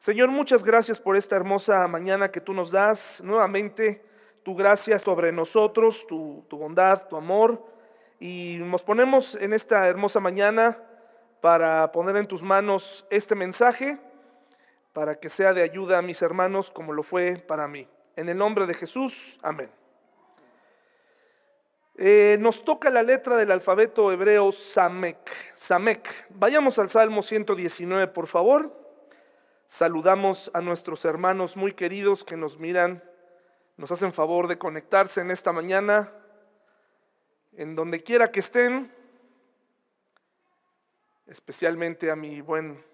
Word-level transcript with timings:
Señor, 0.00 0.30
muchas 0.30 0.64
gracias 0.64 0.98
por 0.98 1.14
esta 1.14 1.36
hermosa 1.36 1.86
mañana 1.86 2.30
que 2.30 2.40
tú 2.40 2.54
nos 2.54 2.70
das. 2.70 3.20
Nuevamente, 3.22 4.02
tu 4.42 4.56
gracia 4.56 4.98
sobre 4.98 5.30
nosotros, 5.30 6.06
tu, 6.06 6.42
bondad, 6.50 7.06
tu 7.06 7.18
amor. 7.18 7.62
Y 8.18 8.56
nos 8.62 8.82
ponemos 8.82 9.34
en 9.34 9.52
esta 9.52 9.86
hermosa 9.86 10.18
mañana 10.18 10.82
para 11.42 11.92
poner 11.92 12.16
en 12.16 12.26
tus 12.26 12.42
manos 12.42 13.04
este 13.10 13.34
mensaje, 13.34 13.98
para 14.94 15.20
que 15.20 15.28
sea 15.28 15.52
de 15.52 15.62
ayuda 15.62 15.98
a 15.98 16.02
mis 16.02 16.22
hermanos 16.22 16.70
como 16.70 16.94
lo 16.94 17.02
fue 17.02 17.36
para 17.36 17.68
mí. 17.68 17.86
En 18.16 18.30
el 18.30 18.38
nombre 18.38 18.66
de 18.66 18.72
Jesús, 18.72 19.38
amén. 19.42 19.70
Eh, 21.98 22.38
nos 22.40 22.64
toca 22.64 22.88
la 22.88 23.02
letra 23.02 23.36
del 23.36 23.50
alfabeto 23.50 24.10
hebreo 24.10 24.50
Samek. 24.50 25.30
Samek. 25.54 26.08
Vayamos 26.30 26.78
al 26.78 26.88
Salmo 26.88 27.22
119, 27.22 28.06
por 28.06 28.28
favor. 28.28 28.80
Saludamos 29.70 30.50
a 30.52 30.60
nuestros 30.60 31.04
hermanos 31.04 31.56
muy 31.56 31.74
queridos 31.74 32.24
que 32.24 32.36
nos 32.36 32.58
miran, 32.58 33.04
nos 33.76 33.92
hacen 33.92 34.12
favor 34.12 34.48
de 34.48 34.58
conectarse 34.58 35.20
en 35.20 35.30
esta 35.30 35.52
mañana, 35.52 36.12
en 37.52 37.76
donde 37.76 38.02
quiera 38.02 38.32
que 38.32 38.40
estén, 38.40 38.92
especialmente 41.28 42.10
a 42.10 42.16
mi 42.16 42.40
buen 42.40 42.84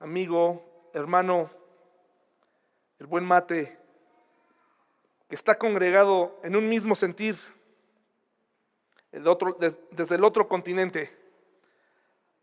amigo, 0.00 0.90
hermano, 0.92 1.50
el 2.98 3.06
buen 3.06 3.24
mate, 3.24 3.78
que 5.30 5.34
está 5.34 5.56
congregado 5.56 6.38
en 6.42 6.56
un 6.56 6.68
mismo 6.68 6.94
sentir 6.94 7.38
desde 9.10 10.14
el 10.14 10.24
otro 10.24 10.46
continente. 10.46 11.18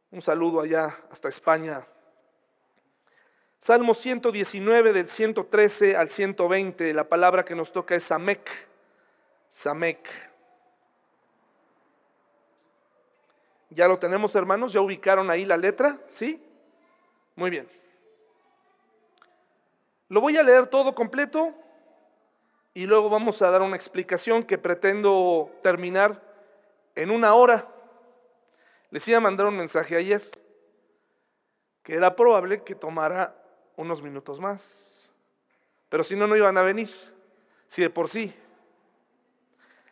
Un 0.09 0.23
saludo 0.23 0.61
allá 0.61 1.05
hasta 1.11 1.29
España. 1.29 1.85
Salmo 3.59 3.95
119 3.95 4.93
del 4.93 5.07
113 5.07 5.97
al 5.97 6.09
120, 6.09 6.93
la 6.93 7.09
palabra 7.09 7.43
que 7.43 7.55
nos 7.55 7.71
toca 7.71 7.95
es 7.95 8.03
Samek. 8.03 8.49
Samek. 9.49 10.07
¿Ya 13.71 13.87
lo 13.87 13.99
tenemos 13.99 14.35
hermanos? 14.35 14.73
¿Ya 14.73 14.81
ubicaron 14.81 15.29
ahí 15.29 15.43
la 15.43 15.57
letra? 15.57 15.99
¿Sí? 16.07 16.41
Muy 17.35 17.49
bien. 17.49 17.67
Lo 20.07 20.21
voy 20.21 20.37
a 20.37 20.43
leer 20.43 20.67
todo 20.67 20.95
completo 20.95 21.53
y 22.73 22.85
luego 22.85 23.09
vamos 23.09 23.41
a 23.41 23.49
dar 23.49 23.61
una 23.61 23.75
explicación 23.75 24.43
que 24.43 24.57
pretendo 24.57 25.51
terminar 25.63 26.21
en 26.95 27.11
una 27.11 27.33
hora. 27.33 27.67
Les 28.91 29.05
iba 29.07 29.17
a 29.17 29.21
mandar 29.21 29.47
un 29.47 29.57
mensaje 29.57 29.97
ayer 29.97 30.21
que 31.83 31.95
era 31.95 32.15
probable 32.15 32.63
que 32.63 32.75
tomara 32.75 33.35
unos 33.77 34.01
minutos 34.01 34.41
más. 34.41 35.13
Pero 35.87 36.03
si 36.03 36.17
no, 36.17 36.27
no 36.27 36.35
iban 36.35 36.57
a 36.57 36.63
venir. 36.63 36.89
Si 37.67 37.81
de 37.81 37.89
por 37.89 38.09
sí. 38.09 38.33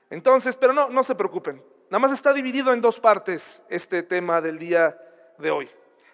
Entonces, 0.10 0.58
pero 0.58 0.74
no, 0.74 0.90
no 0.90 1.04
se 1.04 1.16
preocupen. 1.16 1.64
Nada 1.90 2.00
más 2.00 2.12
está 2.12 2.34
dividido 2.34 2.74
en 2.74 2.82
dos 2.82 3.00
partes 3.00 3.64
este 3.70 4.04
tema 4.04 4.42
del 4.42 4.60
día 4.60 5.00
de 5.38 5.52
hoy. 5.52 5.70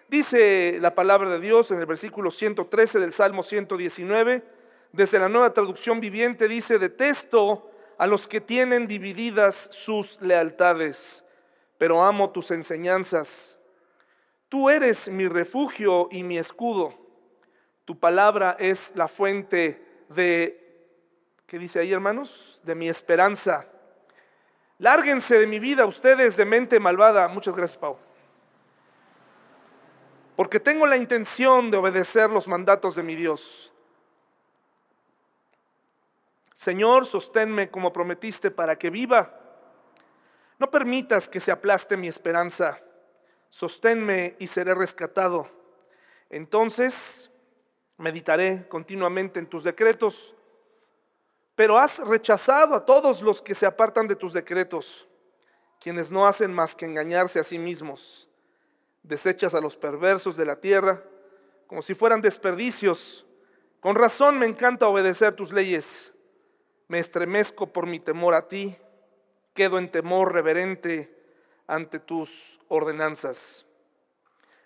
Dice 0.08 0.78
la 0.80 0.94
palabra 0.94 1.30
de 1.30 1.40
Dios 1.40 1.70
en 1.70 1.80
el 1.80 1.86
versículo 1.86 2.30
113 2.30 3.00
del 3.00 3.12
Salmo 3.12 3.42
119, 3.42 4.44
desde 4.92 5.18
la 5.18 5.30
nueva 5.30 5.54
traducción 5.54 6.00
viviente, 6.00 6.48
dice, 6.48 6.78
detesto 6.78 7.70
a 7.96 8.06
los 8.06 8.28
que 8.28 8.40
tienen 8.40 8.86
divididas 8.86 9.70
sus 9.72 10.20
lealtades, 10.20 11.24
pero 11.78 12.02
amo 12.02 12.30
tus 12.30 12.50
enseñanzas. 12.50 13.58
Tú 14.50 14.68
eres 14.68 15.08
mi 15.08 15.28
refugio 15.28 16.08
y 16.10 16.22
mi 16.22 16.36
escudo. 16.36 17.01
Tu 17.92 17.98
palabra 17.98 18.56
es 18.58 18.90
la 18.94 19.06
fuente 19.06 20.06
de, 20.08 20.88
¿qué 21.46 21.58
dice 21.58 21.78
ahí 21.78 21.92
hermanos? 21.92 22.58
De 22.64 22.74
mi 22.74 22.88
esperanza. 22.88 23.66
Lárguense 24.78 25.38
de 25.38 25.46
mi 25.46 25.58
vida 25.58 25.84
ustedes 25.84 26.38
de 26.38 26.46
mente 26.46 26.80
malvada. 26.80 27.28
Muchas 27.28 27.54
gracias, 27.54 27.76
Pau. 27.76 27.98
Porque 30.36 30.58
tengo 30.58 30.86
la 30.86 30.96
intención 30.96 31.70
de 31.70 31.76
obedecer 31.76 32.30
los 32.30 32.48
mandatos 32.48 32.94
de 32.94 33.02
mi 33.02 33.14
Dios. 33.14 33.70
Señor, 36.54 37.04
sosténme 37.04 37.68
como 37.68 37.92
prometiste 37.92 38.50
para 38.50 38.78
que 38.78 38.88
viva. 38.88 39.38
No 40.58 40.70
permitas 40.70 41.28
que 41.28 41.40
se 41.40 41.52
aplaste 41.52 41.98
mi 41.98 42.08
esperanza. 42.08 42.80
Sosténme 43.50 44.34
y 44.38 44.46
seré 44.46 44.74
rescatado. 44.74 45.46
Entonces 46.30 47.28
meditaré 48.02 48.66
continuamente 48.68 49.38
en 49.38 49.46
tus 49.46 49.62
decretos, 49.62 50.34
pero 51.54 51.78
has 51.78 51.98
rechazado 52.00 52.74
a 52.74 52.84
todos 52.84 53.22
los 53.22 53.40
que 53.40 53.54
se 53.54 53.64
apartan 53.64 54.08
de 54.08 54.16
tus 54.16 54.32
decretos, 54.32 55.06
quienes 55.80 56.10
no 56.10 56.26
hacen 56.26 56.52
más 56.52 56.74
que 56.74 56.84
engañarse 56.84 57.38
a 57.38 57.44
sí 57.44 57.60
mismos. 57.60 58.28
Desechas 59.04 59.54
a 59.54 59.60
los 59.60 59.76
perversos 59.76 60.36
de 60.36 60.44
la 60.44 60.56
tierra 60.56 61.02
como 61.68 61.80
si 61.80 61.94
fueran 61.94 62.20
desperdicios. 62.20 63.24
Con 63.80 63.94
razón 63.94 64.38
me 64.38 64.46
encanta 64.46 64.88
obedecer 64.88 65.34
tus 65.34 65.52
leyes. 65.52 66.12
Me 66.88 66.98
estremezco 66.98 67.72
por 67.72 67.86
mi 67.86 68.00
temor 68.00 68.34
a 68.34 68.48
ti. 68.48 68.76
Quedo 69.54 69.78
en 69.78 69.88
temor 69.88 70.32
reverente 70.32 71.16
ante 71.66 71.98
tus 71.98 72.60
ordenanzas. 72.68 73.64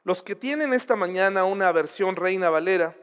Los 0.05 0.23
que 0.23 0.35
tienen 0.35 0.73
esta 0.73 0.97
mañana 0.97 1.45
una 1.45 1.71
versión 1.73 2.17
Reina 2.17 2.51
Valera, 2.51 2.97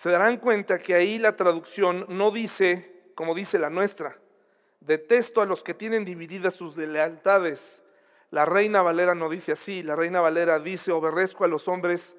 se 0.00 0.08
darán 0.08 0.38
cuenta 0.38 0.78
que 0.78 0.94
ahí 0.94 1.18
la 1.18 1.36
traducción 1.36 2.06
no 2.08 2.30
dice, 2.30 3.10
como 3.14 3.34
dice 3.34 3.58
la 3.58 3.68
nuestra, 3.68 4.18
detesto 4.80 5.42
a 5.42 5.44
los 5.44 5.62
que 5.62 5.74
tienen 5.74 6.06
divididas 6.06 6.54
sus 6.54 6.74
lealtades. 6.74 7.82
La 8.30 8.46
reina 8.46 8.80
Valera 8.80 9.14
no 9.14 9.28
dice 9.28 9.52
así, 9.52 9.82
la 9.82 9.94
reina 9.94 10.22
Valera 10.22 10.58
dice, 10.58 10.90
aborrezco 10.90 11.44
a 11.44 11.48
los 11.48 11.68
hombres 11.68 12.16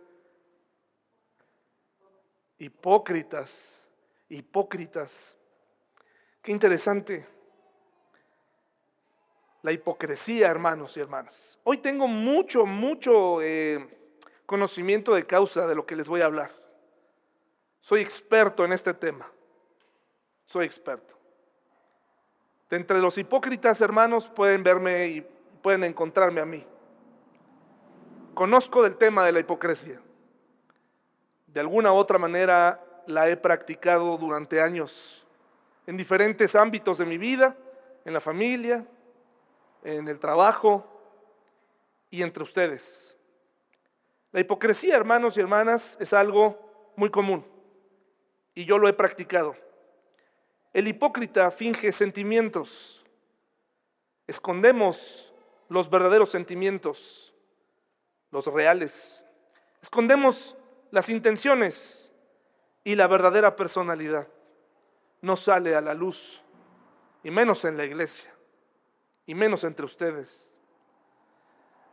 hipócritas, 2.59 3.89
hipócritas. 4.29 5.35
Qué 6.43 6.51
interesante. 6.51 7.25
La 9.63 9.71
hipocresía, 9.71 10.51
hermanos 10.51 10.95
y 10.97 10.99
hermanas. 10.99 11.57
Hoy 11.63 11.77
tengo 11.77 12.07
mucho, 12.07 12.67
mucho 12.67 13.41
eh, 13.41 13.89
conocimiento 14.45 15.15
de 15.15 15.25
causa 15.25 15.65
de 15.65 15.73
lo 15.73 15.87
que 15.87 15.95
les 15.95 16.07
voy 16.07 16.21
a 16.21 16.25
hablar. 16.25 16.60
Soy 17.81 18.01
experto 18.01 18.63
en 18.63 18.71
este 18.71 18.93
tema. 18.93 19.29
Soy 20.45 20.65
experto. 20.65 21.15
De 22.69 22.77
entre 22.77 22.99
los 23.01 23.17
hipócritas, 23.17 23.81
hermanos, 23.81 24.27
pueden 24.27 24.63
verme 24.63 25.07
y 25.07 25.27
pueden 25.61 25.83
encontrarme 25.83 26.41
a 26.41 26.45
mí. 26.45 26.65
Conozco 28.33 28.83
del 28.83 28.95
tema 28.97 29.25
de 29.25 29.31
la 29.33 29.39
hipocresía. 29.39 29.99
De 31.47 31.59
alguna 31.59 31.91
u 31.91 31.95
otra 31.95 32.17
manera 32.17 32.81
la 33.07 33.27
he 33.27 33.35
practicado 33.35 34.15
durante 34.17 34.61
años 34.61 35.25
en 35.87 35.97
diferentes 35.97 36.55
ámbitos 36.55 36.99
de 36.99 37.05
mi 37.05 37.17
vida, 37.17 37.57
en 38.05 38.13
la 38.13 38.21
familia, 38.21 38.85
en 39.83 40.07
el 40.07 40.19
trabajo 40.19 40.85
y 42.09 42.21
entre 42.21 42.43
ustedes. 42.43 43.17
La 44.31 44.39
hipocresía, 44.39 44.95
hermanos 44.95 45.35
y 45.35 45.41
hermanas, 45.41 45.97
es 45.99 46.13
algo 46.13 46.93
muy 46.95 47.09
común 47.09 47.50
y 48.53 48.65
yo 48.65 48.77
lo 48.77 48.87
he 48.87 48.93
practicado. 48.93 49.55
El 50.73 50.87
hipócrita 50.87 51.51
finge 51.51 51.91
sentimientos. 51.91 53.03
Escondemos 54.27 55.33
los 55.69 55.89
verdaderos 55.89 56.31
sentimientos, 56.31 57.33
los 58.29 58.45
reales. 58.47 59.25
Escondemos 59.81 60.55
las 60.91 61.09
intenciones 61.09 62.13
y 62.83 62.95
la 62.95 63.07
verdadera 63.07 63.55
personalidad. 63.55 64.27
No 65.21 65.35
sale 65.35 65.75
a 65.75 65.81
la 65.81 65.93
luz, 65.93 66.41
y 67.23 67.31
menos 67.31 67.65
en 67.65 67.77
la 67.77 67.85
iglesia, 67.85 68.33
y 69.25 69.35
menos 69.35 69.63
entre 69.63 69.85
ustedes. 69.85 70.59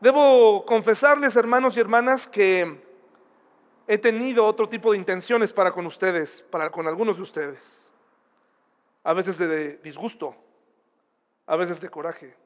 Debo 0.00 0.64
confesarles, 0.64 1.36
hermanos 1.36 1.76
y 1.76 1.80
hermanas, 1.80 2.28
que 2.28 2.87
he 3.88 3.96
tenido 3.96 4.44
otro 4.44 4.68
tipo 4.68 4.92
de 4.92 4.98
intenciones 4.98 5.50
para 5.50 5.72
con 5.72 5.86
ustedes, 5.86 6.42
para 6.50 6.70
con 6.70 6.86
algunos 6.86 7.16
de 7.16 7.22
ustedes. 7.22 7.90
A 9.02 9.14
veces 9.14 9.38
de 9.38 9.78
disgusto, 9.78 10.36
a 11.46 11.56
veces 11.56 11.80
de 11.80 11.88
coraje. 11.88 12.36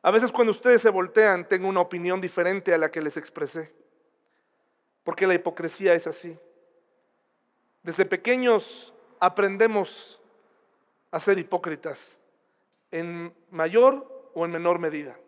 A 0.00 0.10
veces 0.10 0.32
cuando 0.32 0.52
ustedes 0.52 0.80
se 0.80 0.88
voltean 0.88 1.46
tengo 1.46 1.68
una 1.68 1.80
opinión 1.80 2.22
diferente 2.22 2.72
a 2.72 2.78
la 2.78 2.90
que 2.90 3.02
les 3.02 3.18
expresé. 3.18 3.70
Porque 5.04 5.26
la 5.26 5.34
hipocresía 5.34 5.92
es 5.92 6.06
así. 6.06 6.38
Desde 7.82 8.06
pequeños 8.06 8.94
aprendemos 9.20 10.18
a 11.10 11.20
ser 11.20 11.38
hipócritas 11.38 12.18
en 12.90 13.34
mayor 13.50 14.30
o 14.34 14.46
en 14.46 14.52
menor 14.52 14.78
medida. 14.78 15.18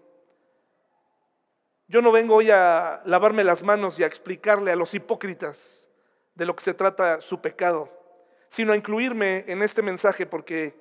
Yo 1.90 2.00
no 2.00 2.12
vengo 2.12 2.36
hoy 2.36 2.52
a 2.52 3.02
lavarme 3.04 3.42
las 3.42 3.64
manos 3.64 3.98
y 3.98 4.04
a 4.04 4.06
explicarle 4.06 4.70
a 4.70 4.76
los 4.76 4.94
hipócritas 4.94 5.88
de 6.36 6.46
lo 6.46 6.54
que 6.54 6.62
se 6.62 6.72
trata 6.72 7.20
su 7.20 7.40
pecado, 7.40 7.90
sino 8.48 8.72
a 8.72 8.76
incluirme 8.76 9.44
en 9.48 9.60
este 9.60 9.82
mensaje 9.82 10.24
porque 10.24 10.72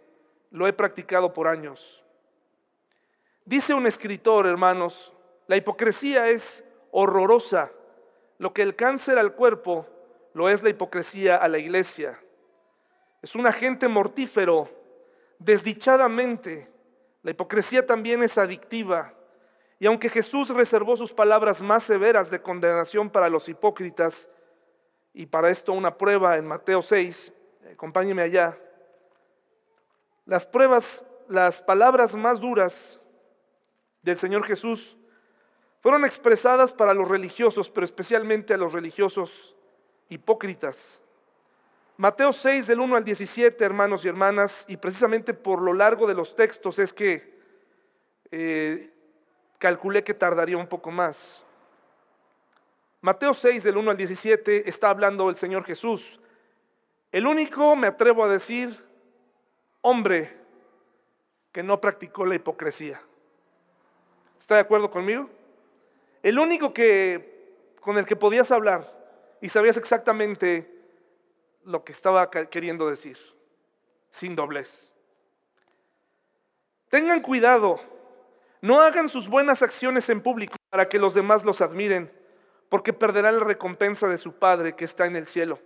lo 0.52 0.68
he 0.68 0.74
practicado 0.74 1.34
por 1.34 1.48
años. 1.48 2.04
Dice 3.44 3.74
un 3.74 3.88
escritor, 3.88 4.46
hermanos, 4.46 5.12
la 5.48 5.58
hipocresía 5.58 6.30
es 6.30 6.64
horrorosa. 6.92 7.72
Lo 8.38 8.54
que 8.54 8.62
el 8.62 8.76
cáncer 8.76 9.18
al 9.18 9.34
cuerpo 9.34 9.88
lo 10.36 10.48
es 10.48 10.62
la 10.62 10.70
hipocresía 10.70 11.38
a 11.38 11.48
la 11.48 11.58
iglesia. 11.58 12.20
Es 13.24 13.34
un 13.34 13.48
agente 13.48 13.88
mortífero, 13.88 14.70
desdichadamente. 15.40 16.70
La 17.24 17.32
hipocresía 17.32 17.88
también 17.88 18.22
es 18.22 18.38
adictiva. 18.38 19.16
Y 19.80 19.88
aunque 19.88 20.10
Jesús 20.10 20.50
reservó 20.50 20.98
sus 20.98 21.14
palabras 21.14 21.62
más 21.62 21.84
severas 21.84 22.30
de 22.30 22.42
condenación 22.42 23.10
para 23.10 23.30
los 23.30 23.48
hipócritas, 23.48 24.30
y 25.14 25.26
para 25.26 25.50
esto 25.50 25.74
una 25.74 25.98
prueba 25.98 26.38
en 26.38 26.46
Mateo 26.46 26.82
6, 26.82 27.32
acompáñeme 27.72 28.22
allá, 28.22 28.58
las 30.26 30.46
pruebas, 30.46 31.06
las 31.28 31.62
palabras 31.62 32.14
más 32.14 32.40
duras 32.40 33.00
del 34.02 34.18
Señor 34.18 34.44
Jesús 34.44 34.98
fueron 35.82 36.04
expresadas 36.04 36.74
para 36.74 36.94
los 36.94 37.08
religiosos, 37.08 37.70
pero 37.70 37.86
especialmente 37.86 38.54
a 38.54 38.58
los 38.58 38.74
religiosos 38.74 39.56
hipócritas. 40.10 41.04
Mateo 41.98 42.32
6 42.32 42.68
del 42.68 42.80
1 42.80 42.96
al 42.98 43.04
17, 43.04 43.64
hermanos 43.64 44.06
y 44.06 44.10
hermanas, 44.10 44.66
y 44.68 44.78
precisamente 44.78 45.34
por 45.34 45.62
lo 45.62 45.74
largo 45.74 46.06
de 46.06 46.16
los 46.16 46.36
textos 46.36 46.80
es 46.80 46.94
que 46.94 47.40
eh, 48.32 48.94
calculé 49.60 50.04
que 50.04 50.14
tardaría 50.14 50.58
un 50.58 50.68
poco 50.68 50.90
más. 50.90 51.44
Mateo 53.02 53.34
6 53.34 53.64
del 53.64 53.78
1 53.78 53.92
al 53.92 53.98
17 53.98 54.68
está 54.68 54.90
hablando 54.90 55.30
el 55.30 55.36
Señor 55.36 55.64
Jesús. 55.64 56.20
El 57.12 57.28
único, 57.28 57.76
me 57.76 57.88
atrevo 57.88 58.24
a 58.24 58.30
decir, 58.30 58.84
hombre 59.82 60.38
que 61.52 61.64
no 61.64 61.80
practicó 61.80 62.26
la 62.26 62.36
hipocresía. 62.36 63.02
¿Está 64.40 64.56
de 64.56 64.62
acuerdo 64.62 64.90
conmigo? 64.90 65.30
El 66.24 66.40
único 66.40 66.74
que 66.74 67.40
con 67.80 67.98
el 67.98 68.06
que 68.06 68.16
podías 68.16 68.52
hablar 68.52 68.94
y 69.42 69.50
sabías 69.50 69.78
exactamente 69.78 70.70
lo 71.64 71.84
que 71.84 71.92
estaba 71.92 72.30
queriendo 72.30 72.90
decir, 72.90 73.18
sin 74.10 74.36
doblez. 74.36 74.92
Tengan 76.90 77.22
cuidado, 77.22 77.80
no 78.62 78.82
hagan 78.82 79.10
sus 79.10 79.30
buenas 79.30 79.62
acciones 79.62 80.10
en 80.10 80.22
público 80.22 80.56
para 80.70 80.90
que 80.90 81.00
los 81.00 81.14
demás 81.14 81.46
los 81.46 81.62
admiren, 81.62 82.12
porque 82.68 82.94
perderán 82.94 83.40
la 83.40 83.46
recompensa 83.46 84.08
de 84.08 84.18
su 84.18 84.34
Padre 84.34 84.76
que 84.76 84.86
está 84.86 85.06
en 85.06 85.16
el 85.16 85.26
cielo. 85.26 85.60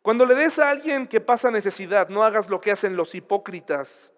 Cuando 0.00 0.26
le 0.26 0.34
des 0.34 0.58
a 0.58 0.70
alguien 0.70 1.06
que 1.06 1.20
pasa 1.20 1.50
necesidad, 1.50 2.08
no 2.08 2.24
hagas 2.24 2.48
lo 2.48 2.60
que 2.60 2.72
hacen 2.72 2.96
los 2.96 3.14
hipócritas, 3.14 4.12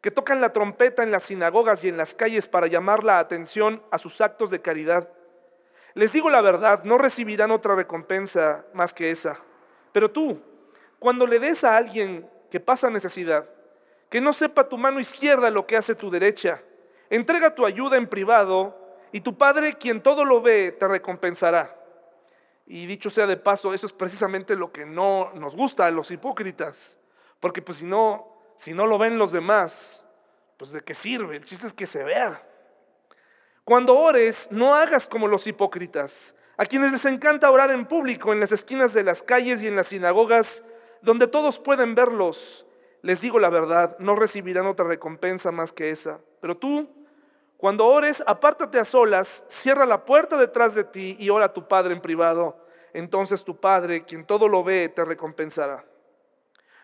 que 0.00 0.10
tocan 0.10 0.40
la 0.40 0.52
trompeta 0.52 1.02
en 1.02 1.10
las 1.10 1.24
sinagogas 1.24 1.82
y 1.82 1.88
en 1.88 1.96
las 1.96 2.14
calles 2.14 2.46
para 2.46 2.66
llamar 2.66 3.02
la 3.02 3.18
atención 3.18 3.82
a 3.90 3.98
sus 3.98 4.20
actos 4.20 4.50
de 4.50 4.60
caridad. 4.60 5.08
Les 5.94 6.12
digo 6.12 6.28
la 6.28 6.42
verdad, 6.42 6.84
no 6.84 6.98
recibirán 6.98 7.50
otra 7.50 7.74
recompensa 7.74 8.64
más 8.74 8.92
que 8.92 9.10
esa. 9.10 9.40
Pero 9.92 10.10
tú, 10.10 10.40
cuando 10.98 11.26
le 11.26 11.38
des 11.38 11.64
a 11.64 11.76
alguien 11.76 12.28
que 12.50 12.60
pasa 12.60 12.90
necesidad, 12.90 13.48
que 14.10 14.20
no 14.20 14.32
sepa 14.32 14.68
tu 14.68 14.76
mano 14.76 15.00
izquierda 15.00 15.50
lo 15.50 15.66
que 15.66 15.76
hace 15.76 15.94
tu 15.94 16.10
derecha, 16.10 16.62
entrega 17.10 17.54
tu 17.54 17.66
ayuda 17.66 17.96
en 17.96 18.06
privado 18.06 18.78
y 19.12 19.20
tu 19.20 19.36
Padre, 19.38 19.74
quien 19.74 20.02
todo 20.02 20.24
lo 20.24 20.42
ve, 20.42 20.72
te 20.72 20.88
recompensará. 20.88 21.76
Y 22.66 22.86
dicho 22.86 23.10
sea 23.10 23.26
de 23.26 23.36
paso, 23.36 23.74
eso 23.74 23.86
es 23.86 23.92
precisamente 23.92 24.56
lo 24.56 24.72
que 24.72 24.86
no 24.86 25.30
nos 25.34 25.54
gusta 25.54 25.86
a 25.86 25.90
los 25.90 26.10
hipócritas, 26.10 26.98
porque 27.38 27.62
pues 27.62 27.78
si 27.78 27.84
no, 27.84 28.26
si 28.56 28.72
no 28.72 28.86
lo 28.86 28.98
ven 28.98 29.18
los 29.18 29.32
demás, 29.32 30.04
pues 30.56 30.72
de 30.72 30.80
qué 30.80 30.94
sirve, 30.94 31.36
el 31.36 31.44
chiste 31.44 31.66
es 31.66 31.72
que 31.72 31.86
se 31.86 32.02
vea. 32.02 32.42
Cuando 33.64 33.96
ores, 33.96 34.48
no 34.50 34.74
hagas 34.74 35.06
como 35.06 35.28
los 35.28 35.46
hipócritas, 35.46 36.34
a 36.56 36.66
quienes 36.66 36.92
les 36.92 37.04
encanta 37.04 37.50
orar 37.50 37.70
en 37.70 37.86
público, 37.86 38.32
en 38.32 38.40
las 38.40 38.52
esquinas 38.52 38.92
de 38.94 39.02
las 39.02 39.22
calles 39.22 39.60
y 39.62 39.68
en 39.68 39.76
las 39.76 39.88
sinagogas, 39.88 40.62
donde 41.02 41.26
todos 41.26 41.58
pueden 41.58 41.94
verlos. 41.94 42.66
Les 43.02 43.20
digo 43.20 43.38
la 43.38 43.50
verdad, 43.50 43.96
no 43.98 44.16
recibirán 44.16 44.66
otra 44.66 44.86
recompensa 44.86 45.50
más 45.50 45.72
que 45.72 45.90
esa. 45.90 46.20
Pero 46.44 46.58
tú, 46.58 46.86
cuando 47.56 47.86
ores, 47.86 48.22
apártate 48.26 48.78
a 48.78 48.84
solas, 48.84 49.46
cierra 49.48 49.86
la 49.86 50.04
puerta 50.04 50.36
detrás 50.36 50.74
de 50.74 50.84
ti 50.84 51.16
y 51.18 51.30
ora 51.30 51.46
a 51.46 51.54
tu 51.54 51.66
Padre 51.66 51.94
en 51.94 52.02
privado. 52.02 52.66
Entonces 52.92 53.42
tu 53.42 53.58
Padre, 53.58 54.04
quien 54.04 54.26
todo 54.26 54.46
lo 54.46 54.62
ve, 54.62 54.90
te 54.90 55.06
recompensará. 55.06 55.86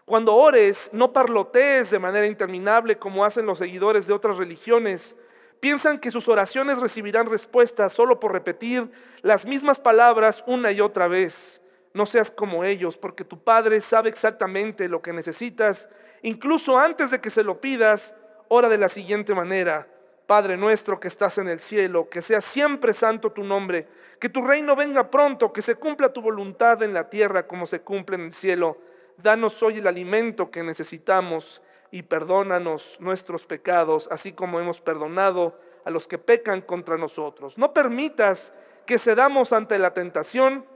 Cuando 0.07 0.35
ores, 0.35 0.89
no 0.95 1.13
parlotees 1.13 1.91
de 1.91 1.99
manera 1.99 2.27
interminable 2.27 2.97
como 2.97 3.23
hacen 3.23 3.45
los 3.45 3.59
seguidores 3.59 4.07
de 4.07 4.15
otras 4.15 4.39
religiones 4.39 5.15
Piensan 5.61 5.99
que 5.99 6.11
sus 6.11 6.27
oraciones 6.27 6.81
recibirán 6.81 7.27
respuesta 7.27 7.91
solo 7.91 8.19
por 8.19 8.33
repetir 8.33 8.91
las 9.21 9.45
mismas 9.45 9.79
palabras 9.79 10.43
una 10.47 10.73
y 10.73 10.81
otra 10.81 11.07
vez. 11.07 11.61
No 11.93 12.07
seas 12.07 12.31
como 12.31 12.65
ellos, 12.65 12.97
porque 12.97 13.25
tu 13.25 13.45
Padre 13.45 13.83
sabe 13.83 14.09
exactamente 14.09 14.89
lo 14.89 15.03
que 15.03 15.13
necesitas. 15.13 15.91
Incluso 16.23 16.79
antes 16.79 17.11
de 17.11 17.21
que 17.21 17.29
se 17.29 17.45
lo 17.45 17.61
pidas, 17.61 18.15
ora 18.53 18.69
de 18.69 18.79
la 18.79 18.89
siguiente 18.89 19.35
manera. 19.35 19.87
Padre 20.27 20.57
nuestro 20.57 21.01
que 21.01 21.09
estás 21.09 21.39
en 21.39 21.49
el 21.49 21.61
cielo, 21.61 22.09
que 22.09 22.21
sea 22.21 22.41
siempre 22.41 22.93
santo 22.93 23.33
tu 23.33 23.43
nombre, 23.43 23.89
que 24.21 24.29
tu 24.29 24.43
reino 24.43 24.77
venga 24.77 25.11
pronto, 25.11 25.53
que 25.53 25.63
se 25.63 25.77
cumpla 25.77 26.13
tu 26.13 26.21
voluntad 26.21 26.83
en 26.83 26.93
la 26.93 27.09
tierra 27.09 27.47
como 27.47 27.67
se 27.67 27.81
cumple 27.81 28.17
en 28.17 28.23
el 28.23 28.33
cielo. 28.33 28.77
Danos 29.17 29.63
hoy 29.63 29.79
el 29.79 29.87
alimento 29.87 30.51
que 30.51 30.63
necesitamos 30.63 31.63
y 31.91 32.03
perdónanos 32.03 32.97
nuestros 33.01 33.47
pecados, 33.47 34.09
así 34.11 34.33
como 34.33 34.61
hemos 34.61 34.81
perdonado 34.81 35.59
a 35.85 35.91
los 35.91 36.07
que 36.07 36.19
pecan 36.19 36.61
contra 36.61 36.97
nosotros. 36.97 37.57
No 37.57 37.73
permitas 37.73 38.53
que 38.85 38.99
cedamos 38.99 39.53
ante 39.53 39.79
la 39.79 39.95
tentación, 39.95 40.67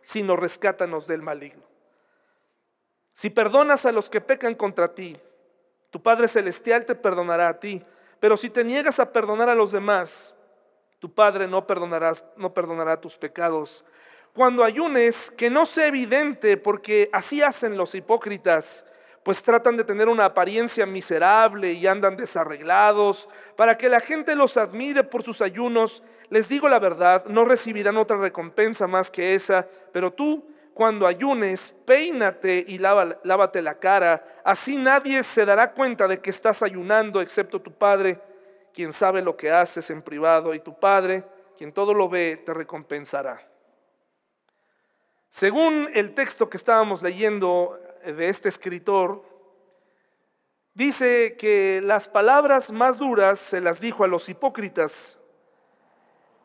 sino 0.00 0.36
rescátanos 0.36 1.06
del 1.06 1.22
maligno. 1.22 1.62
Si 3.12 3.28
perdonas 3.28 3.84
a 3.84 3.92
los 3.92 4.08
que 4.08 4.20
pecan 4.20 4.54
contra 4.54 4.94
ti, 4.94 5.18
tu 5.90 6.02
Padre 6.02 6.28
Celestial 6.28 6.84
te 6.84 6.94
perdonará 6.94 7.48
a 7.48 7.60
ti. 7.60 7.82
Pero 8.18 8.36
si 8.36 8.50
te 8.50 8.64
niegas 8.64 9.00
a 9.00 9.12
perdonar 9.12 9.48
a 9.48 9.54
los 9.54 9.72
demás, 9.72 10.34
tu 10.98 11.12
Padre 11.12 11.46
no, 11.46 11.66
perdonarás, 11.66 12.24
no 12.36 12.52
perdonará 12.54 13.00
tus 13.00 13.16
pecados. 13.16 13.84
Cuando 14.34 14.62
ayunes, 14.62 15.30
que 15.30 15.50
no 15.50 15.66
sea 15.66 15.86
evidente, 15.86 16.56
porque 16.56 17.08
así 17.12 17.42
hacen 17.42 17.76
los 17.76 17.94
hipócritas 17.94 18.84
pues 19.22 19.42
tratan 19.42 19.76
de 19.76 19.84
tener 19.84 20.08
una 20.08 20.24
apariencia 20.24 20.86
miserable 20.86 21.72
y 21.72 21.86
andan 21.86 22.16
desarreglados, 22.16 23.28
para 23.56 23.76
que 23.76 23.88
la 23.88 24.00
gente 24.00 24.34
los 24.34 24.56
admire 24.56 25.04
por 25.04 25.22
sus 25.22 25.42
ayunos. 25.42 26.02
Les 26.30 26.48
digo 26.48 26.68
la 26.68 26.78
verdad, 26.78 27.26
no 27.26 27.44
recibirán 27.44 27.96
otra 27.96 28.16
recompensa 28.16 28.86
más 28.86 29.10
que 29.10 29.34
esa, 29.34 29.66
pero 29.92 30.12
tú, 30.12 30.48
cuando 30.74 31.06
ayunes, 31.06 31.74
peínate 31.84 32.64
y 32.66 32.78
lávate 32.78 33.62
la 33.62 33.78
cara, 33.78 34.40
así 34.44 34.76
nadie 34.76 35.22
se 35.22 35.44
dará 35.44 35.72
cuenta 35.72 36.08
de 36.08 36.20
que 36.20 36.30
estás 36.30 36.62
ayunando, 36.62 37.20
excepto 37.20 37.60
tu 37.60 37.72
Padre, 37.72 38.20
quien 38.72 38.92
sabe 38.92 39.20
lo 39.20 39.36
que 39.36 39.50
haces 39.50 39.90
en 39.90 40.00
privado, 40.00 40.54
y 40.54 40.60
tu 40.60 40.78
Padre, 40.78 41.24
quien 41.58 41.72
todo 41.72 41.92
lo 41.92 42.08
ve, 42.08 42.42
te 42.44 42.54
recompensará. 42.54 43.46
Según 45.28 45.88
el 45.94 46.14
texto 46.14 46.48
que 46.48 46.56
estábamos 46.56 47.02
leyendo 47.02 47.78
de 48.04 48.28
este 48.28 48.48
escritor, 48.48 49.22
dice 50.74 51.36
que 51.38 51.80
las 51.84 52.08
palabras 52.08 52.72
más 52.72 52.98
duras 52.98 53.38
se 53.38 53.60
las 53.60 53.80
dijo 53.80 54.02
a 54.02 54.08
los 54.08 54.28
hipócritas. 54.28 55.19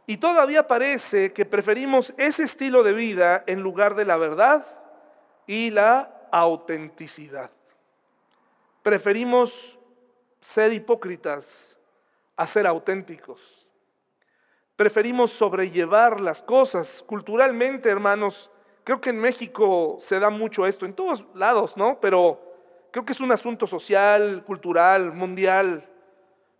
Y 0.08 0.18
todavía 0.18 0.68
parece 0.68 1.34
que 1.34 1.46
preferimos 1.46 2.14
ese 2.18 2.44
estilo 2.44 2.84
de 2.84 2.94
vida 2.94 3.44
en 3.48 3.62
lugar 3.62 3.96
de 3.96 4.06
la 4.06 4.18
verdad 4.18 4.66
y 5.48 5.72
la 5.72 6.28
autenticidad. 6.32 7.50
Preferimos 8.84 9.80
ser 10.40 10.74
hipócritas 10.74 11.80
a 12.36 12.46
ser 12.46 12.68
auténticos. 12.68 13.66
Preferimos 14.76 15.32
sobrellevar 15.32 16.22
las 16.22 16.42
cosas. 16.42 17.04
Culturalmente, 17.08 17.90
hermanos, 17.90 18.52
Creo 18.86 19.02
que 19.02 19.10
en 19.10 19.20
México 19.20 19.98
se 20.00 20.20
da 20.20 20.30
mucho 20.30 20.68
esto, 20.68 20.86
en 20.86 20.94
todos 20.94 21.26
lados, 21.34 21.76
¿no? 21.76 22.00
Pero 22.00 22.40
creo 22.92 23.04
que 23.04 23.14
es 23.14 23.20
un 23.20 23.32
asunto 23.32 23.66
social, 23.66 24.44
cultural, 24.46 25.12
mundial. 25.12 25.90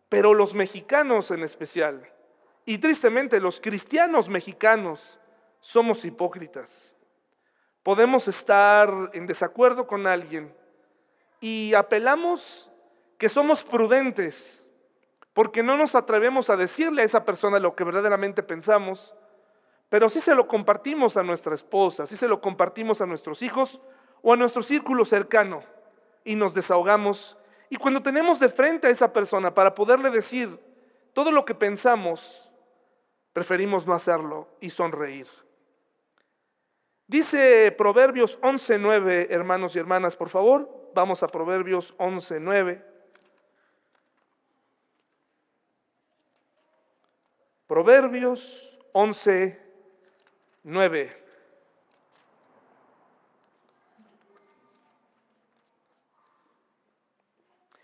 Pero 0.10 0.34
los 0.34 0.56
mexicanos 0.56 1.30
en 1.30 1.44
especial, 1.44 2.12
y 2.66 2.80
tristemente 2.80 3.40
los 3.40 3.62
cristianos 3.62 4.28
mexicanos, 4.28 5.20
somos 5.60 6.04
hipócritas. 6.06 6.94
Podemos 7.84 8.28
estar 8.28 8.92
en 9.14 9.28
desacuerdo 9.28 9.88
con 9.88 10.08
alguien 10.08 10.56
y 11.40 11.74
apelamos 11.76 12.70
que 13.18 13.30
somos 13.30 13.64
prudentes, 13.64 14.66
porque 15.34 15.64
no 15.64 15.78
nos 15.78 15.96
atrevemos 15.96 16.50
a 16.50 16.56
decirle 16.56 17.02
a 17.02 17.06
esa 17.06 17.26
persona 17.26 17.60
lo 17.60 17.76
que 17.76 17.84
verdaderamente 17.84 18.42
pensamos, 18.42 19.14
pero 19.90 20.10
sí 20.10 20.20
se 20.20 20.36
lo 20.36 20.48
compartimos 20.48 21.18
a 21.18 21.24
nuestra 21.24 21.54
esposa, 21.54 22.06
sí 22.06 22.16
se 22.16 22.28
lo 22.28 22.42
compartimos 22.42 23.02
a 23.02 23.06
nuestros 23.06 23.42
hijos 23.42 23.80
o 24.22 24.34
a 24.34 24.38
nuestro 24.38 24.64
círculo 24.64 25.06
cercano 25.06 25.64
y 26.24 26.36
nos 26.36 26.54
desahogamos. 26.54 27.38
Y 27.70 27.78
cuando 27.78 28.02
tenemos 28.02 28.40
de 28.40 28.50
frente 28.50 28.88
a 28.88 28.90
esa 28.90 29.14
persona 29.14 29.54
para 29.54 29.76
poderle 29.76 30.10
decir 30.10 30.60
todo 31.14 31.32
lo 31.32 31.46
que 31.46 31.56
pensamos, 31.56 32.45
preferimos 33.36 33.86
no 33.86 33.94
hacerlo 33.94 34.48
y 34.62 34.70
sonreír. 34.70 35.28
Dice 37.06 37.70
Proverbios 37.78 38.40
11.9, 38.40 39.28
hermanos 39.30 39.76
y 39.76 39.80
hermanas, 39.80 40.16
por 40.16 40.30
favor, 40.30 40.90
vamos 40.94 41.22
a 41.22 41.28
Proverbios 41.28 41.94
11.9. 41.98 42.82
Proverbios 47.68 48.80
11, 48.94 49.62
9. 50.64 51.24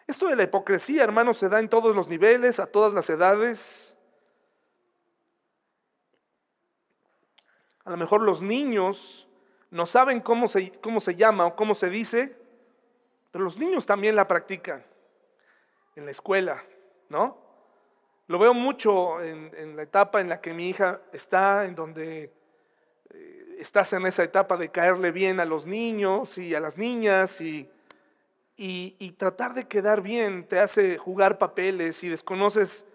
Esto 0.08 0.28
de 0.30 0.38
la 0.38 0.44
hipocresía, 0.44 1.04
hermanos, 1.04 1.38
se 1.38 1.50
da 1.50 1.60
en 1.60 1.68
todos 1.68 1.94
los 1.94 2.08
niveles, 2.08 2.62
a 2.62 2.68
todas 2.68 2.94
las 2.94 3.10
edades. 3.10 3.91
A 7.84 7.92
lo 7.92 7.98
mejor 7.98 8.22
los 8.22 8.42
niños 8.42 9.28
no 9.70 9.86
saben 9.86 10.20
cómo 10.20 10.48
se, 10.48 10.72
cómo 10.82 11.02
se 11.02 11.16
llama 11.16 11.46
o 11.46 11.56
cómo 11.56 11.76
se 11.76 11.90
dice, 11.90 12.36
pero 13.32 13.44
los 13.44 13.58
niños 13.58 13.86
también 13.86 14.16
la 14.16 14.28
practican 14.28 14.84
en 15.96 16.06
la 16.06 16.12
escuela, 16.12 16.64
¿no? 17.10 17.38
Lo 18.28 18.40
veo 18.40 18.54
mucho 18.54 19.22
en, 19.22 19.76
la 19.76 19.84
etapa 19.84 20.22
en 20.22 20.30
la 20.30 20.40
que 20.40 20.54
mi 20.54 20.70
hija 20.70 21.02
está, 21.12 21.66
en 21.66 21.76
donde 21.76 22.32
eh, 23.10 23.56
estás 23.60 23.92
en 23.94 24.06
esa 24.06 24.24
etapa 24.24 24.56
de 24.56 24.70
caerle 24.70 25.12
bien 25.12 25.40
a 25.40 25.46
los 25.46 25.66
niños 25.66 26.38
y 26.38 26.56
a 26.56 26.60
las 26.60 26.78
niñas 26.78 27.42
y, 27.42 27.70
y, 28.56 29.12
tratar 29.18 29.54
de 29.54 29.68
quedar 29.68 30.02
bien 30.02 30.48
te 30.48 30.60
hace 30.60 30.98
jugar 30.98 31.40
papeles 31.40 32.04
y 32.04 32.10
desconoces 32.10 32.86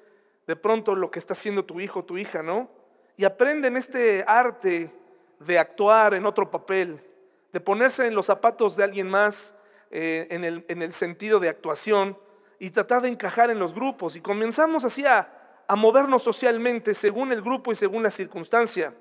de 0.46 0.56
pronto 0.56 0.94
lo 0.94 1.10
que 1.10 1.18
está 1.18 1.34
haciendo 1.34 1.64
tu 1.64 1.80
hijo 1.80 2.00
o 2.00 2.04
tu 2.04 2.16
hija, 2.16 2.42
¿no? 2.42 2.70
Y 3.16 3.24
aprenden 3.24 3.76
este 3.76 4.24
arte 4.26 4.92
de 5.40 5.58
actuar 5.58 6.14
en 6.14 6.26
otro 6.26 6.50
papel, 6.50 7.00
de 7.52 7.60
ponerse 7.60 8.06
en 8.06 8.14
los 8.14 8.26
zapatos 8.26 8.76
de 8.76 8.84
alguien 8.84 9.08
más 9.08 9.54
eh, 9.90 10.26
en, 10.30 10.44
el, 10.44 10.64
en 10.68 10.82
el 10.82 10.92
sentido 10.92 11.40
de 11.40 11.48
actuación 11.48 12.18
y 12.58 12.70
tratar 12.70 13.02
de 13.02 13.08
encajar 13.08 13.50
en 13.50 13.58
los 13.58 13.74
grupos. 13.74 14.16
Y 14.16 14.20
comenzamos 14.20 14.84
así 14.84 15.04
a, 15.06 15.32
movernos 15.76 16.22
socialmente 16.22 16.94
según 16.94 17.32
el 17.32 17.42
grupo 17.42 17.72
y 17.72 17.76
según 17.76 18.02
la 18.02 18.10
circunstancia. 18.10 18.94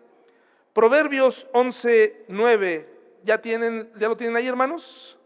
Proverbios 0.73 1.47
11, 1.53 2.25
9, 2.27 2.89
¿ya, 3.23 3.39
tienen, 3.39 3.91
¿ya 3.97 4.09
lo 4.09 4.17
tienen 4.17 4.35
ahí 4.35 4.47
hermanos? 4.47 5.17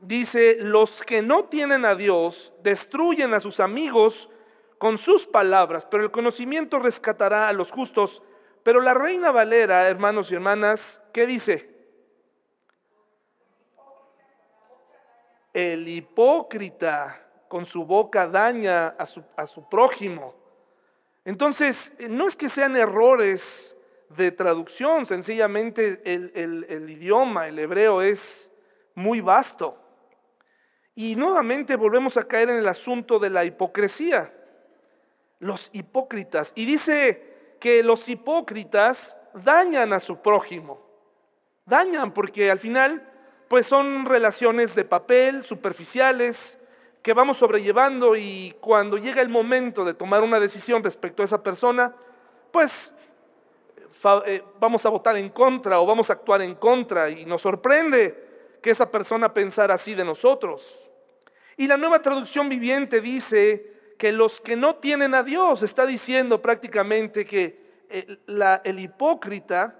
Dice, 0.00 0.56
los 0.60 1.02
que 1.02 1.22
no 1.22 1.44
tienen 1.44 1.84
a 1.84 1.94
Dios 1.94 2.52
destruyen 2.62 3.34
a 3.34 3.40
sus 3.40 3.60
amigos 3.60 4.30
con 4.78 4.98
sus 4.98 5.26
palabras, 5.26 5.86
pero 5.86 6.04
el 6.04 6.10
conocimiento 6.10 6.78
rescatará 6.78 7.48
a 7.48 7.52
los 7.52 7.70
justos. 7.70 8.22
Pero 8.62 8.80
la 8.80 8.94
reina 8.94 9.30
Valera, 9.30 9.88
hermanos 9.88 10.30
y 10.30 10.34
hermanas, 10.34 11.00
¿qué 11.12 11.26
dice? 11.26 11.70
El 15.52 15.88
hipócrita 15.88 17.22
con 17.48 17.64
su 17.64 17.84
boca 17.84 18.26
daña 18.26 18.88
a 18.88 19.06
su, 19.06 19.22
a 19.36 19.46
su 19.46 19.68
prójimo. 19.68 20.34
Entonces, 21.24 21.94
no 22.08 22.28
es 22.28 22.36
que 22.36 22.48
sean 22.48 22.76
errores 22.76 23.76
de 24.10 24.30
traducción, 24.30 25.06
sencillamente 25.06 26.00
el, 26.04 26.90
idioma, 26.90 27.48
el 27.48 27.58
hebreo 27.58 28.02
es 28.02 28.52
muy 28.94 29.20
vasto. 29.20 29.76
Y 30.94 31.16
nuevamente 31.16 31.76
volvemos 31.76 32.16
a 32.16 32.26
caer 32.26 32.50
en 32.50 32.58
el 32.58 32.68
asunto 32.68 33.18
de 33.18 33.30
la 33.30 33.44
hipocresía. 33.44 34.32
Los 35.38 35.70
hipócritas. 35.72 36.52
Y 36.54 36.66
dice 36.66 37.56
que 37.60 37.82
los 37.82 38.08
hipócritas 38.08 39.16
dañan 39.34 39.92
a 39.92 40.00
su 40.00 40.22
prójimo. 40.22 40.80
Dañan 41.64 42.12
porque 42.12 42.50
al 42.50 42.58
final 42.58 43.12
pues 43.48 43.66
son 43.66 44.06
relaciones 44.06 44.74
de 44.74 44.84
papel, 44.84 45.42
superficiales, 45.44 46.58
que 47.02 47.12
vamos 47.12 47.36
sobrellevando 47.36 48.16
y 48.16 48.56
cuando 48.60 48.96
llega 48.96 49.22
el 49.22 49.28
momento 49.28 49.84
de 49.84 49.94
tomar 49.94 50.24
una 50.24 50.40
decisión 50.40 50.82
respecto 50.82 51.22
a 51.22 51.24
esa 51.24 51.40
persona, 51.40 51.94
pues 52.50 52.92
eh, 54.26 54.42
vamos 54.58 54.84
a 54.84 54.88
votar 54.88 55.16
en 55.16 55.28
contra 55.28 55.80
o 55.80 55.86
vamos 55.86 56.10
a 56.10 56.14
actuar 56.14 56.42
en 56.42 56.56
contra 56.56 57.08
y 57.08 57.24
nos 57.24 57.42
sorprende 57.42 58.58
que 58.60 58.70
esa 58.70 58.90
persona 58.90 59.32
pensara 59.32 59.74
así 59.74 59.94
de 59.94 60.04
nosotros. 60.04 60.88
Y 61.56 61.68
la 61.68 61.76
nueva 61.76 62.02
traducción 62.02 62.48
viviente 62.48 63.00
dice 63.00 63.75
que 63.98 64.12
los 64.12 64.40
que 64.40 64.56
no 64.56 64.76
tienen 64.76 65.14
a 65.14 65.22
Dios, 65.22 65.62
está 65.62 65.86
diciendo 65.86 66.40
prácticamente 66.42 67.24
que 67.24 67.84
el, 67.88 68.80
hipócrita 68.80 69.74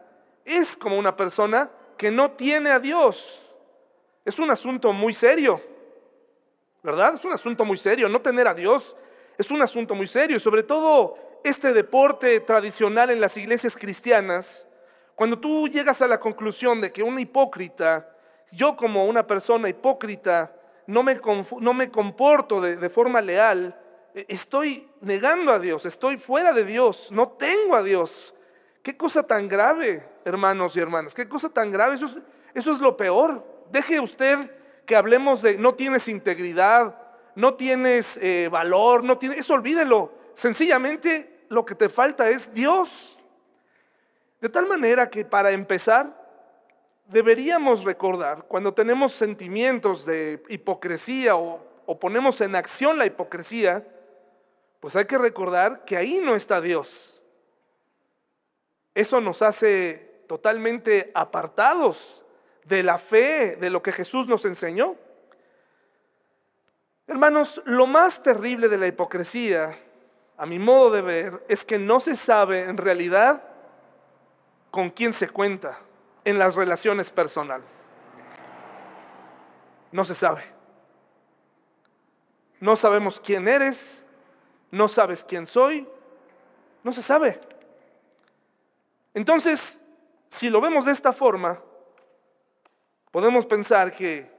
es 0.44 0.76
como 0.76 0.98
una 0.98 1.16
persona 1.16 1.70
que 1.96 2.10
no 2.10 2.32
tiene 2.32 2.70
a 2.70 2.78
Dios. 2.78 3.42
Es 4.24 4.38
un 4.38 4.50
asunto 4.50 4.92
muy 4.92 5.12
serio. 5.12 5.60
¿verdad? 6.82 7.16
Es 7.16 7.24
un 7.24 7.32
asunto 7.32 7.64
muy 7.64 7.76
serio. 7.76 8.08
No 8.08 8.20
tener 8.20 8.46
a 8.46 8.54
Dios 8.54 8.96
es 9.36 9.50
un 9.50 9.60
asunto 9.60 9.94
muy 9.94 10.06
serio. 10.06 10.36
Y 10.36 10.40
sobre 10.40 10.62
todo 10.62 11.18
este 11.42 11.72
deporte 11.72 12.40
tradicional 12.40 13.10
en 13.10 13.20
las 13.20 13.36
iglesias 13.36 13.76
cristianas, 13.76 14.68
cuando 15.14 15.38
tú 15.38 15.68
llegas 15.68 16.00
a 16.02 16.06
la 16.06 16.20
conclusión 16.20 16.80
de 16.80 16.92
que 16.92 17.02
un 17.02 17.18
hipócrita, 17.18 18.08
yo 18.52 18.76
como 18.76 19.06
una 19.06 19.26
persona 19.26 19.68
hipócrita, 19.68 20.54
no 20.86 21.02
me, 21.02 21.20
no 21.60 21.74
me 21.74 21.90
comporto 21.90 22.60
de, 22.60 22.88
forma 22.88 23.20
leal, 23.20 23.76
estoy 24.28 24.88
negando 25.02 25.52
a 25.52 25.58
Dios, 25.58 25.84
estoy 25.84 26.16
fuera 26.16 26.54
de 26.54 26.64
Dios, 26.64 27.08
no 27.12 27.28
tengo 27.28 27.76
a 27.76 27.82
Dios. 27.82 28.34
Qué 28.82 28.96
cosa 28.96 29.26
tan 29.26 29.46
grave, 29.46 30.08
hermanos 30.24 30.74
y 30.76 30.80
hermanas, 30.80 31.14
qué 31.14 31.28
cosa 31.28 31.50
tan 31.50 31.70
grave, 31.70 31.96
eso 31.96 32.72
es, 32.72 32.80
lo 32.80 32.96
peor. 32.96 33.44
Deje 33.70 34.00
usted 34.00 34.50
que 34.86 34.96
hablemos 34.96 35.42
de 35.42 35.58
no 35.58 35.74
tienes 35.74 36.08
integridad, 36.08 36.96
no 37.34 37.54
tienes 37.54 38.16
eh, 38.22 38.48
valor, 38.50 39.04
no 39.04 39.18
tienes, 39.18 39.38
eso 39.38 39.54
olvídelo. 39.54 40.12
Sencillamente 40.34 41.44
lo 41.48 41.64
que 41.64 41.74
te 41.74 41.88
falta 41.88 42.30
es 42.30 42.54
Dios. 42.54 43.18
De 44.40 44.48
tal 44.48 44.66
manera 44.66 45.10
que 45.10 45.24
para 45.24 45.50
empezar, 45.50 46.24
deberíamos 47.06 47.84
recordar 47.84 48.44
cuando 48.48 48.72
tenemos 48.72 49.12
sentimientos 49.12 50.06
de 50.06 50.42
hipocresía 50.48 51.36
o 51.36 51.98
ponemos 52.00 52.40
en 52.40 52.54
acción 52.54 52.98
la 52.98 53.06
hipocresía, 53.06 53.84
pues 54.80 54.96
hay 54.96 55.06
que 55.06 55.18
recordar 55.18 55.84
que 55.84 55.96
ahí 55.96 56.20
no 56.22 56.34
está 56.34 56.60
Dios. 56.60 57.20
Eso 58.94 59.20
nos 59.20 59.42
hace 59.42 60.22
totalmente 60.26 61.10
apartados 61.14 62.22
de 62.64 62.82
la 62.82 62.98
fe, 62.98 63.56
de 63.56 63.70
lo 63.70 63.82
que 63.82 63.92
Jesús 63.92 64.26
nos 64.26 64.44
enseñó. 64.44 64.96
Hermanos, 67.06 67.62
lo 67.64 67.86
más 67.86 68.22
terrible 68.22 68.68
de 68.68 68.78
la 68.78 68.88
hipocresía, 68.88 69.78
a 70.36 70.46
mi 70.46 70.58
modo 70.58 70.90
de 70.90 71.02
ver, 71.02 71.44
es 71.48 71.64
que 71.64 71.78
no 71.78 72.00
se 72.00 72.16
sabe 72.16 72.62
en 72.62 72.76
realidad 72.76 73.42
con 74.70 74.90
quién 74.90 75.12
se 75.12 75.28
cuenta 75.28 75.78
en 76.24 76.38
las 76.38 76.56
relaciones 76.56 77.10
personales. 77.10 77.84
No 79.92 80.04
se 80.04 80.14
sabe. 80.14 80.42
No 82.58 82.74
sabemos 82.74 83.20
quién 83.20 83.46
eres, 83.46 84.02
no 84.70 84.88
sabes 84.88 85.24
quién 85.24 85.46
soy, 85.46 85.86
no 86.82 86.92
se 86.92 87.02
sabe. 87.02 87.40
Entonces, 89.14 89.80
si 90.28 90.50
lo 90.50 90.60
vemos 90.60 90.84
de 90.84 90.92
esta 90.92 91.12
forma, 91.12 91.60
podemos 93.10 93.46
pensar 93.46 93.94
que 93.94 94.30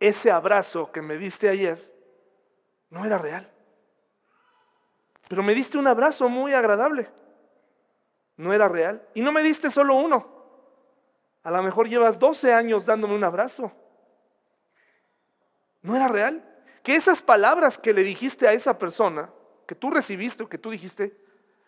ese 0.00 0.30
abrazo 0.30 0.90
que 0.90 1.00
me 1.00 1.16
diste 1.16 1.48
ayer 1.48 1.92
no 2.90 3.04
era 3.04 3.18
real. 3.18 3.50
Pero 5.28 5.42
me 5.42 5.54
diste 5.54 5.78
un 5.78 5.86
abrazo 5.86 6.28
muy 6.28 6.52
agradable. 6.52 7.08
No 8.36 8.52
era 8.52 8.68
real. 8.68 9.06
Y 9.14 9.22
no 9.22 9.32
me 9.32 9.42
diste 9.42 9.70
solo 9.70 9.94
uno. 9.94 10.28
A 11.42 11.50
lo 11.50 11.62
mejor 11.62 11.88
llevas 11.88 12.18
12 12.18 12.52
años 12.52 12.86
dándome 12.86 13.14
un 13.14 13.24
abrazo. 13.24 13.72
No 15.82 15.96
era 15.96 16.08
real. 16.08 16.44
Que 16.82 16.94
esas 16.94 17.22
palabras 17.22 17.78
que 17.78 17.92
le 17.92 18.02
dijiste 18.02 18.46
a 18.46 18.52
esa 18.52 18.78
persona, 18.78 19.30
que 19.66 19.74
tú 19.74 19.90
recibiste 19.90 20.42
o 20.42 20.48
que 20.48 20.58
tú 20.58 20.70
dijiste, 20.70 21.16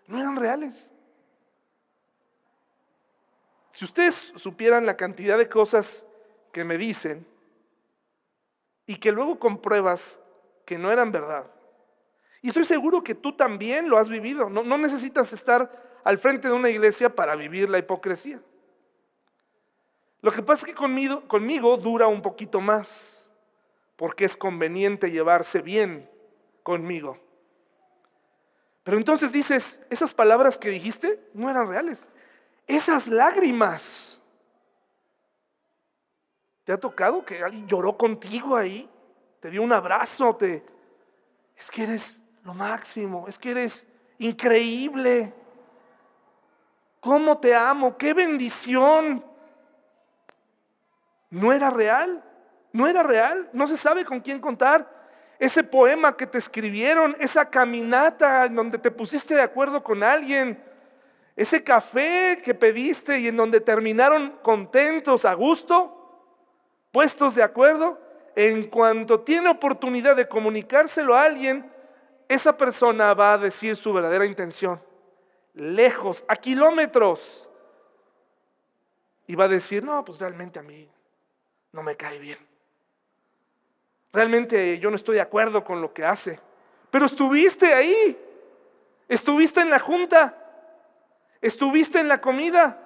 no 0.06 0.18
eran 0.18 0.36
reales. 0.36 0.90
Si 3.72 3.84
ustedes 3.84 4.32
supieran 4.36 4.86
la 4.86 4.96
cantidad 4.96 5.38
de 5.38 5.48
cosas 5.48 6.04
que 6.52 6.64
me 6.64 6.78
dicen 6.78 7.26
y 8.86 8.96
que 8.96 9.12
luego 9.12 9.38
compruebas 9.38 10.18
que 10.64 10.78
no 10.78 10.90
eran 10.90 11.12
verdad. 11.12 11.50
Y 12.42 12.48
estoy 12.48 12.64
seguro 12.64 13.02
que 13.02 13.14
tú 13.14 13.36
también 13.36 13.88
lo 13.88 13.98
has 13.98 14.08
vivido. 14.08 14.48
No, 14.48 14.78
necesitas 14.78 15.32
estar 15.32 16.00
al 16.04 16.18
frente 16.18 16.48
de 16.48 16.54
una 16.54 16.70
iglesia 16.70 17.14
para 17.14 17.36
vivir 17.36 17.68
la 17.68 17.78
hipocresía. 17.78 18.40
Lo 20.22 20.30
que 20.30 20.42
pasa 20.42 20.66
es 20.66 20.74
que 20.74 21.22
conmigo 21.28 21.76
dura 21.76 22.06
un 22.06 22.22
poquito 22.22 22.60
más, 22.60 23.28
porque 23.96 24.24
es 24.24 24.36
conveniente 24.36 25.10
llevarse 25.10 25.62
bien 25.62 26.08
conmigo. 26.62 27.18
Pero 28.88 28.96
entonces 28.96 29.30
dices, 29.32 29.82
esas 29.90 30.14
palabras 30.14 30.58
que 30.58 30.70
dijiste 30.70 31.20
no 31.34 31.50
eran 31.50 31.68
reales. 31.68 32.08
Esas 32.66 33.06
lágrimas. 33.06 34.18
¿Te 36.64 36.72
ha 36.72 36.80
tocado 36.80 37.22
que 37.22 37.42
alguien 37.42 37.68
lloró 37.68 37.98
contigo 37.98 38.56
ahí? 38.56 38.88
Te 39.40 39.50
dio 39.50 39.62
un 39.62 39.74
abrazo, 39.74 40.34
te... 40.36 40.64
Es 41.54 41.70
que 41.70 41.82
eres 41.82 42.22
lo 42.44 42.54
máximo, 42.54 43.28
es 43.28 43.38
que 43.38 43.50
eres 43.50 43.86
increíble. 44.16 45.34
¿Cómo 47.00 47.36
te 47.36 47.54
amo? 47.54 47.94
¡Qué 47.94 48.14
bendición! 48.14 49.22
No 51.28 51.52
era 51.52 51.68
real, 51.68 52.24
no 52.72 52.86
era 52.86 53.02
real, 53.02 53.50
no 53.52 53.68
se 53.68 53.76
sabe 53.76 54.06
con 54.06 54.20
quién 54.20 54.40
contar. 54.40 54.97
Ese 55.38 55.62
poema 55.62 56.16
que 56.16 56.26
te 56.26 56.38
escribieron, 56.38 57.16
esa 57.20 57.48
caminata 57.48 58.46
en 58.46 58.56
donde 58.56 58.78
te 58.78 58.90
pusiste 58.90 59.34
de 59.34 59.42
acuerdo 59.42 59.84
con 59.84 60.02
alguien, 60.02 60.62
ese 61.36 61.62
café 61.62 62.40
que 62.42 62.54
pediste 62.54 63.20
y 63.20 63.28
en 63.28 63.36
donde 63.36 63.60
terminaron 63.60 64.38
contentos, 64.42 65.24
a 65.24 65.34
gusto, 65.34 65.94
puestos 66.90 67.36
de 67.36 67.44
acuerdo, 67.44 68.00
en 68.34 68.64
cuanto 68.64 69.20
tiene 69.20 69.48
oportunidad 69.48 70.16
de 70.16 70.28
comunicárselo 70.28 71.14
a 71.14 71.22
alguien, 71.22 71.70
esa 72.28 72.56
persona 72.56 73.14
va 73.14 73.34
a 73.34 73.38
decir 73.38 73.76
su 73.76 73.92
verdadera 73.92 74.26
intención, 74.26 74.82
lejos, 75.54 76.24
a 76.26 76.34
kilómetros, 76.34 77.48
y 79.28 79.36
va 79.36 79.44
a 79.44 79.48
decir, 79.48 79.84
no, 79.84 80.04
pues 80.04 80.18
realmente 80.18 80.58
a 80.58 80.62
mí 80.62 80.90
no 81.70 81.82
me 81.82 81.96
cae 81.96 82.18
bien. 82.18 82.47
Realmente 84.12 84.78
yo 84.78 84.90
no 84.90 84.96
estoy 84.96 85.16
de 85.16 85.20
acuerdo 85.20 85.64
con 85.64 85.80
lo 85.80 85.92
que 85.92 86.04
hace. 86.04 86.40
Pero 86.90 87.06
estuviste 87.06 87.74
ahí. 87.74 88.18
Estuviste 89.08 89.60
en 89.60 89.70
la 89.70 89.78
junta. 89.78 90.36
Estuviste 91.40 92.00
en 92.00 92.08
la 92.08 92.20
comida. 92.20 92.78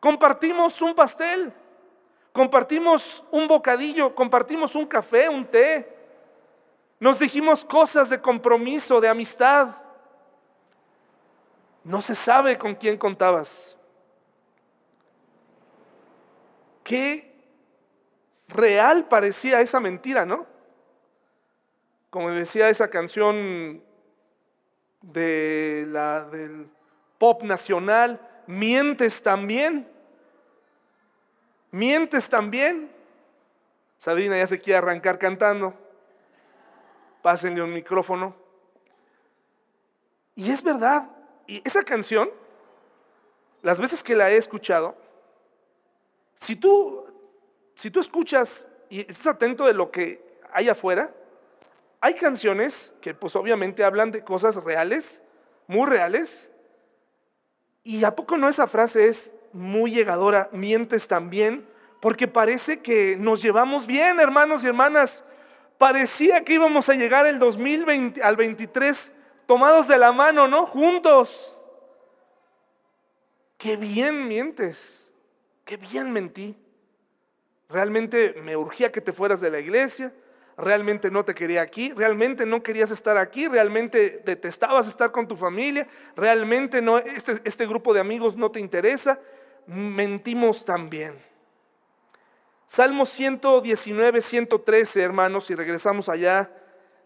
Compartimos 0.00 0.80
un 0.80 0.94
pastel. 0.94 1.52
Compartimos 2.32 3.22
un 3.30 3.46
bocadillo. 3.46 4.14
Compartimos 4.14 4.74
un 4.74 4.86
café, 4.86 5.28
un 5.28 5.44
té. 5.44 5.96
Nos 6.98 7.18
dijimos 7.18 7.64
cosas 7.64 8.10
de 8.10 8.20
compromiso, 8.20 9.00
de 9.00 9.08
amistad. 9.08 9.68
No 11.84 12.00
se 12.02 12.14
sabe 12.14 12.58
con 12.58 12.74
quién 12.74 12.98
contabas. 12.98 13.76
Qué 16.84 17.29
real 18.52 19.08
parecía 19.08 19.60
esa 19.60 19.80
mentira, 19.80 20.26
¿no? 20.26 20.46
Como 22.10 22.30
decía 22.30 22.68
esa 22.68 22.90
canción 22.90 23.82
de 25.00 25.84
la, 25.88 26.24
del 26.24 26.68
pop 27.18 27.42
nacional, 27.42 28.20
mientes 28.46 29.22
también. 29.22 29.88
Mientes 31.70 32.28
también. 32.28 32.90
Sabrina 33.96 34.36
ya 34.36 34.46
se 34.46 34.60
quiere 34.60 34.78
arrancar 34.78 35.18
cantando. 35.18 35.74
Pásenle 37.22 37.62
un 37.62 37.72
micrófono. 37.72 38.34
Y 40.34 40.50
es 40.50 40.62
verdad. 40.62 41.08
Y 41.46 41.62
esa 41.66 41.82
canción, 41.82 42.30
las 43.62 43.78
veces 43.78 44.02
que 44.02 44.16
la 44.16 44.30
he 44.30 44.36
escuchado, 44.36 44.96
si 46.36 46.56
tú, 46.56 47.04
si 47.80 47.90
tú 47.90 48.00
escuchas 48.00 48.68
y 48.90 49.00
estás 49.00 49.26
atento 49.26 49.64
de 49.64 49.72
lo 49.72 49.90
que 49.90 50.22
hay 50.52 50.68
afuera, 50.68 51.10
hay 52.00 52.12
canciones 52.12 52.92
que 53.00 53.14
pues 53.14 53.34
obviamente 53.36 53.82
hablan 53.82 54.10
de 54.10 54.22
cosas 54.22 54.56
reales, 54.56 55.22
muy 55.66 55.88
reales, 55.88 56.50
y 57.82 58.04
a 58.04 58.14
poco 58.14 58.36
no 58.36 58.50
esa 58.50 58.66
frase 58.66 59.08
es 59.08 59.32
muy 59.54 59.92
llegadora, 59.92 60.50
mientes 60.52 61.08
también, 61.08 61.66
porque 62.00 62.28
parece 62.28 62.80
que 62.80 63.16
nos 63.18 63.40
llevamos 63.40 63.86
bien, 63.86 64.20
hermanos 64.20 64.62
y 64.62 64.66
hermanas. 64.66 65.24
Parecía 65.78 66.44
que 66.44 66.54
íbamos 66.54 66.88
a 66.90 66.94
llegar 66.94 67.26
el 67.26 67.38
2020 67.38 68.22
al 68.22 68.36
23 68.36 69.12
tomados 69.46 69.88
de 69.88 69.96
la 69.96 70.12
mano, 70.12 70.48
¿no? 70.48 70.66
Juntos. 70.66 71.56
Qué 73.56 73.76
bien 73.76 74.28
mientes 74.28 75.00
qué 75.70 75.76
bien 75.76 76.10
mentí. 76.10 76.56
Realmente 77.70 78.34
me 78.42 78.56
urgía 78.56 78.90
que 78.90 79.00
te 79.00 79.12
fueras 79.12 79.40
de 79.40 79.50
la 79.50 79.60
iglesia, 79.60 80.12
realmente 80.56 81.10
no 81.10 81.24
te 81.24 81.34
quería 81.34 81.62
aquí, 81.62 81.92
realmente 81.92 82.44
no 82.44 82.62
querías 82.62 82.90
estar 82.90 83.16
aquí, 83.16 83.48
realmente 83.48 84.22
detestabas 84.24 84.88
estar 84.88 85.12
con 85.12 85.28
tu 85.28 85.36
familia, 85.36 85.86
realmente 86.16 86.82
no, 86.82 86.98
este, 86.98 87.40
este 87.44 87.66
grupo 87.66 87.94
de 87.94 88.00
amigos 88.00 88.36
no 88.36 88.50
te 88.50 88.60
interesa. 88.60 89.20
Mentimos 89.66 90.64
también. 90.64 91.14
Salmo 92.66 93.06
119, 93.06 94.20
113, 94.20 95.02
hermanos, 95.02 95.46
si 95.46 95.54
regresamos 95.54 96.08
allá, 96.08 96.50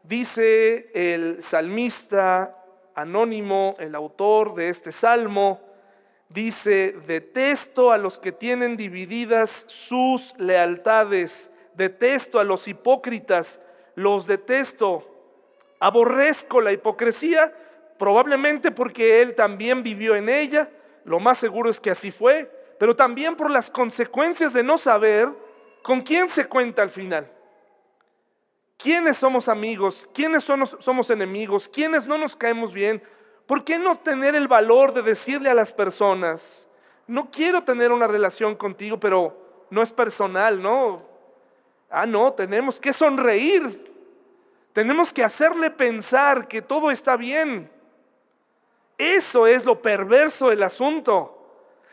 dice 0.03 0.91
el 0.95 1.43
salmista 1.43 2.57
anónimo, 2.95 3.75
el 3.79 3.95
autor 3.95 4.55
de 4.55 4.69
este 4.69 4.93
salmo, 4.93 5.61
dice, 6.35 6.97
detesto 7.07 7.93
a 7.93 7.99
los 7.99 8.19
que 8.19 8.33
tienen 8.33 8.77
divididas 8.77 9.67
sus 9.69 10.35
lealtades, 10.37 11.49
detesto 11.75 12.41
a 12.41 12.45
los 12.45 12.67
hipócritas, 12.67 13.61
los 13.95 14.27
detesto, 14.27 15.09
aborrezco 15.79 16.61
la 16.61 16.73
hipocresía, 16.73 17.55
probablemente 17.99 18.73
porque 18.73 19.23
él 19.23 19.37
también 19.37 19.85
vivió 19.85 20.17
en 20.17 20.29
ella, 20.29 20.69
lo 21.05 21.21
más 21.21 21.39
seguro 21.39 21.71
es 21.71 21.79
que 21.79 21.91
así 21.91 22.11
fue, 22.11 22.51
pero 22.81 22.97
también 22.97 23.37
por 23.37 23.51
las 23.51 23.71
consecuencias 23.71 24.53
de 24.53 24.65
no 24.65 24.77
saber 24.77 25.29
con 25.83 26.01
quién 26.01 26.29
se 26.29 26.47
cuenta 26.47 26.83
al 26.83 26.91
final. 26.91 27.31
¿Quiénes 28.77 29.19
somos 29.19 29.49
amigos? 29.49 30.09
¿Quiénes 30.13 30.43
somos, 30.43 31.11
enemigos? 31.11 31.69
¿Quiénes 31.69 32.07
no 32.07 32.19
nos 32.19 32.35
caemos 32.35 32.73
bien? 32.73 33.01
¿Por 33.47 33.65
qué 33.65 33.79
no 33.79 33.97
tener 33.99 34.35
el 34.35 34.49
valor 34.49 34.95
de 34.95 35.03
decirle 35.03 35.51
a 35.51 35.55
las 35.55 35.73
personas, 35.73 36.67
no 37.07 37.31
quiero 37.31 37.63
tener 37.63 37.93
una 37.93 38.07
relación 38.07 38.55
contigo, 38.55 38.99
pero 38.99 39.67
no 39.71 39.83
es 39.83 39.93
personal, 39.93 40.63
¿no? 40.63 41.03
Ah, 41.91 42.07
no, 42.07 42.33
tenemos 42.33 42.81
que 42.81 42.93
sonreír. 42.93 43.93
Tenemos 44.73 45.13
que 45.13 45.23
hacerle 45.23 45.71
pensar 45.71 46.49
que 46.49 46.63
todo 46.63 46.91
está 46.91 47.17
bien. 47.17 47.71
Eso 48.99 49.47
es 49.47 49.65
lo 49.65 49.81
perverso 49.81 50.49
del 50.49 50.63
asunto. 50.63 51.31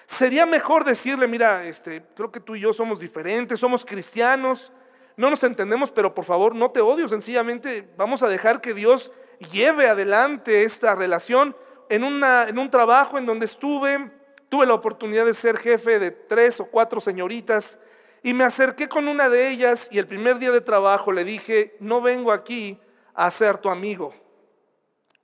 Sería 0.05 0.45
mejor 0.45 0.83
decirle, 0.83 1.27
mira, 1.27 1.65
este, 1.65 2.03
creo 2.15 2.31
que 2.31 2.39
tú 2.39 2.55
y 2.55 2.61
yo 2.61 2.73
somos 2.73 2.99
diferentes, 2.99 3.59
somos 3.59 3.85
cristianos, 3.85 4.71
no 5.15 5.29
nos 5.29 5.43
entendemos, 5.43 5.91
pero 5.91 6.13
por 6.13 6.25
favor 6.25 6.55
no 6.55 6.71
te 6.71 6.81
odio, 6.81 7.07
sencillamente 7.07 7.87
vamos 7.97 8.23
a 8.23 8.27
dejar 8.27 8.59
que 8.61 8.73
Dios 8.73 9.11
lleve 9.45 9.87
adelante 9.87 10.63
esta 10.63 10.95
relación. 10.95 11.55
En, 11.89 12.03
un 12.03 12.69
trabajo 12.69 13.17
en 13.17 13.25
donde 13.25 13.45
estuve, 13.45 14.11
tuve 14.49 14.65
la 14.65 14.73
oportunidad 14.73 15.25
de 15.25 15.33
ser 15.33 15.57
jefe 15.57 15.99
de 15.99 16.11
tres 16.11 16.59
o 16.59 16.65
cuatro 16.65 17.01
señoritas 17.01 17.79
y 18.23 18.33
me 18.33 18.43
acerqué 18.43 18.87
con 18.87 19.07
una 19.07 19.29
de 19.29 19.49
ellas 19.49 19.89
y 19.91 19.97
el 19.97 20.07
primer 20.07 20.39
día 20.39 20.51
de 20.51 20.61
trabajo 20.61 21.11
le 21.11 21.23
dije, 21.23 21.75
no 21.79 22.01
vengo 22.01 22.31
aquí 22.31 22.79
a 23.13 23.29
ser 23.31 23.57
tu 23.57 23.69
amigo. 23.69 24.13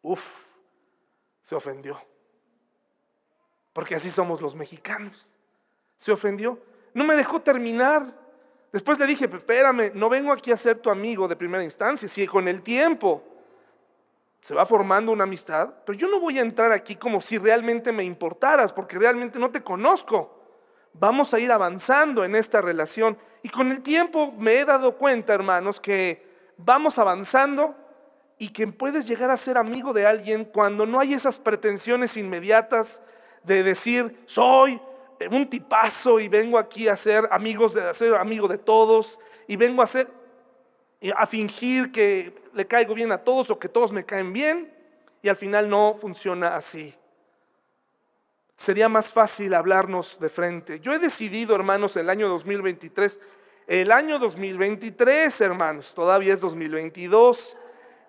Uf, 0.01 0.23
se 1.43 1.56
ofendió. 1.56 2.01
Porque 3.71 3.95
así 3.95 4.10
somos 4.10 4.41
los 4.41 4.56
mexicanos. 4.56 5.27
Se 5.97 6.12
ofendió. 6.12 6.60
No 6.93 7.03
me 7.03 7.15
dejó 7.15 7.41
terminar. 7.41 8.12
Después 8.71 8.97
le 8.97 9.06
dije, 9.06 9.25
espérame, 9.25 9.91
no 9.93 10.10
vengo 10.10 10.32
aquí 10.34 10.51
a 10.51 10.58
ser 10.58 10.80
tu 10.80 10.89
amigo 10.89 11.27
de 11.27 11.36
primera 11.36 11.63
instancia. 11.63 12.08
Si 12.08 12.25
con 12.25 12.47
el 12.47 12.63
tiempo 12.63 13.23
se 14.41 14.54
va 14.54 14.65
formando 14.65 15.12
una 15.12 15.26
amistad, 15.26 15.73
pero 15.86 15.97
yo 15.97 16.08
no 16.08 16.19
voy 16.19 16.39
a 16.39 16.41
entrar 16.41 16.71
aquí 16.71 16.95
como 16.95 17.21
si 17.21 17.38
realmente 17.38 17.91
me 17.91 18.04
importaras, 18.04 18.71
porque 18.71 18.97
realmente 18.97 19.39
no 19.39 19.52
te 19.52 19.63
conozco. 19.63 20.34
Vamos 20.93 21.34
a 21.34 21.39
ir 21.39 21.52
avanzando 21.52 22.23
en 22.23 22.36
esta 22.36 22.62
relación. 22.62 23.17
Y 23.43 23.50
con 23.50 23.71
el 23.71 23.82
tiempo 23.82 24.34
me 24.38 24.60
he 24.60 24.65
dado 24.65 24.97
cuenta, 24.97 25.34
hermanos, 25.34 25.80
que 25.80 26.26
vamos 26.58 26.97
avanzando 26.97 27.76
y 28.39 28.50
que 28.50 28.67
puedes 28.67 29.08
llegar 29.08 29.30
a 29.30 29.38
ser 29.38 29.58
amigo 29.58 29.93
de 29.93 30.06
alguien 30.06 30.45
cuando 30.45 30.86
no 30.86 31.00
hay 31.00 31.13
esas 31.13 31.39
pretensiones 31.39 32.17
inmediatas 32.17 33.02
de 33.43 33.63
decir, 33.63 34.23
soy 34.26 34.80
un 35.32 35.50
tipazo 35.50 36.19
y 36.19 36.28
vengo 36.28 36.58
aquí 36.58 36.88
a 36.88 36.95
ser 36.95 37.28
amigos 37.32 37.73
de 37.73 37.93
ser 37.93 38.15
amigo 38.15 38.47
de 38.47 38.58
todos 38.58 39.19
y 39.47 39.56
vengo 39.56 39.82
a 39.82 39.88
ser 39.88 40.12
a 41.15 41.27
fingir 41.27 41.91
que 41.91 42.33
le 42.53 42.65
caigo 42.65 42.93
bien 42.93 43.12
a 43.12 43.17
todos 43.17 43.49
o 43.49 43.60
que 43.60 43.69
todos 43.69 43.91
me 43.91 44.05
caen 44.05 44.33
bien 44.33 44.73
y 45.21 45.29
al 45.29 45.36
final 45.36 45.69
no 45.69 45.95
funciona 45.99 46.55
así. 46.55 46.93
Sería 48.55 48.89
más 48.89 49.12
fácil 49.12 49.53
hablarnos 49.53 50.19
de 50.19 50.29
frente. 50.29 50.79
Yo 50.79 50.93
he 50.93 50.99
decidido, 50.99 51.53
hermanos, 51.53 51.95
el 51.95 52.10
año 52.10 52.27
2023, 52.27 53.19
el 53.67 53.91
año 53.91 54.17
2023, 54.17 55.41
hermanos, 55.41 55.93
todavía 55.93 56.33
es 56.33 56.39
2022. 56.39 57.55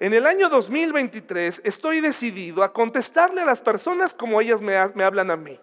En 0.00 0.14
el 0.14 0.26
año 0.26 0.48
2023 0.48 1.62
estoy 1.64 2.00
decidido 2.00 2.62
a 2.62 2.72
contestarle 2.72 3.42
a 3.42 3.44
las 3.44 3.60
personas 3.60 4.14
como 4.14 4.40
ellas 4.40 4.62
me, 4.62 4.74
me 4.94 5.04
hablan 5.04 5.30
a 5.30 5.36
mí. 5.36 5.60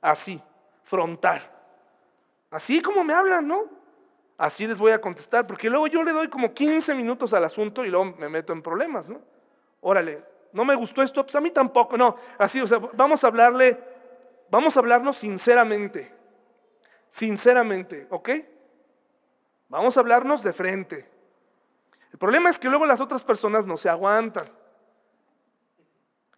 Así, 0.00 0.40
frontal. 0.84 1.42
Así 2.50 2.82
como 2.82 3.02
me 3.02 3.14
hablan, 3.14 3.48
¿no? 3.48 3.79
Así 4.40 4.66
les 4.66 4.78
voy 4.78 4.90
a 4.92 5.00
contestar, 5.02 5.46
porque 5.46 5.68
luego 5.68 5.86
yo 5.86 6.02
le 6.02 6.12
doy 6.12 6.28
como 6.28 6.54
15 6.54 6.94
minutos 6.94 7.34
al 7.34 7.44
asunto 7.44 7.84
y 7.84 7.90
luego 7.90 8.16
me 8.18 8.30
meto 8.30 8.54
en 8.54 8.62
problemas, 8.62 9.06
¿no? 9.06 9.20
Órale, 9.82 10.24
no 10.54 10.64
me 10.64 10.74
gustó 10.74 11.02
esto, 11.02 11.22
pues 11.22 11.36
a 11.36 11.42
mí 11.42 11.50
tampoco, 11.50 11.98
no, 11.98 12.16
así, 12.38 12.58
o 12.58 12.66
sea, 12.66 12.78
vamos 12.94 13.22
a 13.22 13.26
hablarle, 13.26 13.78
vamos 14.50 14.74
a 14.74 14.80
hablarnos 14.80 15.18
sinceramente, 15.18 16.10
sinceramente, 17.10 18.06
¿ok? 18.08 18.30
Vamos 19.68 19.98
a 19.98 20.00
hablarnos 20.00 20.42
de 20.42 20.54
frente. 20.54 21.06
El 22.10 22.18
problema 22.18 22.48
es 22.48 22.58
que 22.58 22.70
luego 22.70 22.86
las 22.86 23.02
otras 23.02 23.22
personas 23.22 23.66
no 23.66 23.76
se 23.76 23.90
aguantan. 23.90 24.48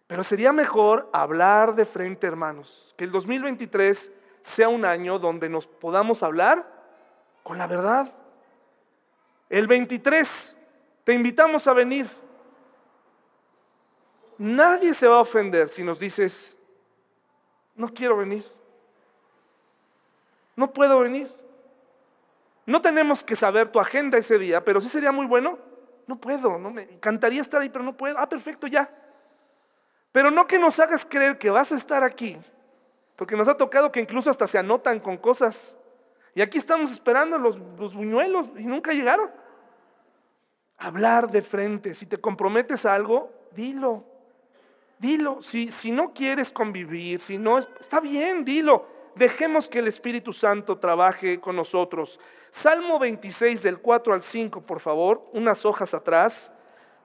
Pero 0.07 0.25
sería 0.25 0.51
mejor 0.51 1.09
hablar 1.13 1.73
de 1.73 1.85
frente, 1.85 2.27
hermanos, 2.27 2.93
que 2.97 3.05
el 3.05 3.11
2023 3.11 4.11
sea 4.41 4.67
un 4.67 4.83
año 4.83 5.19
donde 5.19 5.47
nos 5.47 5.67
podamos 5.67 6.21
hablar 6.21 6.82
con 7.43 7.57
la 7.57 7.67
verdad. 7.67 8.11
El 9.49 9.67
23, 9.67 10.57
te 11.03 11.13
invitamos 11.13 11.67
a 11.67 11.73
venir. 11.73 12.09
Nadie 14.37 14.93
se 14.93 15.07
va 15.07 15.17
a 15.17 15.21
ofender 15.21 15.69
si 15.69 15.83
nos 15.83 15.99
dices, 15.99 16.57
no 17.75 17.93
quiero 17.93 18.17
venir. 18.17 18.43
No 20.55 20.71
puedo 20.71 20.99
venir. 20.99 21.29
No 22.65 22.81
tenemos 22.81 23.23
que 23.23 23.35
saber 23.35 23.69
tu 23.69 23.79
agenda 23.79 24.17
ese 24.17 24.39
día, 24.39 24.63
pero 24.63 24.79
sí 24.79 24.87
sería 24.87 25.11
muy 25.11 25.25
bueno. 25.25 25.59
No 26.07 26.17
puedo, 26.17 26.57
no 26.57 26.69
me 26.69 26.83
encantaría 26.83 27.41
estar 27.41 27.61
ahí, 27.61 27.69
pero 27.69 27.83
no 27.83 27.95
puedo. 27.95 28.17
Ah, 28.17 28.27
perfecto, 28.27 28.67
ya. 28.67 28.89
Pero 30.11 30.31
no 30.31 30.47
que 30.47 30.59
nos 30.59 30.79
hagas 30.79 31.05
creer 31.05 31.37
que 31.37 31.49
vas 31.49 31.71
a 31.71 31.75
estar 31.75 32.03
aquí, 32.03 32.37
porque 33.15 33.35
nos 33.35 33.47
ha 33.47 33.57
tocado 33.57 33.91
que 33.91 33.99
incluso 33.99 34.29
hasta 34.29 34.47
se 34.47 34.57
anotan 34.57 34.99
con 34.99 35.17
cosas. 35.17 35.77
Y 36.35 36.41
aquí 36.41 36.57
estamos 36.57 36.91
esperando 36.91 37.37
los, 37.37 37.59
buñuelos 37.93 38.47
y 38.57 38.65
nunca 38.65 38.91
llegaron. 38.91 39.29
Hablar 40.77 41.29
de 41.29 41.41
frente, 41.41 41.93
si 41.93 42.05
te 42.05 42.17
comprometes 42.17 42.85
a 42.85 42.95
algo, 42.95 43.31
dilo. 43.51 44.03
Dilo, 44.97 45.41
si, 45.41 45.71
si 45.71 45.91
no 45.91 46.13
quieres 46.13 46.51
convivir, 46.51 47.19
si 47.19 47.37
no, 47.37 47.59
está 47.59 47.99
bien, 47.99 48.43
dilo. 48.43 48.87
Dejemos 49.15 49.69
que 49.69 49.79
el 49.79 49.87
Espíritu 49.87 50.33
Santo 50.33 50.79
trabaje 50.79 51.39
con 51.39 51.55
nosotros. 51.55 52.19
Salmo 52.49 52.97
26 52.99 53.61
del 53.61 53.79
4 53.79 54.13
al 54.13 54.23
5, 54.23 54.61
por 54.61 54.79
favor, 54.79 55.23
unas 55.33 55.65
hojas 55.65 55.93
atrás. 55.93 56.51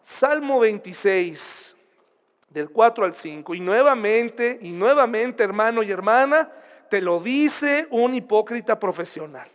Salmo 0.00 0.60
26 0.60 1.76
del 2.48 2.70
4 2.70 3.04
al 3.04 3.14
5. 3.14 3.54
Y 3.54 3.60
nuevamente, 3.60 4.58
y 4.62 4.70
nuevamente, 4.70 5.42
hermano 5.42 5.82
y 5.82 5.90
hermana, 5.90 6.50
te 6.88 7.00
lo 7.00 7.20
dice 7.20 7.86
un 7.90 8.14
hipócrita 8.14 8.78
profesional. 8.78 9.48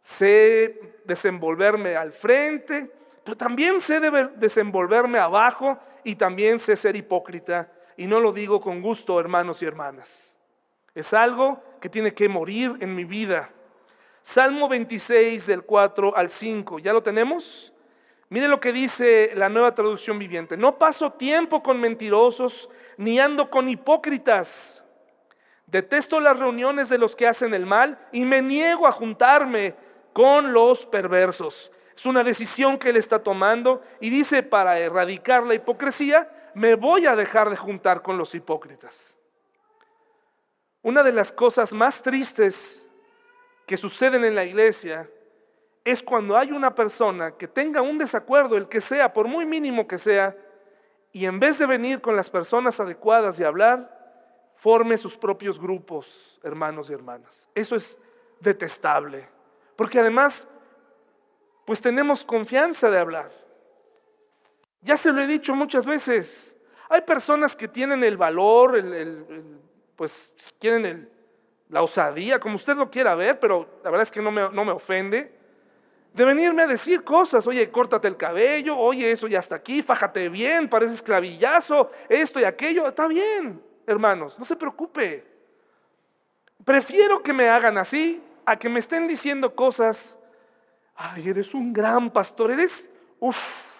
Sé 0.00 1.00
desenvolverme 1.04 1.96
al 1.96 2.12
frente, 2.12 2.90
pero 3.24 3.36
también 3.36 3.80
sé 3.80 4.00
desenvolverme 4.36 5.18
abajo 5.18 5.78
y 6.04 6.14
también 6.14 6.58
sé 6.58 6.76
ser 6.76 6.94
hipócrita. 6.94 7.72
Y 7.96 8.06
no 8.06 8.20
lo 8.20 8.32
digo 8.32 8.60
con 8.60 8.80
gusto, 8.80 9.18
hermanos 9.18 9.62
y 9.62 9.64
hermanas. 9.64 10.36
Es 10.94 11.12
algo 11.12 11.60
que 11.80 11.88
tiene 11.88 12.14
que 12.14 12.28
morir 12.28 12.76
en 12.80 12.94
mi 12.94 13.04
vida. 13.04 13.50
Salmo 14.22 14.68
26 14.68 15.46
del 15.46 15.62
4 15.62 16.16
al 16.16 16.30
5, 16.30 16.78
¿ya 16.78 16.92
lo 16.92 17.02
tenemos? 17.02 17.72
Mire 18.28 18.48
lo 18.48 18.60
que 18.60 18.72
dice 18.72 19.32
la 19.34 19.48
nueva 19.48 19.74
traducción 19.74 20.18
viviente. 20.18 20.56
No 20.56 20.78
paso 20.78 21.12
tiempo 21.12 21.62
con 21.62 21.80
mentirosos, 21.80 22.68
ni 22.96 23.18
ando 23.18 23.50
con 23.50 23.68
hipócritas 23.68 24.84
Detesto 25.66 26.20
las 26.20 26.38
reuniones 26.38 26.88
de 26.88 26.98
los 26.98 27.16
que 27.16 27.26
hacen 27.26 27.52
el 27.52 27.66
mal 27.66 27.98
y 28.12 28.24
me 28.24 28.40
niego 28.40 28.86
a 28.86 28.92
juntarme 28.92 29.74
con 30.12 30.52
los 30.52 30.86
perversos. 30.86 31.72
Es 31.96 32.06
una 32.06 32.22
decisión 32.22 32.78
que 32.78 32.90
él 32.90 32.96
está 32.96 33.22
tomando 33.22 33.82
y 34.00 34.10
dice, 34.10 34.42
para 34.42 34.78
erradicar 34.78 35.44
la 35.44 35.54
hipocresía, 35.54 36.30
me 36.54 36.74
voy 36.74 37.06
a 37.06 37.16
dejar 37.16 37.50
de 37.50 37.56
juntar 37.56 38.02
con 38.02 38.16
los 38.16 38.34
hipócritas. 38.34 39.16
Una 40.82 41.02
de 41.02 41.12
las 41.12 41.32
cosas 41.32 41.72
más 41.72 42.00
tristes 42.00 42.88
que 43.66 43.76
suceden 43.76 44.24
en 44.24 44.36
la 44.36 44.44
iglesia 44.44 45.10
es 45.84 46.02
cuando 46.02 46.36
hay 46.36 46.52
una 46.52 46.74
persona 46.74 47.32
que 47.32 47.48
tenga 47.48 47.82
un 47.82 47.98
desacuerdo, 47.98 48.56
el 48.56 48.68
que 48.68 48.80
sea, 48.80 49.12
por 49.12 49.26
muy 49.26 49.46
mínimo 49.46 49.86
que 49.86 49.98
sea, 49.98 50.36
y 51.12 51.26
en 51.26 51.40
vez 51.40 51.58
de 51.58 51.66
venir 51.66 52.00
con 52.00 52.14
las 52.14 52.30
personas 52.30 52.78
adecuadas 52.78 53.40
y 53.40 53.44
hablar, 53.44 53.95
forme 54.56 54.96
sus 54.96 55.16
propios 55.16 55.60
grupos, 55.60 56.38
hermanos 56.42 56.90
y 56.90 56.94
hermanas. 56.94 57.48
Eso 57.54 57.76
es 57.76 57.98
detestable, 58.40 59.28
porque 59.76 60.00
además, 60.00 60.48
pues 61.64 61.80
tenemos 61.80 62.24
confianza 62.24 62.90
de 62.90 62.98
hablar. 62.98 63.30
Ya 64.80 64.96
se 64.96 65.12
lo 65.12 65.20
he 65.20 65.26
dicho 65.26 65.54
muchas 65.54 65.86
veces. 65.86 66.54
Hay 66.88 67.02
personas 67.02 67.56
que 67.56 67.68
tienen 67.68 68.02
el 68.04 68.16
valor, 68.16 68.76
el, 68.76 69.58
pues 69.94 70.32
quieren 70.58 71.10
la 71.68 71.82
osadía, 71.82 72.38
como 72.38 72.56
usted 72.56 72.76
lo 72.76 72.90
quiera 72.90 73.14
ver, 73.14 73.38
pero 73.40 73.68
la 73.82 73.90
verdad 73.90 74.04
es 74.04 74.12
que 74.12 74.22
no 74.22 74.30
me, 74.30 74.48
no 74.50 74.64
me 74.64 74.72
ofende, 74.72 75.34
de 76.14 76.24
venirme 76.24 76.62
a 76.62 76.66
decir 76.66 77.04
cosas, 77.04 77.46
oye, 77.46 77.70
córtate 77.70 78.08
el 78.08 78.16
cabello, 78.16 78.78
oye, 78.78 79.10
eso 79.10 79.26
ya 79.26 79.40
está 79.40 79.56
aquí, 79.56 79.82
fájate 79.82 80.28
bien, 80.28 80.68
pareces 80.68 81.02
clavillazo, 81.02 81.90
esto 82.08 82.40
y 82.40 82.44
aquello, 82.44 82.86
está 82.86 83.06
bien 83.08 83.65
hermanos, 83.86 84.38
no 84.38 84.44
se 84.44 84.56
preocupe. 84.56 85.24
Prefiero 86.64 87.22
que 87.22 87.32
me 87.32 87.48
hagan 87.48 87.78
así 87.78 88.22
a 88.44 88.56
que 88.56 88.68
me 88.68 88.80
estén 88.80 89.06
diciendo 89.06 89.54
cosas. 89.54 90.18
Ay, 90.94 91.28
eres 91.28 91.54
un 91.54 91.72
gran 91.72 92.10
pastor, 92.10 92.50
eres, 92.50 92.90
uff, 93.20 93.72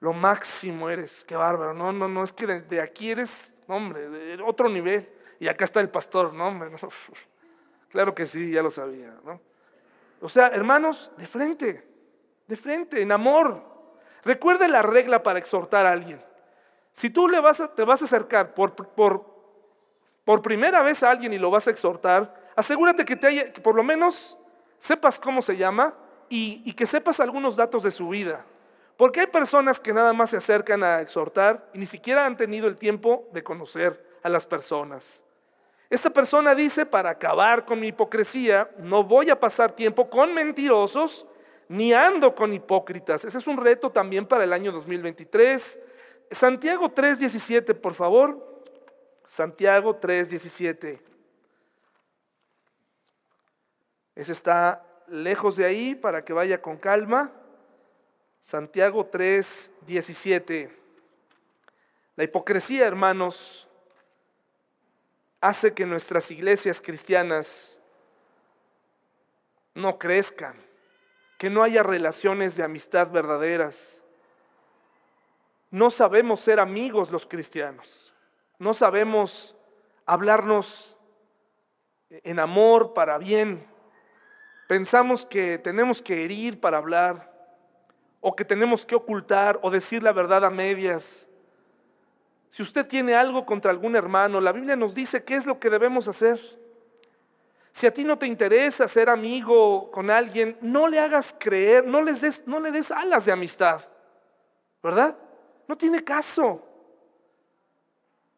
lo 0.00 0.12
máximo 0.12 0.88
eres, 0.88 1.24
qué 1.24 1.36
bárbaro. 1.36 1.74
No, 1.74 1.92
no, 1.92 2.08
no, 2.08 2.22
es 2.22 2.32
que 2.32 2.46
de, 2.46 2.80
aquí 2.80 3.10
eres, 3.10 3.54
hombre, 3.66 4.08
de 4.08 4.42
otro 4.42 4.68
nivel. 4.68 5.08
Y 5.40 5.48
acá 5.48 5.64
está 5.64 5.80
el 5.80 5.90
pastor, 5.90 6.32
no, 6.34 6.48
hombre. 6.48 6.70
Claro 7.90 8.14
que 8.14 8.26
sí, 8.26 8.50
ya 8.50 8.62
lo 8.62 8.70
sabía, 8.70 9.14
¿no? 9.24 9.40
O 10.20 10.28
sea, 10.28 10.48
hermanos, 10.48 11.10
de 11.16 11.26
frente, 11.26 11.86
de 12.46 12.56
frente, 12.56 13.00
en 13.00 13.10
amor. 13.12 13.62
Recuerde 14.24 14.68
la 14.68 14.82
regla 14.82 15.22
para 15.22 15.38
exhortar 15.38 15.86
a 15.86 15.92
alguien. 15.92 16.22
Si 16.98 17.10
tú 17.10 17.28
le 17.28 17.38
vas 17.38 17.62
te 17.76 17.84
vas 17.84 18.02
a 18.02 18.06
acercar 18.06 18.54
por, 18.54 18.74
primera 20.42 20.82
vez 20.82 21.04
a 21.04 21.10
alguien 21.12 21.32
y 21.32 21.38
lo 21.38 21.48
vas 21.48 21.68
a 21.68 21.70
exhortar, 21.70 22.34
asegúrate 22.56 23.04
que, 23.04 23.14
te 23.14 23.52
que 23.52 23.60
por 23.60 23.76
lo 23.76 23.84
menos 23.84 24.36
sepas 24.80 25.20
cómo 25.20 25.40
se 25.40 25.56
llama 25.56 25.94
y, 26.28 26.60
y 26.64 26.72
que 26.72 26.86
sepas 26.86 27.20
algunos 27.20 27.54
datos 27.54 27.84
de 27.84 27.92
su 27.92 28.08
vida. 28.08 28.44
Porque 28.96 29.20
hay 29.20 29.28
personas 29.28 29.80
que 29.80 29.92
nada 29.92 30.12
más 30.12 30.30
se 30.30 30.38
acercan 30.38 30.82
a 30.82 31.00
exhortar 31.00 31.70
y 31.72 31.78
ni 31.78 31.86
siquiera 31.86 32.26
han 32.26 32.36
tenido 32.36 32.66
el 32.66 32.76
tiempo 32.76 33.28
de 33.32 33.44
conocer 33.44 34.04
a 34.24 34.28
las 34.28 34.44
personas. 34.44 35.22
Esta 35.88 36.10
persona 36.10 36.52
dice, 36.52 36.84
para 36.84 37.10
acabar 37.10 37.64
con 37.64 37.78
mi 37.78 37.86
hipocresía, 37.86 38.68
no 38.76 39.04
voy 39.04 39.30
a 39.30 39.38
pasar 39.38 39.70
tiempo 39.70 40.10
con 40.10 40.34
mentirosos 40.34 41.28
ni 41.68 41.92
ando 41.92 42.34
con 42.34 42.52
hipócritas. 42.52 43.24
Ese 43.24 43.38
es 43.38 43.46
un 43.46 43.56
reto 43.56 43.90
también 43.90 44.26
para 44.26 44.42
el 44.42 44.52
año 44.52 44.72
2023. 44.72 45.78
Santiago 46.30 46.90
3:17, 46.90 47.74
por 47.74 47.94
favor. 47.94 48.62
Santiago 49.26 49.96
3:17. 49.96 51.00
Ese 54.14 54.32
está 54.32 54.84
lejos 55.06 55.56
de 55.56 55.64
ahí 55.64 55.94
para 55.94 56.24
que 56.24 56.32
vaya 56.32 56.60
con 56.60 56.76
calma. 56.76 57.32
Santiago 58.40 59.06
3:17. 59.06 60.70
La 62.16 62.24
hipocresía, 62.24 62.86
hermanos, 62.86 63.68
hace 65.40 65.72
que 65.72 65.86
nuestras 65.86 66.30
iglesias 66.30 66.80
cristianas 66.80 67.78
no 69.74 69.98
crezcan, 69.98 70.56
que 71.38 71.48
no 71.48 71.62
haya 71.62 71.82
relaciones 71.82 72.56
de 72.56 72.64
amistad 72.64 73.10
verdaderas 73.10 73.97
no 75.70 75.90
sabemos 75.90 76.40
ser 76.40 76.60
amigos 76.60 77.10
los 77.10 77.26
cristianos. 77.26 78.14
No 78.58 78.74
sabemos 78.74 79.56
hablarnos 80.06 80.96
en 82.10 82.38
amor 82.38 82.94
para 82.94 83.18
bien. 83.18 83.66
Pensamos 84.66 85.26
que 85.26 85.58
tenemos 85.58 86.02
que 86.02 86.24
herir 86.24 86.60
para 86.60 86.78
hablar. 86.78 87.28
o 88.20 88.34
que 88.34 88.44
tenemos 88.44 88.84
que 88.84 88.96
ocultar 88.96 89.60
o 89.62 89.70
decir 89.70 90.02
la 90.02 90.10
verdad 90.12 90.44
a 90.44 90.50
medias. 90.50 91.28
Si 92.50 92.62
usted 92.62 92.84
tiene 92.84 93.14
algo 93.14 93.46
contra 93.46 93.70
algún 93.70 93.94
hermano, 93.94 94.40
la 94.40 94.50
Biblia 94.50 94.74
nos 94.74 94.92
dice 94.92 95.22
qué 95.22 95.36
es 95.36 95.46
lo 95.46 95.60
que 95.60 95.70
debemos 95.70 96.08
hacer. 96.08 96.40
Si 97.70 97.86
a 97.86 97.92
ti 97.92 98.02
no 98.02 98.18
te 98.18 98.26
interesa 98.26 98.88
ser 98.88 99.08
amigo 99.08 99.88
con 99.92 100.10
alguien, 100.10 100.58
no 100.60 100.88
le 100.88 100.98
hagas 100.98 101.32
creer, 101.38 101.86
no, 101.86 102.02
les 102.02 102.20
des, 102.20 102.44
no 102.44 102.58
le 102.58 102.72
des 102.72 102.90
alas 102.90 103.24
de 103.24 103.30
amistad, 103.30 103.82
¿verdad? 104.82 105.16
No 105.68 105.76
tiene 105.76 106.02
caso. 106.02 106.64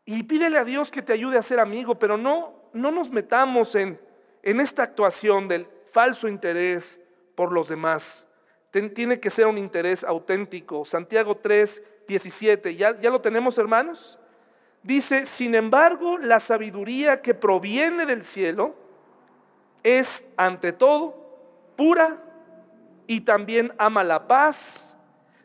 Y 0.05 0.25
pídele 0.25 0.59
a 0.59 0.64
Dios 0.64 0.90
que 0.90 1.03
te 1.03 1.12
ayude 1.12 1.38
a 1.38 1.43
ser 1.43 1.61
amigo, 1.61 1.99
pero 1.99 2.16
no, 2.16 2.53
no 2.73 2.90
nos 2.90 3.09
metamos 3.11 3.75
en, 3.77 3.99
en 4.43 4.61
esta 4.61 4.83
actuación 4.83 5.47
del 5.49 5.66
falso 5.93 6.29
interés 6.29 6.99
por 7.35 7.53
los 7.53 7.69
demás. 7.69 8.27
tiene 8.71 9.21
que 9.21 9.31
ser 9.31 9.47
un 9.47 9.57
interés 9.57 10.05
auténtico. 10.05 10.85
Santiago 10.85 11.37
3, 11.37 11.83
17, 12.09 12.75
¿ya, 12.75 12.99
ya 12.99 13.11
lo 13.11 13.21
tenemos 13.21 13.57
hermanos? 13.57 14.19
Dice, 14.83 15.27
sin 15.27 15.55
embargo, 15.55 16.19
la 16.19 16.40
sabiduría 16.40 17.23
que 17.23 17.35
proviene 17.35 18.07
del 18.07 18.25
cielo 18.25 18.75
es 19.83 20.25
ante 20.37 20.73
todo 20.73 21.14
pura 21.77 22.23
y 23.07 23.21
también 23.21 23.73
ama 23.79 24.05
la 24.05 24.27
paz, 24.27 24.89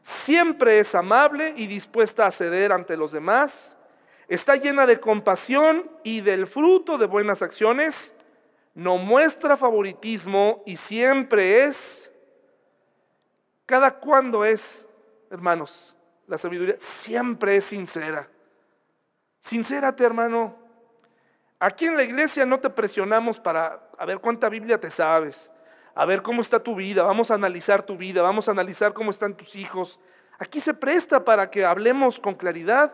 siempre 0.06 0.80
es 0.80 0.94
amable 0.94 1.56
y 1.58 1.66
dispuesta 1.66 2.28
a 2.28 2.32
ceder 2.32 2.72
ante 2.72 2.96
los 2.96 3.12
demás, 3.12 3.76
está 4.28 4.56
llena 4.56 4.86
de 4.86 5.00
compasión 5.00 5.90
y 6.04 6.22
del 6.22 6.46
fruto 6.46 7.00
de 7.00 7.08
buenas 7.08 7.42
acciones, 7.42 8.16
no 8.76 8.98
muestra 8.98 9.58
favoritismo 9.58 10.62
y 10.68 10.78
siempre 10.78 11.64
es, 11.64 12.12
cada 13.66 13.98
cuando 13.98 14.46
es, 14.46 14.88
hermanos, 15.32 15.96
la 16.28 16.38
sabiduría 16.38 16.76
siempre 16.78 17.58
es 17.58 17.66
sincera. 17.66 18.30
Sincérate, 19.40 20.04
hermano. 20.04 20.56
Aquí 21.58 21.88
en 21.88 21.98
la 21.98 22.04
iglesia 22.04 22.46
no 22.46 22.60
te 22.60 22.70
presionamos 22.70 23.40
para 23.40 23.90
a 23.98 24.06
ver 24.06 24.20
cuánta 24.20 24.50
Biblia 24.50 24.80
te 24.80 24.92
sabes, 24.92 25.52
a 25.96 26.06
ver 26.06 26.22
cómo 26.22 26.42
está 26.42 26.60
tu 26.60 26.76
vida, 26.76 27.04
vamos 27.04 27.32
a 27.32 27.36
analizar 27.36 27.84
tu 27.84 27.96
vida, 27.96 28.22
vamos 28.22 28.50
a 28.50 28.52
analizar 28.52 28.94
cómo 28.94 29.12
están 29.12 29.34
tus 29.34 29.56
hijos. 29.56 29.98
Aquí 30.38 30.60
se 30.60 30.74
presta 30.74 31.24
para 31.24 31.50
que 31.50 31.64
hablemos 31.64 32.20
con 32.20 32.36
claridad, 32.36 32.94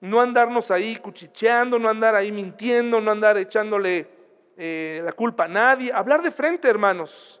no 0.00 0.20
andarnos 0.20 0.72
ahí 0.72 0.96
cuchicheando, 0.96 1.78
no 1.78 1.88
andar 1.88 2.16
ahí 2.16 2.32
mintiendo, 2.32 3.00
no 3.00 3.12
andar 3.12 3.38
echándole 3.38 4.08
eh, 4.56 5.00
la 5.04 5.12
culpa 5.12 5.44
a 5.44 5.48
nadie, 5.48 5.92
hablar 5.92 6.22
de 6.22 6.32
frente, 6.32 6.68
hermanos. 6.68 7.40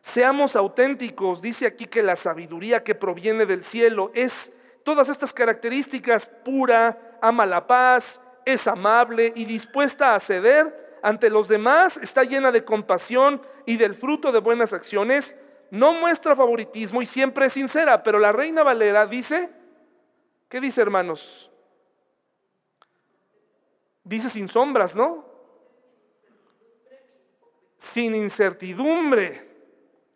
Seamos 0.00 0.54
auténticos, 0.54 1.42
dice 1.42 1.66
aquí 1.66 1.86
que 1.86 2.00
la 2.00 2.14
sabiduría 2.14 2.84
que 2.84 2.94
proviene 2.94 3.44
del 3.44 3.64
cielo 3.64 4.12
es 4.14 4.52
todas 4.84 5.08
estas 5.08 5.34
características, 5.34 6.30
pura, 6.44 7.18
ama 7.20 7.44
la 7.44 7.66
paz, 7.66 8.20
es 8.44 8.68
amable 8.68 9.32
y 9.34 9.44
dispuesta 9.46 10.14
a 10.14 10.20
ceder 10.20 10.85
ante 11.02 11.30
los 11.30 11.48
demás, 11.48 11.98
está 12.02 12.24
llena 12.24 12.52
de 12.52 12.64
compasión 12.64 13.42
y 13.64 13.76
del 13.76 13.94
fruto 13.94 14.32
de 14.32 14.40
buenas 14.40 14.72
acciones, 14.72 15.36
no 15.70 15.94
muestra 15.94 16.36
favoritismo 16.36 17.02
y 17.02 17.06
siempre 17.06 17.46
es 17.46 17.52
sincera, 17.52 18.02
pero 18.02 18.18
la 18.18 18.32
reina 18.32 18.62
Valera 18.62 19.06
dice, 19.06 19.50
¿qué 20.48 20.60
dice 20.60 20.80
hermanos? 20.80 21.50
Dice 24.04 24.30
sin 24.30 24.48
sombras, 24.48 24.94
¿no? 24.94 25.24
Sin 27.76 28.14
incertidumbre. 28.14 29.46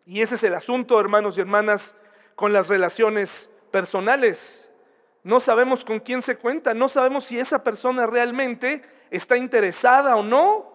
Y 0.05 0.21
ese 0.21 0.35
es 0.35 0.43
el 0.43 0.53
asunto, 0.53 0.99
hermanos 0.99 1.37
y 1.37 1.41
hermanas, 1.41 1.95
con 2.35 2.53
las 2.53 2.69
relaciones 2.69 3.49
personales. 3.71 4.71
No 5.23 5.39
sabemos 5.39 5.85
con 5.85 5.99
quién 5.99 6.21
se 6.21 6.37
cuenta, 6.37 6.73
no 6.73 6.89
sabemos 6.89 7.25
si 7.25 7.37
esa 7.37 7.63
persona 7.63 8.07
realmente 8.07 8.81
está 9.11 9.37
interesada 9.37 10.15
o 10.15 10.23
no. 10.23 10.70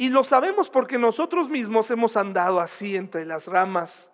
Y 0.00 0.08
lo 0.08 0.24
sabemos 0.24 0.70
porque 0.70 0.96
nosotros 0.96 1.50
mismos 1.50 1.90
hemos 1.90 2.16
andado 2.16 2.58
así 2.58 2.96
entre 2.96 3.26
las 3.26 3.46
ramas. 3.46 4.10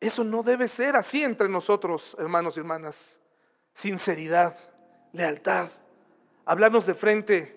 Eso 0.00 0.24
no 0.24 0.42
debe 0.42 0.66
ser 0.66 0.96
así 0.96 1.22
entre 1.22 1.48
nosotros, 1.48 2.16
hermanos 2.18 2.56
y 2.56 2.58
hermanas. 2.58 3.20
Sinceridad, 3.72 4.58
lealtad, 5.12 5.68
hablarnos 6.44 6.86
de 6.86 6.94
frente, 6.94 7.56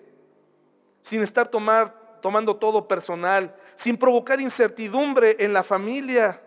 sin 1.00 1.24
estar 1.24 1.48
tomar, 1.48 2.20
tomando 2.22 2.54
todo 2.54 2.86
personal, 2.86 3.52
sin 3.74 3.96
provocar 3.96 4.40
incertidumbre 4.40 5.34
en 5.40 5.52
la 5.52 5.64
familia. 5.64 6.40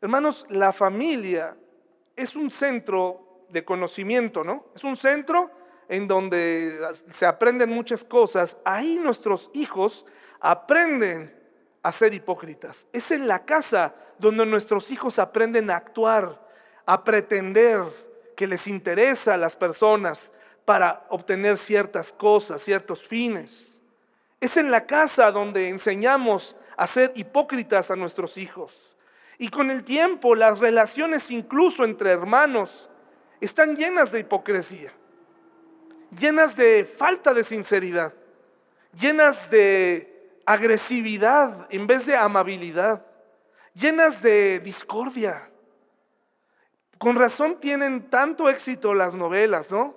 Hermanos, 0.00 0.46
la 0.50 0.72
familia 0.72 1.56
es 2.14 2.36
un 2.36 2.52
centro 2.52 3.44
de 3.48 3.64
conocimiento, 3.64 4.44
¿no? 4.44 4.66
Es 4.72 4.84
un 4.84 4.96
centro 4.96 5.50
en 5.90 6.06
donde 6.06 6.78
se 7.12 7.26
aprenden 7.26 7.68
muchas 7.68 8.04
cosas. 8.04 8.56
Ahí 8.64 8.94
nuestros 9.02 9.50
hijos 9.54 10.06
aprenden 10.38 11.36
a 11.82 11.90
ser 11.90 12.14
hipócritas. 12.14 12.86
Es 12.92 13.10
en 13.10 13.26
la 13.26 13.44
casa 13.44 13.92
donde 14.16 14.46
nuestros 14.46 14.92
hijos 14.92 15.18
aprenden 15.18 15.68
a 15.68 15.76
actuar, 15.76 16.40
a 16.86 17.02
pretender 17.02 17.82
que 18.36 18.46
les 18.46 18.68
interesa 18.68 19.34
a 19.34 19.36
las 19.36 19.56
personas 19.56 20.30
para 20.64 21.06
obtener 21.08 21.58
ciertas 21.58 22.12
cosas, 22.12 22.62
ciertos 22.62 23.02
fines. 23.04 23.80
Es 24.40 24.56
en 24.56 24.70
la 24.70 24.86
casa 24.86 25.32
donde 25.32 25.70
enseñamos 25.70 26.54
a 26.76 26.86
ser 26.86 27.10
hipócritas 27.16 27.90
a 27.90 27.96
nuestros 27.96 28.36
hijos. 28.36 28.96
Y 29.38 29.48
con 29.48 29.72
el 29.72 29.82
tiempo 29.82 30.36
las 30.36 30.60
relaciones 30.60 31.32
incluso 31.32 31.82
entre 31.84 32.10
hermanos 32.10 32.88
están 33.40 33.74
llenas 33.74 34.12
de 34.12 34.20
hipocresía, 34.20 34.92
llenas 36.18 36.56
de 36.56 36.84
falta 36.84 37.34
de 37.34 37.44
sinceridad, 37.44 38.12
llenas 38.98 39.50
de 39.50 40.40
agresividad 40.44 41.66
en 41.70 41.86
vez 41.86 42.06
de 42.06 42.16
amabilidad, 42.16 43.04
llenas 43.74 44.22
de 44.22 44.58
discordia. 44.60 45.50
Con 46.98 47.16
razón 47.16 47.58
tienen 47.60 48.10
tanto 48.10 48.48
éxito 48.48 48.92
las 48.94 49.14
novelas, 49.14 49.70
¿no? 49.70 49.94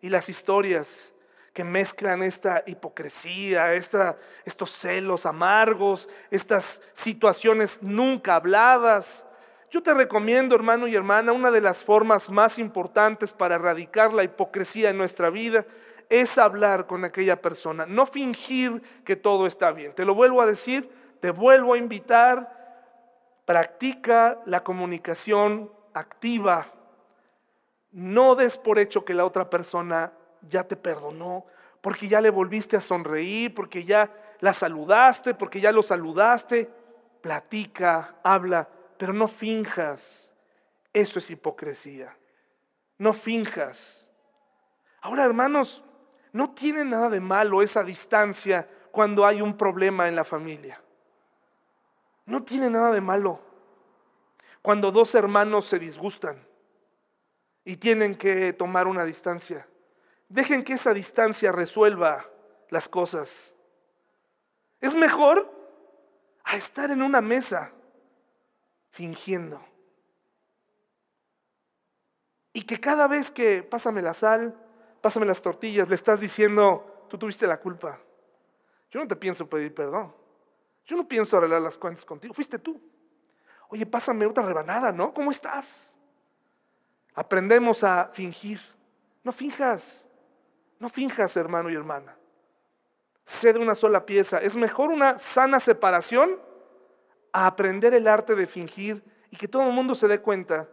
Y 0.00 0.08
las 0.08 0.28
historias 0.28 1.12
que 1.52 1.64
mezclan 1.64 2.22
esta 2.22 2.62
hipocresía, 2.66 3.74
estos 3.74 4.70
celos 4.72 5.26
amargos, 5.26 6.08
estas 6.30 6.82
situaciones 6.92 7.78
nunca 7.82 8.36
habladas. 8.36 9.26
Yo 9.70 9.82
te 9.82 9.92
recomiendo, 9.94 10.54
hermano 10.54 10.86
y 10.86 10.94
hermana, 10.94 11.32
una 11.32 11.50
de 11.50 11.60
las 11.60 11.82
formas 11.82 12.30
más 12.30 12.58
importantes 12.58 13.32
para 13.32 13.56
erradicar 13.56 14.14
la 14.14 14.22
hipocresía 14.22 14.90
en 14.90 14.98
nuestra 14.98 15.28
vida 15.28 15.66
es 16.08 16.38
hablar 16.38 16.86
con 16.86 17.04
aquella 17.04 17.42
persona, 17.42 17.84
no 17.84 18.06
fingir 18.06 18.80
que 19.04 19.16
todo 19.16 19.46
está 19.46 19.72
bien. 19.72 19.92
Te 19.92 20.04
lo 20.04 20.14
vuelvo 20.14 20.40
a 20.40 20.46
decir, 20.46 20.88
te 21.20 21.32
vuelvo 21.32 21.74
a 21.74 21.78
invitar, 21.78 23.42
practica 23.44 24.38
la 24.46 24.62
comunicación 24.62 25.70
activa. 25.94 26.68
No 27.90 28.36
des 28.36 28.58
por 28.58 28.78
hecho 28.78 29.04
que 29.04 29.14
la 29.14 29.24
otra 29.24 29.50
persona 29.50 30.12
ya 30.48 30.62
te 30.62 30.76
perdonó, 30.76 31.44
porque 31.80 32.06
ya 32.06 32.20
le 32.20 32.30
volviste 32.30 32.76
a 32.76 32.80
sonreír, 32.80 33.52
porque 33.52 33.82
ya 33.82 34.12
la 34.38 34.52
saludaste, 34.52 35.34
porque 35.34 35.60
ya 35.60 35.72
lo 35.72 35.82
saludaste. 35.82 36.70
Platica, 37.20 38.14
habla, 38.22 38.68
pero 38.96 39.12
no 39.12 39.28
finjas. 39.28 40.34
Eso 40.92 41.18
es 41.18 41.30
hipocresía. 41.30 42.16
No 42.98 43.12
finjas. 43.12 44.08
Ahora, 45.00 45.24
hermanos, 45.24 45.82
no 46.32 46.50
tiene 46.50 46.84
nada 46.84 47.10
de 47.10 47.20
malo 47.20 47.62
esa 47.62 47.82
distancia 47.82 48.68
cuando 48.90 49.26
hay 49.26 49.42
un 49.42 49.56
problema 49.56 50.08
en 50.08 50.16
la 50.16 50.24
familia. 50.24 50.82
No 52.24 52.42
tiene 52.42 52.70
nada 52.70 52.90
de 52.90 53.00
malo. 53.00 53.40
Cuando 54.62 54.90
dos 54.90 55.14
hermanos 55.14 55.66
se 55.66 55.78
disgustan 55.78 56.44
y 57.64 57.76
tienen 57.76 58.16
que 58.16 58.52
tomar 58.52 58.86
una 58.86 59.04
distancia. 59.04 59.68
Dejen 60.28 60.64
que 60.64 60.72
esa 60.72 60.92
distancia 60.92 61.52
resuelva 61.52 62.28
las 62.70 62.88
cosas. 62.88 63.54
Es 64.80 64.94
mejor 64.94 65.52
a 66.42 66.56
estar 66.56 66.90
en 66.90 67.02
una 67.02 67.20
mesa 67.20 67.72
fingiendo. 68.96 69.60
Y 72.54 72.62
que 72.62 72.80
cada 72.80 73.06
vez 73.06 73.30
que 73.30 73.62
pásame 73.62 74.00
la 74.00 74.14
sal, 74.14 74.56
pásame 75.02 75.26
las 75.26 75.42
tortillas, 75.42 75.86
le 75.90 75.94
estás 75.94 76.18
diciendo, 76.20 77.04
tú 77.10 77.18
tuviste 77.18 77.46
la 77.46 77.60
culpa. 77.60 78.00
Yo 78.90 78.98
no 78.98 79.06
te 79.06 79.14
pienso 79.14 79.46
pedir 79.46 79.74
perdón. 79.74 80.14
Yo 80.86 80.96
no 80.96 81.06
pienso 81.06 81.36
arreglar 81.36 81.60
las 81.60 81.76
cuentas 81.76 82.06
contigo. 82.06 82.32
Fuiste 82.32 82.58
tú. 82.58 82.80
Oye, 83.68 83.84
pásame 83.84 84.24
otra 84.24 84.44
rebanada, 84.44 84.92
¿no? 84.92 85.12
¿Cómo 85.12 85.30
estás? 85.30 85.94
Aprendemos 87.14 87.84
a 87.84 88.08
fingir. 88.14 88.60
No 89.24 89.32
finjas. 89.32 90.06
No 90.78 90.88
finjas, 90.88 91.36
hermano 91.36 91.68
y 91.68 91.74
hermana. 91.74 92.16
Sé 93.26 93.52
de 93.52 93.58
una 93.58 93.74
sola 93.74 94.06
pieza. 94.06 94.38
Es 94.38 94.56
mejor 94.56 94.88
una 94.88 95.18
sana 95.18 95.60
separación 95.60 96.45
a 97.36 97.46
aprender 97.46 97.92
el 97.92 98.08
arte 98.08 98.34
de 98.34 98.46
fingir 98.46 99.04
y 99.30 99.36
que 99.36 99.46
todo 99.46 99.68
el 99.68 99.74
mundo 99.74 99.94
se 99.94 100.08
dé 100.08 100.20
cuenta 100.20 100.70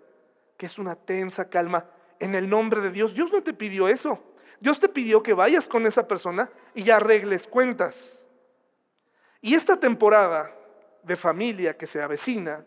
que 0.56 0.66
es 0.66 0.80
una 0.80 0.96
tensa 0.96 1.50
calma 1.50 1.86
en 2.22 2.36
el 2.36 2.50
nombre 2.50 2.80
de 2.80 2.90
Dios. 2.90 3.14
Dios 3.14 3.34
no 3.34 3.44
te 3.44 3.52
pidió 3.52 3.90
eso. 3.90 4.18
Dios 4.62 4.80
te 4.80 4.88
pidió 4.88 5.22
que 5.22 5.34
vayas 5.34 5.68
con 5.68 5.86
esa 5.86 6.08
persona 6.08 6.50
y 6.74 6.90
arregles 6.90 7.48
cuentas. 7.48 8.26
Y 9.42 9.56
esta 9.56 9.78
temporada 9.78 10.56
de 11.04 11.18
familia 11.18 11.76
que 11.76 11.86
se 11.86 12.02
avecina 12.02 12.64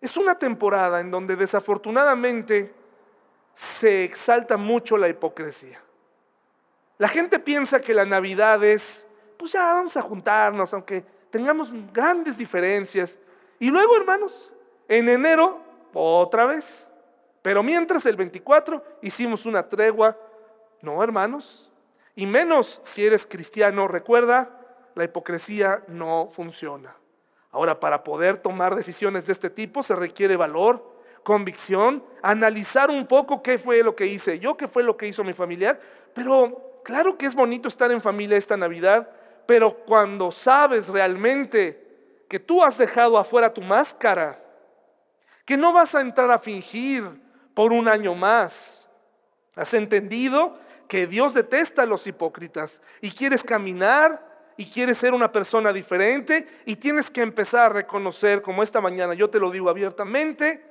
es 0.00 0.16
una 0.16 0.36
temporada 0.36 0.98
en 0.98 1.12
donde 1.12 1.36
desafortunadamente 1.36 2.74
se 3.54 4.02
exalta 4.02 4.56
mucho 4.56 4.96
la 4.96 5.08
hipocresía. 5.08 5.80
La 6.98 7.06
gente 7.06 7.38
piensa 7.38 7.80
que 7.80 7.94
la 7.94 8.06
Navidad 8.06 8.64
es, 8.64 9.06
pues 9.38 9.52
ya 9.52 9.66
vamos 9.66 9.96
a 9.96 10.02
juntarnos, 10.02 10.74
aunque 10.74 11.04
tengamos 11.34 11.68
grandes 11.92 12.38
diferencias. 12.38 13.18
Y 13.58 13.68
luego, 13.68 13.96
hermanos, 13.96 14.52
en 14.86 15.08
enero, 15.08 15.58
otra 15.92 16.44
vez. 16.44 16.88
Pero 17.42 17.60
mientras 17.60 18.06
el 18.06 18.14
24 18.14 18.80
hicimos 19.02 19.44
una 19.44 19.68
tregua, 19.68 20.16
no, 20.80 21.02
hermanos. 21.02 21.68
Y 22.14 22.24
menos 22.24 22.80
si 22.84 23.04
eres 23.04 23.26
cristiano, 23.26 23.88
recuerda, 23.88 24.60
la 24.94 25.02
hipocresía 25.02 25.82
no 25.88 26.30
funciona. 26.32 26.94
Ahora, 27.50 27.80
para 27.80 28.04
poder 28.04 28.36
tomar 28.36 28.76
decisiones 28.76 29.26
de 29.26 29.32
este 29.32 29.50
tipo 29.50 29.82
se 29.82 29.96
requiere 29.96 30.36
valor, 30.36 30.88
convicción, 31.24 32.04
analizar 32.22 32.90
un 32.90 33.08
poco 33.08 33.42
qué 33.42 33.58
fue 33.58 33.82
lo 33.82 33.96
que 33.96 34.06
hice 34.06 34.38
yo, 34.38 34.56
qué 34.56 34.68
fue 34.68 34.84
lo 34.84 34.96
que 34.96 35.08
hizo 35.08 35.24
mi 35.24 35.32
familiar. 35.32 35.80
Pero 36.14 36.80
claro 36.84 37.18
que 37.18 37.26
es 37.26 37.34
bonito 37.34 37.66
estar 37.66 37.90
en 37.90 38.00
familia 38.00 38.38
esta 38.38 38.56
Navidad, 38.56 39.10
pero 39.46 39.74
cuando 39.84 40.32
sabes 40.32 40.88
realmente 40.88 42.24
que 42.28 42.40
tú 42.40 42.62
has 42.62 42.78
dejado 42.78 43.18
afuera 43.18 43.52
tu 43.52 43.60
máscara, 43.60 44.42
que 45.44 45.56
no 45.56 45.72
vas 45.72 45.94
a 45.94 46.00
entrar 46.00 46.30
a 46.30 46.38
fingir 46.38 47.08
por 47.54 47.72
un 47.72 47.88
año 47.88 48.14
más, 48.14 48.88
has 49.54 49.74
entendido 49.74 50.58
que 50.88 51.06
Dios 51.06 51.34
detesta 51.34 51.82
a 51.82 51.86
los 51.86 52.06
hipócritas 52.06 52.80
y 53.00 53.10
quieres 53.10 53.42
caminar 53.42 54.52
y 54.56 54.66
quieres 54.66 54.98
ser 54.98 55.14
una 55.14 55.32
persona 55.32 55.72
diferente 55.72 56.46
y 56.64 56.76
tienes 56.76 57.10
que 57.10 57.22
empezar 57.22 57.62
a 57.62 57.74
reconocer, 57.74 58.42
como 58.42 58.62
esta 58.62 58.80
mañana 58.80 59.14
yo 59.14 59.30
te 59.30 59.40
lo 59.40 59.50
digo 59.50 59.68
abiertamente, 59.68 60.64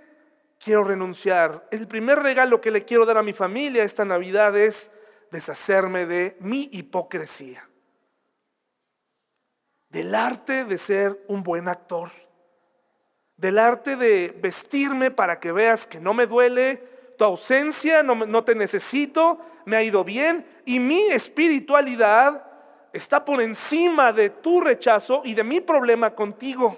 quiero 0.64 0.84
renunciar. 0.84 1.68
El 1.72 1.88
primer 1.88 2.20
regalo 2.20 2.62
que 2.62 2.72
le 2.72 2.86
quiero 2.86 3.06
dar 3.06 3.18
a 3.18 3.24
mi 3.24 3.34
familia 3.34 3.84
esta 3.84 4.06
Navidad 4.06 4.58
es 4.58 4.92
deshacerme 5.32 6.06
de 6.06 6.38
mi 6.40 6.70
hipocresía, 6.72 7.68
del 9.94 10.16
arte 10.16 10.66
de 10.66 10.80
ser 10.80 11.24
un 11.28 11.44
buen 11.44 11.70
actor, 11.70 12.12
del 13.38 13.60
arte 13.60 13.96
de 13.96 14.36
vestirme 14.42 15.12
para 15.12 15.40
que 15.40 15.52
veas 15.52 15.86
que 15.86 16.00
no 16.00 16.16
me 16.16 16.26
duele 16.26 16.84
tu 17.16 17.24
ausencia, 17.24 18.02
no, 18.02 18.44
te 18.44 18.56
necesito, 18.56 19.40
me 19.66 19.76
ha 19.76 19.84
ido 19.84 20.04
bien 20.04 20.48
y 20.66 20.80
mi 20.80 21.04
espiritualidad 21.12 22.44
está 22.92 23.24
por 23.24 23.40
encima 23.40 24.12
de 24.12 24.32
tu 24.32 24.62
rechazo 24.62 25.22
y 25.24 25.36
de 25.36 25.44
mi 25.44 25.62
problema 25.62 26.16
contigo. 26.16 26.76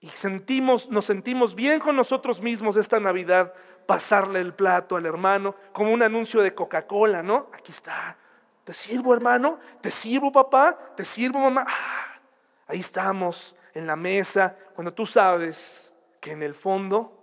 Y 0.00 0.08
sentimos, 0.08 0.88
nos 0.88 1.04
sentimos 1.04 1.54
bien 1.54 1.80
con 1.80 1.94
nosotros 1.94 2.40
mismos 2.40 2.76
esta 2.76 2.98
Navidad, 2.98 3.52
pasarle 3.86 4.40
el 4.40 4.54
plato 4.54 4.96
al 4.96 5.04
hermano, 5.04 5.54
como 5.72 5.92
un 5.92 6.02
anuncio 6.02 6.40
de 6.40 6.54
Coca-Cola, 6.54 7.22
¿no? 7.22 7.50
Aquí 7.52 7.72
está. 7.72 8.16
Te 8.64 8.72
sirvo, 8.72 9.14
hermano, 9.14 9.58
te 9.80 9.90
sirvo, 9.90 10.30
papá, 10.30 10.78
te 10.96 11.04
sirvo, 11.04 11.38
mamá. 11.40 11.66
Ah, 11.68 12.20
ahí 12.68 12.80
estamos, 12.80 13.54
en 13.74 13.86
la 13.86 13.96
mesa, 13.96 14.56
cuando 14.74 14.92
tú 14.92 15.06
sabes 15.06 15.92
que 16.20 16.32
en 16.32 16.42
el 16.42 16.54
fondo 16.54 17.18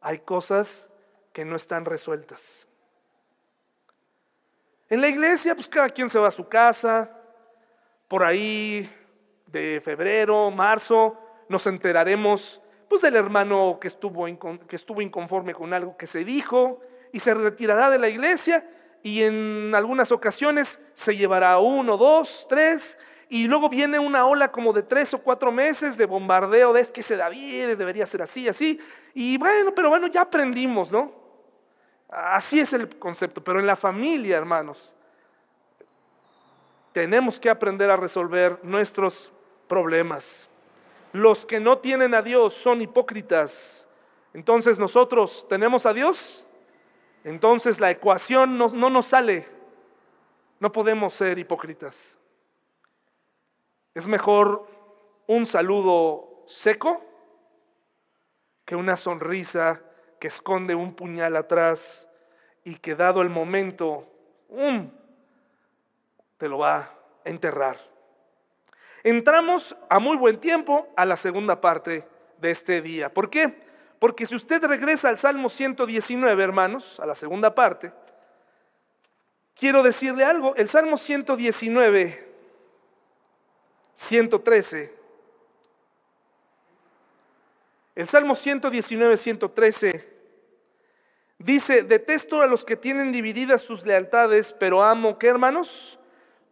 hay 0.00 0.20
cosas 0.20 0.90
que 1.32 1.44
no 1.44 1.56
están 1.56 1.84
resueltas. 1.84 2.66
En 4.88 5.00
la 5.00 5.08
iglesia, 5.08 5.54
pues 5.54 5.68
cada 5.68 5.88
quien 5.90 6.08
se 6.08 6.18
va 6.18 6.28
a 6.28 6.32
su 6.32 6.48
casa, 6.48 7.10
por 8.08 8.22
ahí 8.22 8.90
de 9.46 9.80
febrero, 9.84 10.50
marzo, 10.50 11.18
nos 11.48 11.66
enteraremos 11.66 12.60
pues 12.88 13.02
del 13.02 13.16
hermano 13.16 13.78
que 13.80 13.88
estuvo, 13.88 14.26
que 14.68 14.76
estuvo 14.76 15.02
inconforme 15.02 15.54
con 15.54 15.72
algo 15.72 15.96
que 15.96 16.06
se 16.06 16.24
dijo 16.24 16.80
y 17.12 17.18
se 17.18 17.34
retirará 17.34 17.90
de 17.90 17.98
la 17.98 18.08
iglesia 18.08 18.64
y 19.06 19.22
en 19.22 19.72
algunas 19.72 20.10
ocasiones 20.10 20.80
se 20.92 21.16
llevará 21.16 21.60
uno, 21.60 21.96
dos, 21.96 22.44
tres 22.48 22.98
y 23.28 23.46
luego 23.46 23.68
viene 23.68 24.00
una 24.00 24.26
ola 24.26 24.50
como 24.50 24.72
de 24.72 24.82
tres 24.82 25.14
o 25.14 25.18
cuatro 25.18 25.52
meses 25.52 25.96
de 25.96 26.06
bombardeo 26.06 26.72
de 26.72 26.80
es 26.80 26.90
que 26.90 27.04
se 27.04 27.16
da 27.16 27.28
bien, 27.28 27.78
debería 27.78 28.04
ser 28.04 28.22
así, 28.22 28.48
así. 28.48 28.80
Y 29.14 29.38
bueno, 29.38 29.72
pero 29.76 29.90
bueno, 29.90 30.08
ya 30.08 30.22
aprendimos, 30.22 30.90
¿no? 30.90 31.12
Así 32.08 32.58
es 32.58 32.72
el 32.72 32.98
concepto, 32.98 33.44
pero 33.44 33.60
en 33.60 33.66
la 33.66 33.76
familia, 33.76 34.38
hermanos, 34.38 34.92
tenemos 36.92 37.38
que 37.38 37.48
aprender 37.48 37.88
a 37.90 37.96
resolver 37.96 38.58
nuestros 38.64 39.30
problemas. 39.68 40.48
Los 41.12 41.46
que 41.46 41.60
no 41.60 41.78
tienen 41.78 42.12
a 42.12 42.22
Dios 42.22 42.54
son 42.54 42.82
hipócritas. 42.82 43.86
Entonces 44.34 44.80
nosotros 44.80 45.46
tenemos 45.48 45.86
a 45.86 45.92
Dios. 45.92 46.45
Entonces 47.26 47.80
la 47.80 47.90
ecuación 47.90 48.56
no, 48.56 48.68
no 48.68 48.88
nos 48.88 49.06
sale. 49.06 49.48
No 50.60 50.70
podemos 50.70 51.12
ser 51.12 51.40
hipócritas. 51.40 52.16
Es 53.94 54.06
mejor 54.06 54.64
un 55.26 55.44
saludo 55.44 56.44
seco 56.46 57.04
que 58.64 58.76
una 58.76 58.96
sonrisa 58.96 59.82
que 60.20 60.28
esconde 60.28 60.76
un 60.76 60.94
puñal 60.94 61.34
atrás 61.34 62.06
y 62.62 62.76
que 62.76 62.94
dado 62.94 63.22
el 63.22 63.28
momento, 63.28 64.08
um, 64.48 64.88
te 66.38 66.48
lo 66.48 66.58
va 66.58 66.76
a 66.76 66.90
enterrar. 67.24 67.76
Entramos 69.02 69.76
a 69.88 69.98
muy 69.98 70.16
buen 70.16 70.38
tiempo 70.38 70.86
a 70.94 71.04
la 71.04 71.16
segunda 71.16 71.60
parte 71.60 72.06
de 72.38 72.52
este 72.52 72.80
día. 72.82 73.12
¿Por 73.12 73.30
qué? 73.30 73.65
Porque 73.98 74.26
si 74.26 74.34
usted 74.34 74.62
regresa 74.64 75.08
al 75.08 75.18
Salmo 75.18 75.48
119, 75.48 76.42
hermanos, 76.42 77.00
a 77.00 77.06
la 77.06 77.14
segunda 77.14 77.54
parte, 77.54 77.92
quiero 79.54 79.82
decirle 79.82 80.24
algo. 80.24 80.54
El 80.56 80.68
Salmo 80.68 80.98
119, 80.98 82.28
113, 83.94 84.96
el 87.96 88.06
Salmo 88.06 88.36
119, 88.36 89.16
113 89.16 90.16
dice, 91.38 91.82
detesto 91.82 92.42
a 92.42 92.46
los 92.46 92.64
que 92.64 92.76
tienen 92.76 93.10
divididas 93.10 93.62
sus 93.62 93.86
lealtades, 93.86 94.52
pero 94.52 94.82
amo, 94.82 95.18
¿qué 95.18 95.28
hermanos? 95.28 95.98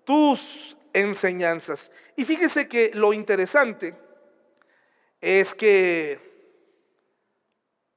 Tus 0.04 0.76
enseñanzas. 0.94 1.90
Y 2.16 2.24
fíjese 2.24 2.66
que 2.66 2.92
lo 2.94 3.12
interesante 3.12 3.94
es 5.20 5.54
que, 5.54 6.24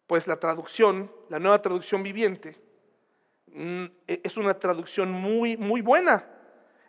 pues 0.07 0.25
la 0.27 0.37
traducción, 0.37 1.11
la 1.29 1.37
nueva 1.37 1.61
traducción 1.61 2.01
viviente, 2.01 2.57
mm, 3.53 3.85
e, 4.07 4.21
es 4.23 4.37
una 4.37 4.57
traducción 4.57 5.11
muy, 5.11 5.57
muy 5.57 5.81
buena. 5.81 6.25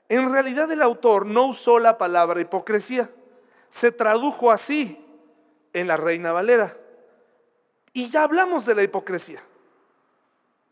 En 0.09 0.33
realidad 0.33 0.71
el 0.71 0.81
autor 0.81 1.27
no 1.27 1.47
usó 1.47 1.79
la 1.79 1.99
palabra 1.99 2.41
hipocresía, 2.41 3.11
se 3.69 3.93
tradujo 3.93 4.51
así 4.51 5.05
en 5.73 5.89
la 5.89 5.97
Reina 5.97 6.33
Valera. 6.33 6.77
Y 7.93 8.09
ya 8.09 8.23
hablamos 8.23 8.65
de 8.65 8.75
la 8.75 8.83
hipocresía. 8.83 9.43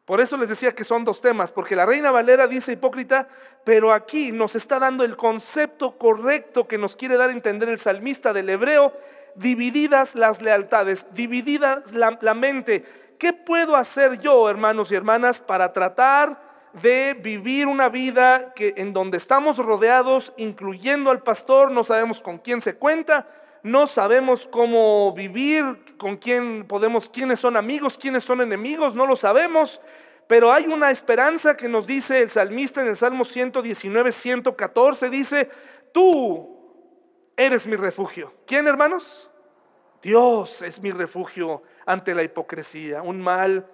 Por 0.05 0.21
eso 0.21 0.37
les 0.37 0.49
decía 0.49 0.73
que 0.73 0.85
son 0.85 1.05
dos 1.05 1.21
temas, 1.21 1.51
porque 1.51 1.75
la 1.75 1.85
Reina 1.85 2.13
Valera 2.13 2.47
dice 2.47 2.73
hipócrita, 2.73 3.29
pero 3.65 3.93
aquí 3.93 4.31
nos 4.31 4.55
está 4.55 4.79
dando 4.79 5.03
el 5.03 5.17
concepto 5.17 5.99
correcto 5.99 6.69
que 6.69 6.79
nos 6.79 6.95
quiere 6.95 7.17
dar 7.17 7.31
a 7.31 7.33
entender 7.33 7.69
el 7.69 7.81
salmista 7.81 8.33
del 8.33 8.49
hebreo, 8.49 8.93
divididas 9.37 10.15
las 10.15 10.41
lealtades, 10.41 11.07
divididas 11.15 11.93
la, 11.93 12.35
mente. 12.35 12.85
¿Qué 13.19 13.33
puedo 13.33 13.77
hacer 13.77 14.19
yo, 14.19 14.49
hermanos 14.49 14.91
y 14.91 14.95
hermanas, 14.95 15.41
para 15.41 15.73
tratar 15.73 16.41
de 16.73 17.15
vivir 17.15 17.67
una 17.67 17.89
vida 17.89 18.53
que 18.55 18.75
en 18.77 18.93
donde 18.93 19.17
estamos 19.17 19.59
rodeados, 19.59 20.33
incluyendo 20.37 21.11
al 21.11 21.23
pastor, 21.23 21.71
no 21.71 21.85
sabemos 21.85 22.21
con 22.21 22.39
quién 22.39 22.61
se 22.61 22.75
cuenta, 22.75 23.27
no 23.63 23.87
sabemos 23.87 24.47
cómo 24.51 25.13
vivir, 25.13 25.97
con 25.97 26.17
quién 26.17 26.65
podemos, 26.69 27.09
quiénes 27.09 27.41
son 27.41 27.57
amigos, 27.57 27.97
quiénes 27.99 28.25
son 28.25 28.41
enemigos, 28.41 28.95
no 28.95 29.07
lo 29.07 29.17
sabemos. 29.17 29.81
Pero 30.27 30.53
hay 30.53 30.67
una 30.67 30.91
esperanza 30.91 31.57
que 31.57 31.69
nos 31.69 31.87
dice 31.87 32.23
el 32.23 32.31
salmista 32.31 32.81
en 32.81 32.89
el 32.89 32.97
Salmo 32.97 33.25
119, 33.25 34.13
114, 34.13 35.09
dice, 35.09 35.49
tú 35.93 36.56
eres 37.37 37.67
mi 37.67 37.77
refugio. 37.77 38.33
¿Quién, 38.47 38.67
hermanos? 38.67 39.31
Dios 40.03 40.63
es 40.63 40.81
mi 40.81 40.91
refugio 40.91 41.63
ante 41.85 42.15
la 42.15 42.23
hipocresía, 42.23 43.03
un 43.03 43.21
mal 43.21 43.67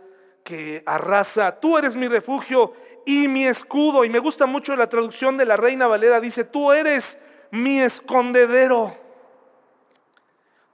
que 0.43 0.83
arrasa. 0.87 1.61
Tú 1.61 1.79
eres 1.79 1.95
mi 1.95 2.09
refugio 2.09 2.73
y 3.07 3.29
mi 3.29 3.47
escudo. 3.47 4.05
Y 4.05 4.11
me 4.11 4.19
gusta 4.19 4.47
mucho 4.47 4.75
la 4.77 4.89
traducción 4.89 5.37
de 5.37 5.47
la 5.47 5.57
Reina 5.57 5.87
Valera, 5.87 6.21
dice, 6.21 6.45
tú 6.45 6.73
eres 6.73 7.19
mi 7.51 7.81
escondedero. 7.81 8.97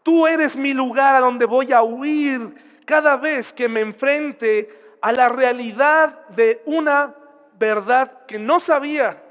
Tú 0.03 0.27
eres 0.27 0.57
mi 0.57 0.73
lugar 0.73 1.17
a 1.17 1.21
donde 1.21 1.45
voy 1.45 1.73
a 1.73 1.83
huir 1.83 2.83
cada 2.87 3.17
vez 3.17 3.53
que 3.53 3.69
me 3.69 3.81
enfrente 3.81 4.97
a 5.03 5.13
la 5.13 5.29
realidad 5.29 6.27
de 6.29 6.63
una 6.65 7.15
verdad 7.59 8.25
que 8.27 8.39
no 8.39 8.61
sabía 8.61 9.23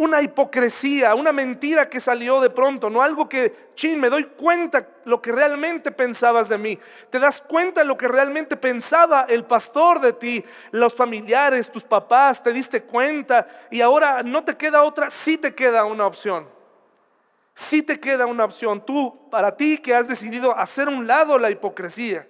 una 0.00 0.22
hipocresía, 0.22 1.14
una 1.14 1.30
mentira 1.30 1.90
que 1.90 2.00
salió 2.00 2.40
de 2.40 2.48
pronto, 2.48 2.88
no 2.88 3.02
algo 3.02 3.28
que, 3.28 3.70
chin, 3.74 4.00
me 4.00 4.08
doy 4.08 4.24
cuenta 4.24 4.88
lo 5.04 5.20
que 5.20 5.30
realmente 5.30 5.92
pensabas 5.92 6.48
de 6.48 6.56
mí. 6.56 6.78
Te 7.10 7.18
das 7.18 7.42
cuenta 7.42 7.84
lo 7.84 7.98
que 7.98 8.08
realmente 8.08 8.56
pensaba 8.56 9.26
el 9.28 9.44
pastor 9.44 10.00
de 10.00 10.14
ti, 10.14 10.42
los 10.70 10.94
familiares, 10.94 11.70
tus 11.70 11.84
papás, 11.84 12.42
te 12.42 12.50
diste 12.50 12.84
cuenta 12.84 13.46
y 13.70 13.82
ahora 13.82 14.22
no 14.22 14.42
te 14.42 14.56
queda 14.56 14.84
otra, 14.84 15.10
sí 15.10 15.36
te 15.36 15.54
queda 15.54 15.84
una 15.84 16.06
opción. 16.06 16.48
Sí 17.52 17.82
te 17.82 18.00
queda 18.00 18.24
una 18.24 18.46
opción. 18.46 18.82
Tú, 18.82 19.28
para 19.30 19.54
ti 19.54 19.76
que 19.76 19.94
has 19.94 20.08
decidido 20.08 20.56
hacer 20.56 20.88
un 20.88 21.06
lado 21.06 21.36
la 21.36 21.50
hipocresía 21.50 22.26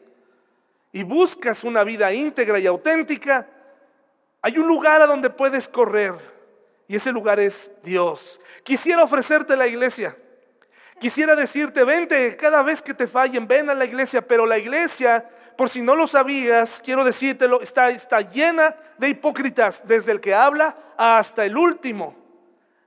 y 0.91 1.05
buscas 1.05 1.63
una 1.63 1.85
vida 1.85 2.13
íntegra 2.13 2.59
y 2.59 2.67
auténtica, 2.67 3.47
hay 4.43 4.59
un 4.59 4.67
lugar 4.67 5.03
a 5.03 5.07
donde 5.07 5.31
puedes 5.31 5.69
correr 5.69 6.30
y 6.91 6.97
ese 6.97 7.13
lugar 7.13 7.39
es 7.39 7.71
Dios. 7.85 8.41
Quisiera 8.65 9.05
ofrecerte 9.05 9.57
la 9.57 9.69
iglesia. 9.69 10.17
Quisiera 10.99 11.37
decirte, 11.37 11.85
vente 11.85 12.37
cada 12.37 12.63
vez 12.63 12.83
que 12.83 12.95
te 12.95 13.07
fallen, 13.07 13.47
ven 13.47 13.71
a 13.71 13.75
la 13.75 13.85
iglesia, 13.85 14.27
pero 14.27 14.45
la 14.45 14.59
iglesia, 14.59 15.25
por 15.57 15.71
si 15.71 15.83
no 15.83 15.95
lo 15.95 16.09
sabías, 16.09 16.83
quiero 16.85 17.05
decírtelo, 17.05 17.61
está, 17.61 17.91
está 17.91 18.23
llena 18.23 18.75
de 18.99 19.11
hipócritas, 19.11 19.87
desde 19.87 20.11
el 20.11 20.21
que 20.21 20.35
habla 20.35 20.77
hasta 20.99 21.45
el 21.45 21.57
último. 21.57 22.17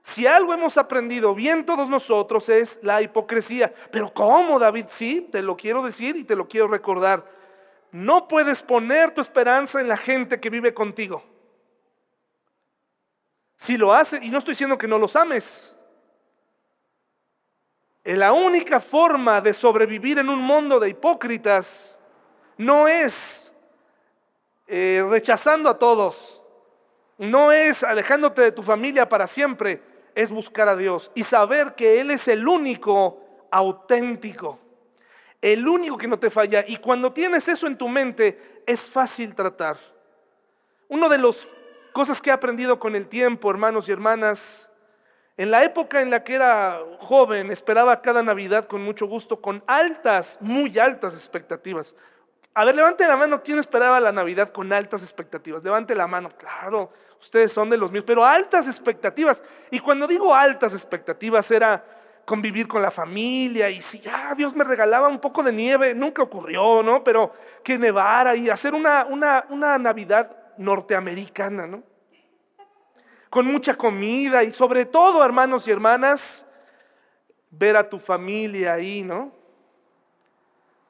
Si 0.02 0.26
algo 0.26 0.52
hemos 0.52 0.76
aprendido 0.76 1.34
bien 1.34 1.64
todos 1.64 1.88
nosotros 1.88 2.50
es 2.50 2.78
la 2.82 3.00
hipocresía. 3.00 3.72
Pero 3.90 4.12
¿cómo, 4.12 4.58
David? 4.58 4.84
Sí, 4.88 5.30
te 5.32 5.40
lo 5.40 5.56
quiero 5.56 5.82
decir 5.82 6.14
y 6.16 6.24
te 6.24 6.36
lo 6.36 6.46
quiero 6.46 6.68
recordar. 6.68 7.24
No 7.90 8.28
puedes 8.28 8.62
poner 8.62 9.12
tu 9.12 9.22
esperanza 9.22 9.80
en 9.80 9.88
la 9.88 9.96
gente 9.96 10.40
que 10.40 10.50
vive 10.50 10.74
contigo. 10.74 11.24
Si 13.64 13.78
lo 13.78 13.94
hace, 13.94 14.18
y 14.22 14.28
no 14.28 14.36
estoy 14.36 14.52
diciendo 14.52 14.76
que 14.76 14.86
no 14.86 14.98
los 14.98 15.16
ames, 15.16 15.74
la 18.04 18.34
única 18.34 18.78
forma 18.78 19.40
de 19.40 19.54
sobrevivir 19.54 20.18
en 20.18 20.28
un 20.28 20.38
mundo 20.38 20.78
de 20.78 20.90
hipócritas 20.90 21.98
no 22.58 22.88
es 22.88 23.54
eh, 24.66 25.02
rechazando 25.08 25.70
a 25.70 25.78
todos, 25.78 26.42
no 27.16 27.52
es 27.52 27.82
alejándote 27.82 28.42
de 28.42 28.52
tu 28.52 28.62
familia 28.62 29.08
para 29.08 29.26
siempre, 29.26 29.80
es 30.14 30.30
buscar 30.30 30.68
a 30.68 30.76
Dios 30.76 31.10
y 31.14 31.22
saber 31.22 31.74
que 31.74 32.02
Él 32.02 32.10
es 32.10 32.28
el 32.28 32.46
único 32.46 33.46
auténtico, 33.50 34.58
el 35.40 35.66
único 35.66 35.96
que 35.96 36.06
no 36.06 36.18
te 36.18 36.28
falla. 36.28 36.66
Y 36.68 36.76
cuando 36.76 37.14
tienes 37.14 37.48
eso 37.48 37.66
en 37.66 37.78
tu 37.78 37.88
mente, 37.88 38.62
es 38.66 38.82
fácil 38.82 39.34
tratar. 39.34 39.78
Uno 40.86 41.08
de 41.08 41.16
los 41.16 41.48
cosas 41.94 42.20
que 42.20 42.30
he 42.30 42.32
aprendido 42.32 42.80
con 42.80 42.96
el 42.96 43.06
tiempo, 43.06 43.48
hermanos 43.48 43.88
y 43.88 43.92
hermanas. 43.92 44.68
En 45.36 45.52
la 45.52 45.62
época 45.62 46.02
en 46.02 46.10
la 46.10 46.24
que 46.24 46.34
era 46.34 46.80
joven, 46.98 47.52
esperaba 47.52 48.02
cada 48.02 48.20
Navidad 48.20 48.66
con 48.66 48.82
mucho 48.82 49.06
gusto, 49.06 49.40
con 49.40 49.62
altas, 49.68 50.36
muy 50.40 50.76
altas 50.76 51.14
expectativas. 51.14 51.94
A 52.52 52.64
ver, 52.64 52.74
levante 52.74 53.06
la 53.06 53.16
mano, 53.16 53.44
¿quién 53.44 53.60
esperaba 53.60 54.00
la 54.00 54.10
Navidad 54.10 54.50
con 54.50 54.72
altas 54.72 55.02
expectativas? 55.02 55.62
Levante 55.62 55.94
la 55.94 56.08
mano, 56.08 56.30
claro, 56.36 56.90
ustedes 57.20 57.52
son 57.52 57.70
de 57.70 57.76
los 57.76 57.92
míos, 57.92 58.04
pero 58.04 58.26
altas 58.26 58.66
expectativas. 58.66 59.44
Y 59.70 59.78
cuando 59.78 60.08
digo 60.08 60.34
altas 60.34 60.72
expectativas 60.72 61.48
era 61.52 61.84
convivir 62.24 62.66
con 62.66 62.82
la 62.82 62.90
familia 62.90 63.70
y 63.70 63.80
si 63.80 64.00
ya 64.00 64.34
Dios 64.36 64.52
me 64.56 64.64
regalaba 64.64 65.06
un 65.06 65.20
poco 65.20 65.44
de 65.44 65.52
nieve, 65.52 65.94
nunca 65.94 66.24
ocurrió, 66.24 66.82
¿no? 66.82 67.04
Pero 67.04 67.32
que 67.62 67.78
nevara 67.78 68.34
y 68.34 68.50
hacer 68.50 68.74
una, 68.74 69.04
una, 69.04 69.46
una 69.48 69.78
Navidad 69.78 70.43
norteamericana, 70.58 71.66
¿no? 71.66 71.82
Con 73.30 73.46
mucha 73.46 73.76
comida 73.76 74.44
y 74.44 74.50
sobre 74.50 74.84
todo, 74.84 75.24
hermanos 75.24 75.66
y 75.66 75.70
hermanas, 75.70 76.46
ver 77.50 77.76
a 77.76 77.88
tu 77.88 77.98
familia 77.98 78.74
ahí, 78.74 79.02
¿no? 79.02 79.32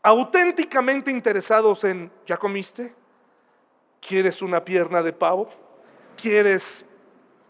Auténticamente 0.02 1.10
interesados 1.10 1.84
en, 1.84 2.10
¿ya 2.26 2.36
comiste? 2.36 2.94
¿Quieres 4.00 4.42
una 4.42 4.62
pierna 4.62 5.02
de 5.02 5.12
pavo? 5.12 5.48
¿Quieres 6.20 6.84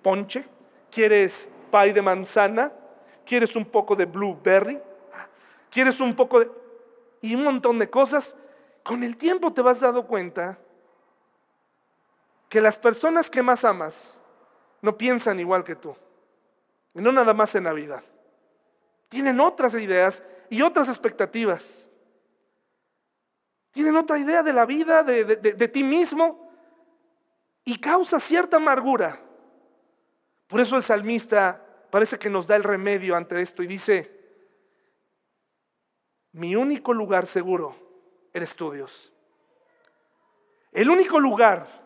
ponche? 0.03 0.45
¿Quieres 0.91 1.51
pay 1.71 1.93
de 1.93 2.03
manzana? 2.03 2.73
¿Quieres 3.27 3.57
un 3.57 3.65
poco 3.65 3.97
de 3.97 4.05
blueberry? 4.05 4.81
¿Quieres 5.71 5.99
un 5.99 6.15
poco 6.15 6.39
de... 6.39 6.51
y 7.23 7.35
un 7.35 7.43
montón 7.43 7.81
de 7.81 7.91
cosas? 7.91 8.37
Con 8.85 9.03
el 9.03 9.17
tiempo 9.17 9.53
te 9.53 9.63
vas 9.63 9.81
dando 9.81 10.07
cuenta 10.07 10.59
que 12.55 12.61
las 12.61 12.79
personas 12.79 13.33
que 13.33 13.43
más 13.43 13.65
amas 13.65 14.21
no 14.81 14.97
piensan 14.97 15.41
igual 15.41 15.65
que 15.65 15.75
tú. 15.75 15.97
Y 16.95 17.01
no 17.01 17.11
nada 17.11 17.35
más 17.35 17.53
en 17.57 17.65
Navidad. 17.65 18.05
Tienen 19.09 19.41
otras 19.41 19.75
ideas 19.75 20.23
y 20.49 20.63
otras 20.63 20.87
expectativas. 20.87 21.91
Tienen 23.73 23.97
otra 23.97 24.21
idea 24.21 24.45
de 24.45 24.53
la 24.53 24.67
vida, 24.67 25.03
de, 25.03 25.25
de 25.25 25.67
ti 25.67 25.83
mismo, 25.83 26.49
y 27.65 27.77
causa 27.81 28.21
cierta 28.21 28.59
amargura. 28.59 29.21
Por 30.47 30.61
eso 30.61 30.77
el 30.77 30.85
salmista 30.85 31.61
parece 31.91 32.21
que 32.21 32.31
nos 32.31 32.47
da 32.47 32.55
el 32.55 32.63
remedio 32.63 33.17
ante 33.17 33.43
esto 33.43 33.65
y 33.65 33.67
dice, 33.67 34.17
mi 36.31 36.55
único 36.55 36.95
lugar 36.95 37.27
seguro 37.27 37.75
eres 38.33 38.55
tú, 38.55 38.71
Dios. 38.71 39.13
El 40.71 40.89
único 40.89 41.19
lugar 41.19 41.83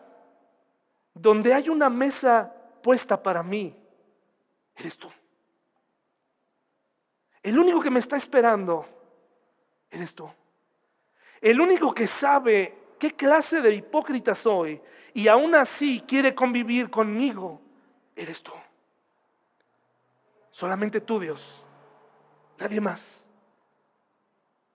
donde 1.21 1.53
hay 1.53 1.69
una 1.69 1.89
mesa 1.89 2.53
puesta 2.81 3.21
para 3.21 3.43
mí, 3.43 3.75
eres 4.75 4.97
tú. 4.97 5.09
El 7.43 7.59
único 7.59 7.81
que 7.81 7.89
me 7.89 7.99
está 7.99 8.15
esperando, 8.15 8.85
eres 9.89 10.15
tú. 10.15 10.29
El 11.41 11.59
único 11.59 11.93
que 11.93 12.07
sabe 12.07 12.77
qué 12.97 13.11
clase 13.11 13.61
de 13.61 13.73
hipócrita 13.73 14.33
soy 14.33 14.81
y 15.13 15.27
aún 15.27 15.55
así 15.55 16.01
quiere 16.07 16.33
convivir 16.33 16.89
conmigo, 16.89 17.61
eres 18.15 18.41
tú. 18.41 18.53
Solamente 20.51 21.01
tú, 21.01 21.19
Dios. 21.19 21.65
Nadie 22.57 22.81
más. 22.81 23.27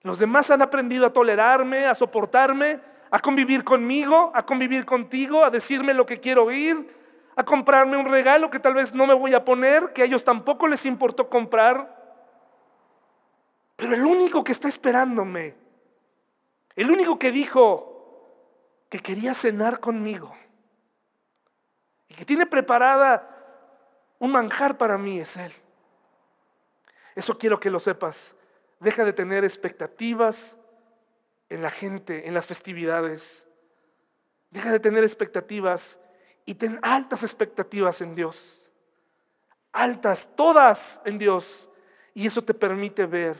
Los 0.01 0.19
demás 0.19 0.51
han 0.51 0.61
aprendido 0.61 1.05
a 1.05 1.13
tolerarme, 1.13 1.87
a 1.87 1.95
soportarme, 1.95 2.79
a 3.11 3.19
convivir 3.19 3.63
conmigo, 3.63 4.31
a 4.33 4.45
convivir 4.45 4.85
contigo, 4.85 5.45
a 5.45 5.49
decirme 5.49 5.93
lo 5.93 6.05
que 6.05 6.19
quiero 6.19 6.45
oír, 6.45 6.93
a 7.35 7.43
comprarme 7.43 7.97
un 7.97 8.07
regalo 8.07 8.49
que 8.49 8.59
tal 8.59 8.73
vez 8.73 8.93
no 8.93 9.05
me 9.05 9.13
voy 9.13 9.33
a 9.33 9.43
poner, 9.43 9.93
que 9.93 10.01
a 10.01 10.05
ellos 10.05 10.23
tampoco 10.23 10.67
les 10.67 10.85
importó 10.85 11.29
comprar. 11.29 11.93
Pero 13.75 13.93
el 13.93 14.05
único 14.05 14.43
que 14.43 14.51
está 14.51 14.67
esperándome, 14.67 15.55
el 16.75 16.89
único 16.89 17.19
que 17.19 17.31
dijo 17.31 17.91
que 18.89 18.99
quería 18.99 19.33
cenar 19.33 19.79
conmigo 19.79 20.33
y 22.07 22.13
que 22.13 22.25
tiene 22.25 22.45
preparada 22.45 23.31
un 24.19 24.31
manjar 24.31 24.77
para 24.77 24.97
mí 24.97 25.19
es 25.19 25.35
Él. 25.37 25.51
Eso 27.15 27.37
quiero 27.37 27.59
que 27.59 27.69
lo 27.69 27.79
sepas. 27.79 28.35
Deja 28.79 29.03
de 29.03 29.13
tener 29.13 29.43
expectativas 29.43 30.57
en 31.49 31.61
la 31.61 31.69
gente, 31.69 32.27
en 32.27 32.33
las 32.33 32.45
festividades. 32.45 33.47
Deja 34.49 34.71
de 34.71 34.79
tener 34.79 35.03
expectativas 35.03 35.99
y 36.45 36.55
ten 36.55 36.79
altas 36.81 37.23
expectativas 37.23 38.01
en 38.01 38.15
Dios. 38.15 38.71
Altas, 39.71 40.29
todas 40.35 41.01
en 41.05 41.17
Dios. 41.17 41.69
Y 42.13 42.27
eso 42.27 42.41
te 42.41 42.53
permite 42.53 43.05
ver 43.05 43.35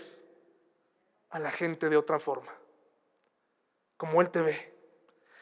a 1.30 1.40
la 1.40 1.52
gente 1.52 1.90
de 1.90 1.98
otra 1.98 2.20
forma, 2.20 2.52
como 3.98 4.22
Él 4.22 4.30
te 4.30 4.42
ve. 4.42 4.74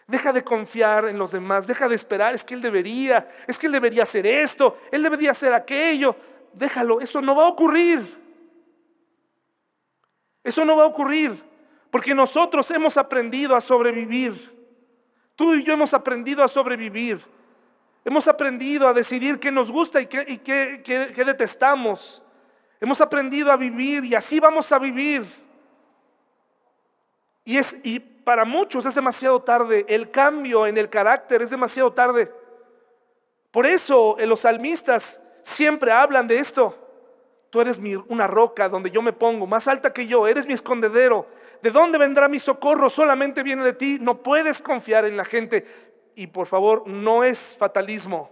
Deja 0.07 0.33
de 0.33 0.43
confiar 0.43 1.05
en 1.05 1.17
los 1.17 1.31
demás, 1.31 1.65
deja 1.65 1.87
de 1.87 1.95
esperar, 1.95 2.35
es 2.35 2.43
que 2.43 2.53
Él 2.53 2.61
debería, 2.61 3.29
es 3.47 3.57
que 3.57 3.67
Él 3.67 3.73
debería 3.73 4.03
hacer 4.03 4.27
esto, 4.27 4.77
Él 4.91 5.01
debería 5.01 5.31
hacer 5.31 5.53
aquello. 5.53 6.15
Déjalo, 6.53 6.99
eso 6.99 7.21
no 7.21 7.35
va 7.35 7.45
a 7.45 7.49
ocurrir. 7.49 8.21
Eso 10.43 10.65
no 10.65 10.75
va 10.75 10.83
a 10.83 10.87
ocurrir. 10.87 11.52
Porque 11.93 12.15
nosotros 12.15 12.71
hemos 12.71 12.97
aprendido 12.97 13.55
a 13.55 13.61
sobrevivir. 13.61 14.51
Tú 15.35 15.53
y 15.53 15.63
yo 15.63 15.73
hemos 15.73 15.93
aprendido 15.93 16.43
a 16.43 16.47
sobrevivir. 16.47 17.21
Hemos 18.03 18.27
aprendido 18.27 18.87
a 18.87 18.93
decidir 18.93 19.39
qué 19.39 19.51
nos 19.51 19.69
gusta 19.69 20.01
y 20.01 20.07
qué, 20.07 21.13
detestamos. 21.15 22.19
Hemos 22.81 22.99
aprendido 22.99 23.51
a 23.51 23.57
vivir 23.57 24.05
y 24.05 24.15
así 24.15 24.39
vamos 24.39 24.71
a 24.71 24.79
vivir. 24.79 25.23
Y, 27.45 27.57
es, 27.57 27.77
y 27.83 27.99
para 27.99 28.43
muchos 28.43 28.87
es 28.87 28.95
demasiado 28.95 29.39
tarde. 29.43 29.85
El 29.87 30.09
cambio 30.09 30.65
en 30.65 30.79
el 30.79 30.89
carácter 30.89 31.43
es 31.43 31.51
demasiado 31.51 31.93
tarde. 31.93 32.33
Por 33.51 33.67
eso 33.67 34.17
los 34.17 34.39
salmistas 34.39 35.21
siempre 35.43 35.91
hablan 35.91 36.27
de 36.27 36.39
esto. 36.39 36.82
Tú 37.53 37.61
eres 37.61 37.77
una 38.07 38.25
roca 38.25 38.67
donde 38.67 38.89
yo 38.89 39.03
me 39.03 39.13
pongo, 39.13 39.45
más 39.45 39.67
alta 39.67 39.93
que 39.93 40.07
yo, 40.07 40.27
eres 40.27 40.47
mi 40.47 40.53
escondedero. 40.53 41.27
¿De 41.61 41.69
dónde 41.69 41.99
vendrá 41.99 42.27
mi 42.27 42.39
socorro? 42.39 42.89
Solamente 42.89 43.43
viene 43.43 43.63
de 43.63 43.73
ti. 43.73 43.99
No 44.01 44.23
puedes 44.23 44.59
confiar 44.59 45.05
en 45.05 45.15
la 45.15 45.23
gente. 45.23 45.63
Y 46.15 46.25
por 46.25 46.47
favor, 46.47 46.87
no 46.87 47.23
es 47.23 47.55
fatalismo, 47.55 48.31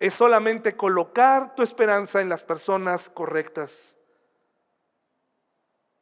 es 0.00 0.14
solamente 0.14 0.74
colocar 0.74 1.54
tu 1.54 1.62
esperanza 1.62 2.20
en 2.20 2.28
las 2.28 2.42
personas 2.42 3.08
correctas. 3.08 3.96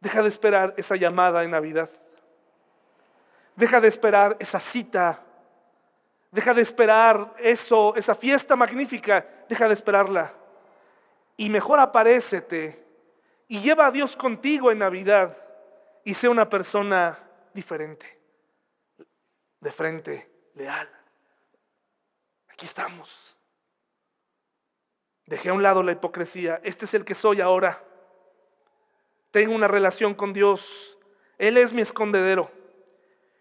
Deja 0.01 0.23
de 0.23 0.29
esperar 0.29 0.73
esa 0.79 0.97
llamada 0.97 1.45
en 1.45 1.51
Navidad. 1.51 1.91
Deja 3.57 3.79
de 3.79 3.89
esperar 3.89 4.39
esa 4.41 4.59
cita. 4.59 5.23
Deja 6.31 6.55
de 6.55 6.63
esperar 6.63 7.35
eso, 7.41 7.95
esa 7.95 8.15
fiesta 8.15 8.57
magnífica. 8.57 9.27
Deja 9.51 9.69
de 9.69 9.75
esperarla. 9.75 10.33
Y 11.39 11.49
mejor 11.49 11.79
aparécete 11.79 12.85
y 13.47 13.61
lleva 13.61 13.87
a 13.87 13.91
Dios 13.93 14.17
contigo 14.17 14.73
en 14.73 14.81
Navidad 14.81 15.39
y 16.05 16.13
sea 16.13 16.31
una 16.31 16.49
persona 16.49 17.17
diferente, 17.55 18.19
de 19.61 19.73
frente, 19.73 20.31
leal. 20.55 20.91
Aquí 22.49 22.67
estamos. 22.67 23.37
Dejé 25.27 25.51
a 25.51 25.53
un 25.53 25.63
lado 25.63 25.83
la 25.85 25.93
hipocresía. 25.93 26.61
Este 26.65 26.87
es 26.87 26.95
el 26.95 27.05
que 27.05 27.15
soy 27.15 27.41
ahora. 27.41 27.85
Tengo 29.31 29.55
una 29.55 29.69
relación 29.69 30.15
con 30.15 30.33
Dios. 30.33 30.99
Él 31.39 31.57
es 31.57 31.73
mi 31.73 31.83
escondedero. 31.83 32.51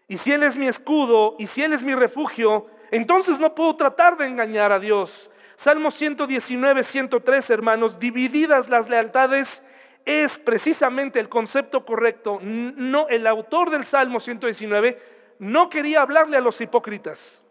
Y 0.06 0.18
si 0.18 0.32
Él 0.32 0.44
es 0.44 0.56
mi 0.56 0.68
escudo 0.68 1.34
y 1.36 1.48
si 1.48 1.64
Él 1.64 1.72
es 1.72 1.82
mi 1.82 1.96
refugio, 1.96 2.68
entonces 2.92 3.40
no 3.40 3.56
puedo 3.56 3.74
tratar 3.74 4.16
de 4.16 4.26
engañar 4.26 4.70
a 4.70 4.78
Dios. 4.78 5.32
Salmo 5.58 5.90
119, 5.90 6.84
103, 6.84 7.50
hermanos, 7.50 7.98
divididas 7.98 8.68
las 8.68 8.88
lealtades 8.88 9.64
es 10.04 10.38
precisamente 10.38 11.18
el 11.18 11.28
concepto 11.28 11.84
correcto. 11.84 12.38
No, 12.40 13.08
el 13.08 13.26
autor 13.26 13.70
del 13.70 13.84
Salmo 13.84 14.20
119 14.20 15.02
no 15.40 15.68
quería 15.68 16.02
hablarle 16.02 16.36
a 16.36 16.40
los 16.40 16.60
hipócritas. 16.60 17.44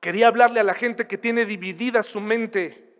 Quería 0.00 0.26
hablarle 0.26 0.58
a 0.58 0.64
la 0.64 0.74
gente 0.74 1.06
que 1.06 1.16
tiene 1.16 1.44
dividida 1.44 2.02
su 2.02 2.20
mente. 2.20 2.96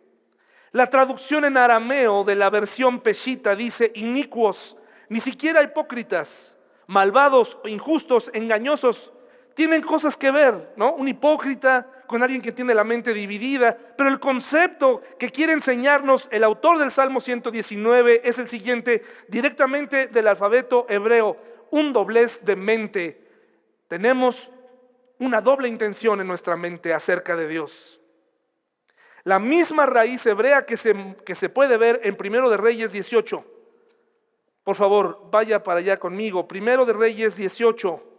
La 0.71 0.89
traducción 0.89 1.45
en 1.45 1.57
arameo 1.57 2.23
de 2.23 2.37
la 2.37 2.51
versión 2.51 3.01
peshita 3.01 3.57
dice 3.57 3.91
inicuos, 3.97 4.77
ni 5.09 5.19
siquiera 5.19 5.61
hipócritas, 5.61 6.57
malvados, 6.87 7.59
injustos, 7.65 8.31
engañosos, 8.33 9.13
tienen 9.55 9.83
cosas 9.83 10.17
que 10.17 10.31
ver, 10.31 10.73
¿no? 10.77 10.93
Un 10.95 11.09
hipócrita 11.09 12.00
con 12.11 12.25
alguien 12.25 12.43
que 12.43 12.51
tiene 12.51 12.75
la 12.75 12.83
mente 12.83 13.15
dividida, 13.15 13.79
pero 13.97 14.11
el 14.11 14.19
concepto 14.19 15.01
que 15.17 15.31
quiere 15.31 15.53
enseñarnos 15.53 16.29
el 16.33 16.43
autor 16.43 16.81
del 16.81 16.91
Salmo 16.91 17.21
119 17.21 18.23
es 18.25 18.41
el 18.41 18.49
siguiente, 18.49 19.05
directamente 19.29 20.09
del 20.09 20.27
alfabeto 20.27 20.87
hebreo, 20.89 21.37
un 21.71 21.93
doblez 21.93 22.45
de 22.45 22.57
mente. 22.57 23.29
Tenemos 23.87 24.51
una 25.21 25.41
doble 25.41 25.69
intención 25.69 26.21
en 26.21 26.27
nuestra 26.27 26.57
mente 26.57 26.93
acerca 26.93 27.37
de 27.37 27.47
Dios. 27.47 28.01
La 29.23 29.39
misma 29.39 29.87
raíz 29.87 30.27
hebrea 30.27 30.67
que 30.67 30.77
se, 30.77 31.15
que 31.25 31.37
se 31.37 31.49
puede 31.49 31.77
ver 31.77 32.01
en 32.03 32.17
Primero 32.17 32.51
de 32.51 32.57
Reyes 32.57 32.91
18. 32.91 33.45
Por 34.65 34.75
favor, 34.75 35.29
vaya 35.31 35.63
para 35.63 35.79
allá 35.79 35.97
conmigo. 35.97 36.49
Primero 36.49 36.85
de 36.85 36.93
Reyes 36.93 37.37
18. 37.37 38.10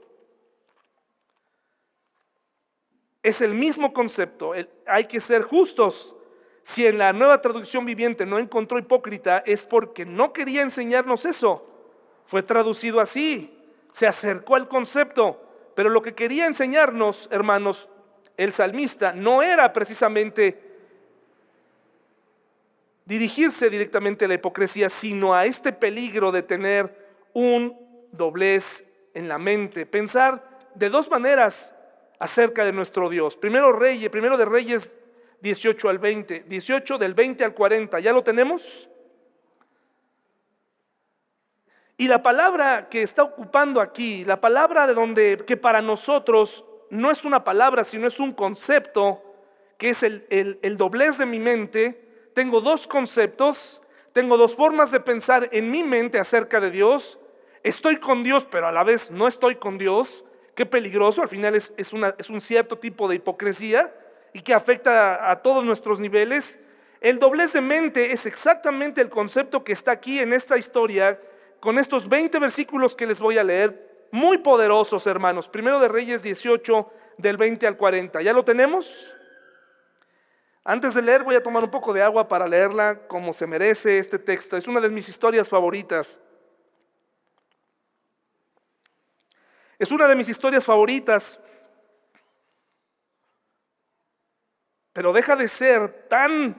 Es 3.24 3.42
el 3.42 3.54
mismo 3.54 3.94
concepto. 3.94 4.54
hay 4.86 5.06
que 5.06 5.22
ser 5.22 5.44
justos. 5.44 6.16
Si 6.64 6.86
en 6.86 6.98
la 6.98 7.14
nueva 7.14 7.42
traducción 7.42 7.86
viviente 7.86 8.26
no 8.26 8.38
encontró 8.40 8.78
hipócrita, 8.78 9.44
es 9.46 9.64
porque 9.64 10.06
no 10.06 10.34
quería 10.34 10.62
enseñarnos 10.62 11.26
eso. 11.26 11.66
Fue 12.26 12.44
traducido 12.44 13.00
así. 13.00 13.58
Se 13.92 14.08
acercó 14.08 14.56
al 14.56 14.68
concepto. 14.68 15.42
Pero 15.76 15.90
lo 15.90 16.02
que 16.02 16.14
quería 16.14 16.48
enseñarnos, 16.48 17.28
hermanos, 17.32 17.90
el 18.38 18.54
salmista, 18.54 19.14
no 19.14 19.42
era 19.42 19.72
precisamente 19.74 20.72
dirigirse 23.06 23.70
directamente 23.70 24.26
a 24.26 24.28
la 24.28 24.36
hipocresía, 24.36 24.90
sino 24.90 25.34
a 25.34 25.46
este 25.46 25.74
peligro 25.74 26.32
de 26.32 26.44
tener 26.44 26.96
un 27.34 27.78
doblez 28.12 28.86
en 29.14 29.28
la 29.28 29.38
mente. 29.38 29.86
Pensar 29.86 30.70
de 30.76 30.90
dos 30.90 31.10
maneras 31.10 31.74
acerca 32.22 32.64
de 32.64 32.72
nuestro 32.72 33.10
Dios. 33.10 33.36
Primero 33.36 33.74
Reyes, 33.74 34.08
primero 34.12 34.38
de 34.38 34.46
Reyes 34.46 34.92
18 35.42 35.90
al 35.90 35.98
20, 35.98 36.44
18 36.48 37.00
del 37.00 37.16
20 37.16 37.44
al 37.44 37.56
40, 37.56 38.00
¿ya 38.00 38.14
lo 38.14 38.24
tenemos? 38.24 38.88
Y 41.98 42.08
la 42.08 42.22
palabra 42.22 42.90
que 42.90 43.02
está 43.02 43.24
ocupando 43.24 43.82
aquí, 43.82 44.24
la 44.24 44.40
palabra 44.40 44.86
de 44.86 44.94
donde, 44.94 45.44
que 45.48 45.58
para 45.58 45.82
nosotros 45.82 46.64
no 46.92 47.10
es 47.10 47.26
una 47.26 47.44
palabra, 47.44 47.84
sino 47.84 48.08
es 48.08 48.20
un 48.20 48.34
concepto, 48.34 49.24
que 49.80 49.90
es 49.90 50.04
el, 50.04 50.28
el, 50.30 50.60
el 50.62 50.78
doblez 50.78 51.18
de 51.18 51.26
mi 51.26 51.40
mente, 51.40 52.30
tengo 52.36 52.62
dos 52.62 52.86
conceptos, 52.86 53.82
tengo 54.14 54.38
dos 54.38 54.56
formas 54.56 54.92
de 54.92 55.00
pensar 55.00 55.50
en 55.52 55.72
mi 55.72 55.82
mente 55.82 56.20
acerca 56.20 56.62
de 56.62 56.70
Dios. 56.70 57.18
Estoy 57.64 57.98
con 57.98 58.22
Dios, 58.22 58.46
pero 58.46 58.68
a 58.68 58.72
la 58.72 58.84
vez 58.84 59.10
no 59.10 59.28
estoy 59.28 59.56
con 59.56 59.80
Dios. 59.80 60.24
Qué 60.62 60.68
peligroso, 60.68 61.24
al 61.24 61.28
final 61.28 61.56
es, 61.56 62.30
un 62.30 62.40
cierto 62.40 62.78
tipo 62.78 63.08
de 63.08 63.16
hipocresía 63.16 63.92
y 64.32 64.42
que 64.42 64.54
afecta 64.54 65.32
a, 65.32 65.42
todos 65.42 65.66
nuestros 65.66 66.00
niveles. 66.00 66.60
El 67.00 67.18
doblez 67.18 67.54
de 67.54 67.62
mente 67.62 68.12
es 68.12 68.28
exactamente 68.28 69.02
el 69.02 69.10
concepto 69.10 69.64
que 69.64 69.74
está 69.74 69.90
aquí 69.90 70.20
en 70.20 70.34
esta 70.34 70.60
historia, 70.60 71.20
con 71.60 71.80
estos 71.80 72.08
20 72.08 72.38
versículos 72.38 72.94
que 72.94 73.08
les 73.08 73.20
voy 73.20 73.40
a 73.40 73.44
leer, 73.44 74.06
muy 74.12 74.38
poderosos 74.38 75.08
hermanos. 75.08 75.50
Primero 75.50 75.80
de 75.80 75.88
Reyes 75.88 76.22
18, 76.22 76.92
del 77.18 77.38
20 77.38 77.66
al 77.66 77.76
40. 77.76 78.22
¿Ya 78.22 78.32
lo 78.32 78.46
tenemos? 78.46 79.12
Antes 80.64 80.94
de 80.94 81.02
leer 81.02 81.24
voy 81.24 81.38
a 81.38 81.42
tomar 81.42 81.64
un 81.64 81.72
poco 81.72 81.92
de 81.92 82.04
agua 82.04 82.28
para 82.28 82.48
leerla 82.48 83.08
como 83.08 83.34
se 83.34 83.48
merece 83.48 83.98
este 83.98 84.20
texto. 84.20 84.58
Es 84.58 84.68
una 84.68 84.80
de 84.80 84.90
mis 84.90 85.10
historias 85.10 85.50
favoritas. 85.50 86.20
Es 89.82 89.90
una 89.90 90.08
de 90.08 90.16
mis 90.16 90.30
historias 90.30 90.64
favoritas, 90.64 91.40
pero 94.94 95.12
deja 95.12 95.36
de 95.36 95.48
ser 95.48 96.06
tan, 96.08 96.56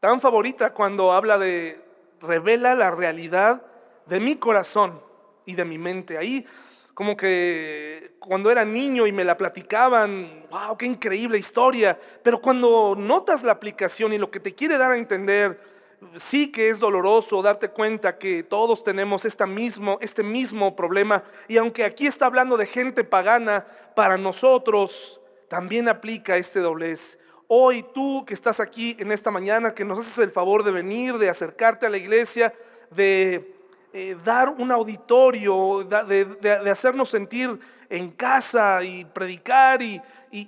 tan 0.00 0.20
favorita 0.20 0.74
cuando 0.74 1.12
habla 1.12 1.38
de, 1.38 1.80
revela 2.20 2.74
la 2.74 2.90
realidad 2.90 3.62
de 4.06 4.18
mi 4.18 4.34
corazón 4.34 5.00
y 5.46 5.54
de 5.54 5.64
mi 5.64 5.78
mente. 5.78 6.18
Ahí 6.18 6.44
como 6.92 7.16
que 7.16 8.16
cuando 8.18 8.50
era 8.50 8.64
niño 8.64 9.06
y 9.06 9.12
me 9.12 9.22
la 9.22 9.36
platicaban, 9.36 10.48
wow, 10.50 10.76
qué 10.76 10.86
increíble 10.86 11.38
historia, 11.38 11.96
pero 12.24 12.42
cuando 12.42 12.96
notas 12.98 13.44
la 13.44 13.52
aplicación 13.52 14.12
y 14.12 14.18
lo 14.18 14.28
que 14.28 14.40
te 14.40 14.56
quiere 14.56 14.76
dar 14.76 14.90
a 14.90 14.96
entender, 14.96 15.73
sí 16.16 16.50
que 16.50 16.68
es 16.68 16.78
doloroso 16.78 17.42
darte 17.42 17.68
cuenta 17.68 18.18
que 18.18 18.42
todos 18.42 18.84
tenemos 18.84 19.24
mismo, 19.46 19.98
este 20.00 20.22
mismo 20.22 20.76
problema. 20.76 21.24
Y 21.48 21.56
aunque 21.56 21.84
aquí 21.84 22.06
está 22.06 22.26
hablando 22.26 22.56
de 22.56 22.66
gente 22.66 23.04
pagana, 23.04 23.66
para 23.94 24.16
nosotros 24.16 25.20
también 25.48 25.88
aplica 25.88 26.36
este 26.36 26.60
doblez. 26.60 27.18
Hoy 27.46 27.84
tú 27.94 28.24
que 28.26 28.34
estás 28.34 28.60
aquí 28.60 28.96
en 28.98 29.12
esta 29.12 29.30
mañana, 29.30 29.74
que 29.74 29.84
nos 29.84 29.98
haces 29.98 30.18
el 30.18 30.30
favor 30.30 30.64
de 30.64 30.70
venir, 30.70 31.18
de 31.18 31.28
acercarte 31.28 31.86
a 31.86 31.90
la 31.90 31.98
iglesia, 31.98 32.54
de 32.90 33.54
eh, 33.92 34.16
dar 34.24 34.48
un 34.48 34.72
auditorio, 34.72 35.84
de, 35.84 36.70
hacernos 36.70 37.10
sentir 37.10 37.58
en 37.88 38.10
casa 38.10 38.82
y 38.82 39.04
predicar 39.04 39.82
y, 39.82 40.00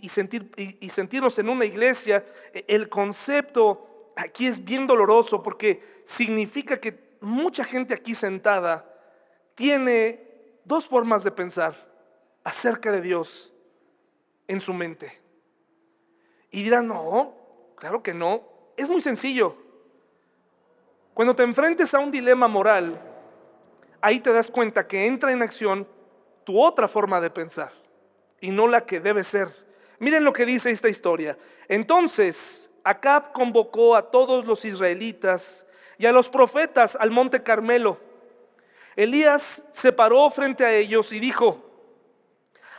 sentir, 0.08 0.50
y 0.56 0.88
sentirnos 0.90 1.38
en 1.38 1.48
una 1.48 1.64
iglesia, 1.64 2.24
el 2.66 2.88
concepto 2.88 3.95
aquí 4.16 4.46
es 4.46 4.64
bien 4.64 4.86
doloroso 4.86 5.42
porque 5.42 6.02
significa 6.04 6.80
que 6.80 7.16
mucha 7.20 7.62
gente 7.62 7.94
aquí 7.94 8.14
sentada 8.14 8.92
tiene 9.54 10.58
dos 10.64 10.86
formas 10.86 11.22
de 11.22 11.30
pensar 11.30 11.74
acerca 12.42 12.90
de 12.90 13.00
Dios 13.00 13.52
en 14.48 14.60
su 14.60 14.72
mente. 14.72 15.20
Y 16.50 16.62
dirán, 16.62 16.88
no, 16.88 17.34
claro 17.76 18.02
que 18.02 18.14
no. 18.14 18.42
Es 18.76 18.88
muy 18.88 19.00
sencillo. 19.00 19.56
Cuando 21.14 21.34
te 21.34 21.42
enfrentes 21.42 21.94
a 21.94 21.98
un 21.98 22.10
dilema 22.10 22.48
moral, 22.48 23.00
ahí 24.00 24.20
te 24.20 24.32
das 24.32 24.50
cuenta 24.50 24.86
que 24.86 25.06
entra 25.06 25.32
en 25.32 25.42
acción 25.42 25.86
tu 26.44 26.60
otra 26.62 26.88
forma 26.88 27.20
de 27.20 27.30
pensar 27.30 27.72
y 28.40 28.50
no 28.50 28.66
la 28.66 28.86
que 28.86 29.00
debe 29.00 29.24
ser. 29.24 29.48
Miren 29.98 30.24
lo 30.24 30.32
que 30.32 30.46
dice 30.46 30.70
esta 30.70 30.88
historia. 30.88 31.38
Entonces, 31.68 32.70
Acab 32.86 33.32
convocó 33.32 33.96
a 33.96 34.10
todos 34.10 34.44
los 34.46 34.64
israelitas 34.64 35.66
y 35.98 36.06
a 36.06 36.12
los 36.12 36.28
profetas 36.28 36.96
al 36.96 37.10
monte 37.10 37.42
Carmelo. 37.42 37.98
Elías 38.94 39.62
se 39.72 39.92
paró 39.92 40.30
frente 40.30 40.64
a 40.64 40.72
ellos 40.72 41.12
y 41.12 41.20
dijo, 41.20 41.62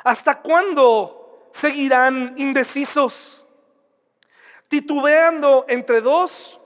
¿hasta 0.03 0.41
cuándo 0.41 1.49
seguirán 1.51 2.33
indecisos? 2.37 3.45
Titubeando 4.69 5.65
entre 5.67 6.01
dos 6.01 6.59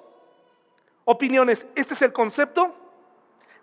Opiniones. 1.05 1.67
Este 1.75 1.93
es 1.93 2.01
el 2.03 2.13
concepto 2.13 2.75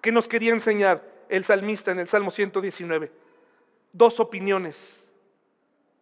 que 0.01 0.13
nos 0.13 0.29
quería 0.29 0.53
enseñar 0.53 1.03
el 1.29 1.45
salmista 1.45 1.93
en 1.93 2.01
el 2.01 2.09
Salmo 2.09 2.31
119. 2.31 3.13
Dos 3.93 4.21
opiniones, 4.21 5.13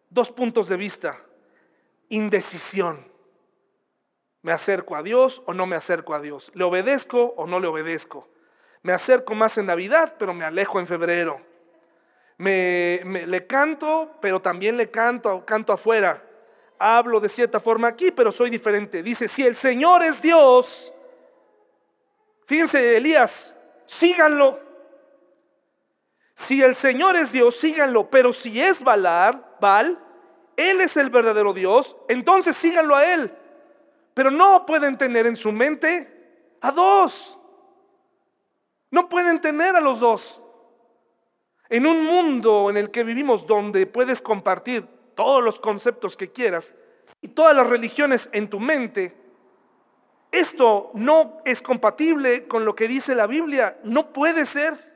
dos 0.09 0.31
puntos 0.31 0.67
de 0.67 0.77
vista, 0.77 1.21
indecisión. 2.09 3.16
¿Me 4.47 4.53
acerco 4.53 4.95
a 4.95 5.03
Dios 5.03 5.43
o 5.45 5.53
no 5.53 5.65
me 5.65 5.75
acerco 5.75 6.13
a 6.13 6.21
Dios? 6.21 6.51
¿Le 6.53 6.63
obedezco 6.63 7.33
o 7.35 7.45
no 7.45 7.59
le 7.59 7.67
obedezco? 7.67 8.29
Me 8.81 8.93
acerco 8.93 9.35
más 9.35 9.57
en 9.57 9.65
Navidad, 9.65 10.15
pero 10.17 10.33
me 10.33 10.45
alejo 10.45 10.79
en 10.79 10.87
febrero. 10.87 11.41
Me, 12.37 13.01
le 13.03 13.45
canto, 13.45 14.09
pero 14.21 14.41
también 14.41 14.77
le 14.77 14.89
canto, 14.89 15.43
canto 15.45 15.73
afuera. 15.73 16.23
Hablo 16.79 17.19
de 17.19 17.27
cierta 17.27 17.59
forma 17.59 17.89
aquí, 17.89 18.09
pero 18.09 18.31
soy 18.31 18.49
diferente. 18.49 19.03
Dice, 19.03 19.27
si 19.27 19.45
el 19.45 19.53
Señor 19.53 20.01
es 20.01 20.21
Dios, 20.21 20.93
fíjense, 22.45 22.95
Elías, 22.95 23.53
síganlo. 23.85 24.61
Si 26.35 26.63
el 26.63 26.73
Señor 26.73 27.17
es 27.17 27.33
Dios, 27.33 27.57
síganlo. 27.57 28.09
Pero 28.09 28.31
si 28.31 28.61
es 28.61 28.81
Balar, 28.81 29.57
Baal, 29.59 29.99
Él 30.55 30.79
es 30.79 30.95
el 30.95 31.09
verdadero 31.09 31.51
Dios, 31.51 31.97
entonces 32.07 32.55
síganlo 32.55 32.95
a 32.95 33.13
Él. 33.13 33.29
Pero 34.17 34.31
no 34.31 34.65
pueden 34.65 34.97
tener 34.97 35.27
en 35.27 35.35
su 35.35 35.51
mente 35.51 36.57
a 36.59 36.71
dos. 36.71 37.37
No 38.89 39.09
pueden 39.09 39.39
tener 39.39 39.75
a 39.75 39.79
los 39.79 39.99
dos. 39.99 40.41
En 41.69 41.85
un 41.85 42.03
mundo 42.03 42.71
en 42.71 42.77
el 42.77 42.89
que 42.89 43.03
vivimos 43.03 43.45
donde 43.45 43.85
puedes 43.85 44.23
compartir 44.23 44.87
todos 45.13 45.43
los 45.43 45.59
conceptos 45.59 46.17
que 46.17 46.31
quieras 46.31 46.73
y 47.21 47.27
todas 47.27 47.55
las 47.55 47.67
religiones 47.67 48.27
en 48.31 48.49
tu 48.49 48.59
mente, 48.59 49.15
esto 50.31 50.89
no 50.95 51.37
es 51.45 51.61
compatible 51.61 52.47
con 52.47 52.65
lo 52.65 52.73
que 52.73 52.87
dice 52.87 53.13
la 53.13 53.27
Biblia. 53.27 53.77
No 53.83 54.13
puede 54.13 54.47
ser. 54.47 54.95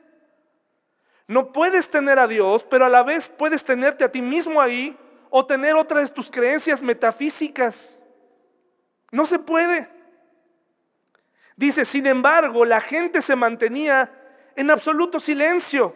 No 1.28 1.52
puedes 1.52 1.88
tener 1.90 2.18
a 2.18 2.26
Dios, 2.26 2.66
pero 2.68 2.86
a 2.86 2.88
la 2.88 3.04
vez 3.04 3.28
puedes 3.28 3.64
tenerte 3.64 4.02
a 4.02 4.10
ti 4.10 4.20
mismo 4.20 4.60
ahí 4.60 4.96
o 5.30 5.46
tener 5.46 5.76
otras 5.76 6.08
de 6.08 6.14
tus 6.16 6.28
creencias 6.28 6.82
metafísicas. 6.82 8.01
No 9.12 9.26
se 9.26 9.38
puede. 9.38 9.88
Dice, 11.54 11.84
sin 11.84 12.06
embargo, 12.08 12.64
la 12.64 12.80
gente 12.80 13.22
se 13.22 13.36
mantenía 13.36 14.10
en 14.56 14.70
absoluto 14.70 15.20
silencio. 15.20 15.94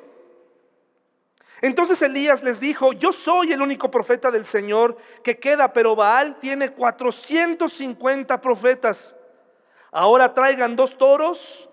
Entonces 1.62 2.00
Elías 2.02 2.42
les 2.42 2.60
dijo, 2.60 2.92
yo 2.92 3.12
soy 3.12 3.52
el 3.52 3.62
único 3.62 3.90
profeta 3.90 4.30
del 4.30 4.44
Señor 4.44 4.98
que 5.24 5.38
queda, 5.38 5.72
pero 5.72 5.96
Baal 5.96 6.38
tiene 6.38 6.72
450 6.72 8.40
profetas. 8.40 9.16
Ahora 9.90 10.34
traigan 10.34 10.76
dos 10.76 10.98
toros. 10.98 11.70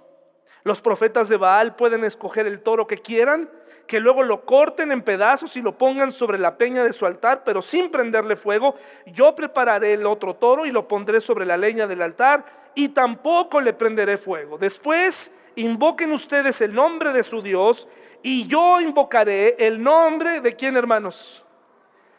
Los 0.63 0.81
profetas 0.81 1.27
de 1.27 1.35
Baal 1.35 1.75
pueden 1.75 2.05
escoger 2.05 2.47
el 2.47 2.61
toro 2.61 2.87
que 2.87 2.97
quieran, 2.97 3.49
que 3.87 3.99
luego 3.99 4.23
lo 4.23 4.45
corten 4.45 4.91
en 4.91 5.01
pedazos 5.01 5.55
y 5.55 5.61
lo 5.61 5.77
pongan 5.77 6.11
sobre 6.11 6.37
la 6.37 6.57
peña 6.57 6.83
de 6.83 6.93
su 6.93 7.05
altar, 7.05 7.43
pero 7.43 7.61
sin 7.61 7.89
prenderle 7.89 8.35
fuego. 8.35 8.75
Yo 9.07 9.35
prepararé 9.35 9.93
el 9.93 10.05
otro 10.05 10.35
toro 10.35 10.65
y 10.65 10.71
lo 10.71 10.87
pondré 10.87 11.21
sobre 11.21 11.45
la 11.45 11.57
leña 11.57 11.87
del 11.87 12.01
altar 12.01 12.45
y 12.75 12.89
tampoco 12.89 13.61
le 13.61 13.73
prenderé 13.73 14.17
fuego. 14.17 14.57
Después 14.57 15.31
invoquen 15.55 16.11
ustedes 16.11 16.61
el 16.61 16.73
nombre 16.73 17.11
de 17.11 17.23
su 17.23 17.41
Dios 17.41 17.87
y 18.21 18.47
yo 18.47 18.79
invocaré 18.79 19.55
el 19.59 19.83
nombre 19.83 20.41
de 20.41 20.55
quién, 20.55 20.77
hermanos. 20.77 21.43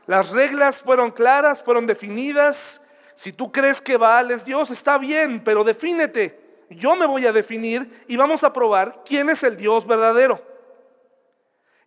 Las 0.06 0.30
reglas 0.30 0.82
fueron 0.82 1.10
claras, 1.10 1.62
fueron 1.62 1.86
definidas. 1.86 2.82
Si 3.14 3.32
tú 3.32 3.50
crees 3.50 3.80
que 3.80 3.96
Baal 3.96 4.30
es 4.30 4.44
Dios, 4.44 4.70
está 4.70 4.98
bien, 4.98 5.42
pero 5.42 5.64
defínete. 5.64 6.66
Yo 6.68 6.94
me 6.96 7.06
voy 7.06 7.26
a 7.26 7.32
definir 7.32 8.04
y 8.06 8.16
vamos 8.16 8.44
a 8.44 8.52
probar 8.52 9.02
quién 9.06 9.30
es 9.30 9.42
el 9.42 9.56
Dios 9.56 9.86
verdadero. 9.86 10.53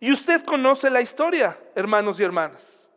Y 0.00 0.12
usted 0.12 0.44
conoce 0.44 0.90
la 0.90 1.00
historia, 1.00 1.58
hermanos 1.74 2.20
y 2.20 2.24
hermanas. 2.24 2.88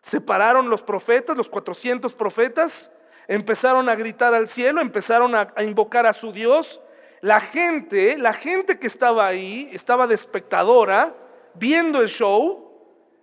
Separaron 0.00 0.70
los 0.70 0.82
profetas, 0.82 1.36
los 1.36 1.48
400 1.48 2.12
profetas, 2.14 2.90
empezaron 3.28 3.88
a 3.88 3.94
gritar 3.94 4.34
al 4.34 4.48
cielo, 4.48 4.80
empezaron 4.80 5.34
a, 5.34 5.48
a 5.54 5.62
invocar 5.62 6.06
a 6.06 6.12
su 6.12 6.32
Dios 6.32 6.80
la 7.22 7.38
gente, 7.38 8.18
la 8.18 8.32
gente 8.32 8.80
que 8.80 8.88
estaba 8.88 9.24
ahí, 9.24 9.70
estaba 9.72 10.08
de 10.08 10.14
espectadora, 10.16 11.14
viendo 11.54 12.00
el 12.00 12.08
show. 12.08 12.68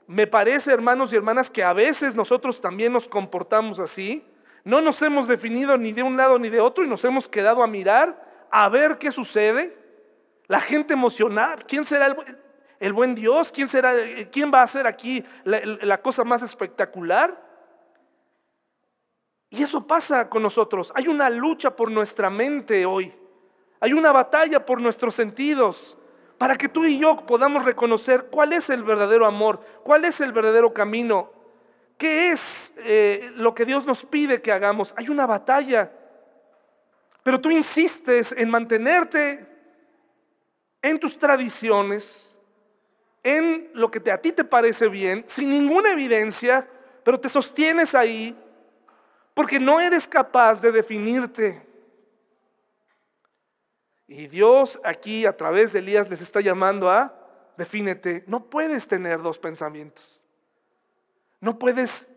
Me 0.07 0.26
parece, 0.26 0.72
hermanos 0.72 1.12
y 1.12 1.18
hermanas, 1.18 1.51
que 1.51 1.64
a 1.64 1.74
veces 1.74 2.16
nosotros 2.16 2.62
también 2.62 2.93
nos 2.93 3.10
comportamos 3.10 3.78
así. 3.78 4.26
No 4.64 4.80
nos 4.80 5.01
hemos 5.01 5.28
definido 5.28 5.78
ni 5.78 5.91
de 5.91 6.03
un 6.03 6.16
lado 6.16 6.39
ni 6.39 6.47
de 6.47 6.62
otro 6.62 6.86
y 6.86 6.88
nos 6.88 7.03
hemos 7.03 7.28
quedado 7.28 7.62
a 7.62 7.68
mirar, 7.68 8.47
a 8.49 8.70
ver 8.70 8.97
qué 8.97 9.12
sucede. 9.12 9.78
La 10.47 10.62
gente 10.62 10.93
emocionada, 10.93 11.57
¿quién 11.68 11.84
será 11.84 12.07
el, 12.07 12.16
buen 12.93 13.15
Dios? 13.15 13.51
¿Quién, 13.51 13.67
será, 13.67 13.93
¿Quién 14.32 14.51
va 14.53 14.61
a 14.61 14.63
hacer 14.63 14.88
aquí 14.88 15.23
la, 15.43 15.61
la 15.63 16.01
cosa 16.01 16.23
más 16.23 16.41
espectacular? 16.41 17.49
Y 19.49 19.63
eso 19.63 19.86
pasa 19.86 20.30
con 20.30 20.43
nosotros. 20.43 20.91
Hay 20.95 21.07
una 21.07 21.30
lucha 21.30 21.75
por 21.75 21.91
nuestra 21.91 22.30
mente 22.30 22.86
hoy. 22.86 23.13
Hay 23.80 23.93
una 23.93 24.11
batalla 24.11 24.65
por 24.65 24.82
nuestros 24.82 25.15
sentidos 25.15 25.97
para 26.38 26.55
que 26.55 26.69
tú 26.69 26.86
y 26.86 26.97
yo 26.97 27.17
podamos 27.17 27.65
reconocer 27.65 28.27
cuál 28.32 28.53
es 28.53 28.69
el 28.69 28.84
verdadero 28.84 29.25
amor, 29.25 29.59
cuál 29.84 30.05
es 30.05 30.21
el 30.21 30.32
verdadero 30.32 30.73
camino, 30.73 31.32
qué 31.97 32.32
es 32.32 32.73
eh, 32.77 33.32
lo 33.36 33.53
que 33.53 33.65
Dios 33.65 33.86
nos 33.86 34.05
pide 34.05 34.41
que 34.41 34.51
hagamos. 34.51 34.93
Hay 34.95 35.09
una 35.09 35.25
batalla, 35.25 35.91
pero 37.23 37.41
tú 37.41 37.51
insistes 37.51 38.34
en 38.38 38.49
mantenerte 38.49 39.45
en 40.82 40.97
tus 40.97 41.17
tradiciones, 41.19 42.28
en 43.24 43.70
lo 43.74 43.91
que 43.91 44.11
a 44.11 44.22
ti 44.22 44.32
te 44.32 44.43
parece 44.43 44.88
bien, 44.88 45.24
sin 45.28 45.49
ninguna 45.49 45.91
evidencia, 45.91 46.67
pero 47.03 47.20
te 47.20 47.30
sostienes 47.30 47.95
ahí 47.95 48.36
porque 49.34 49.59
no 49.59 49.80
eres 49.80 50.07
capaz 50.07 50.61
de 50.61 50.72
definirte. 50.72 51.65
Y 54.07 54.28
Dios 54.28 54.80
aquí 54.84 55.26
a 55.26 55.38
través 55.38 55.72
de 55.72 55.80
Elías 55.80 56.09
les 56.09 56.22
está 56.22 56.41
llamando 56.41 56.89
a, 56.89 57.15
defínete, 57.55 58.24
no 58.28 58.45
puedes 58.49 58.88
tener 58.88 59.22
dos 59.22 59.38
pensamientos. 59.38 60.20
No 61.39 61.57
puedes, 61.57 62.09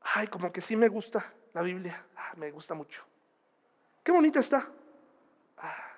ay, 0.00 0.26
como 0.28 0.52
que 0.52 0.60
sí 0.60 0.76
me 0.76 0.88
gusta 0.88 1.32
la 1.52 1.62
Biblia, 1.62 2.02
ah, 2.16 2.32
me 2.36 2.50
gusta 2.50 2.74
mucho. 2.74 3.02
Qué 4.02 4.10
bonita 4.10 4.40
está. 4.40 4.68
Ah. 5.58 5.92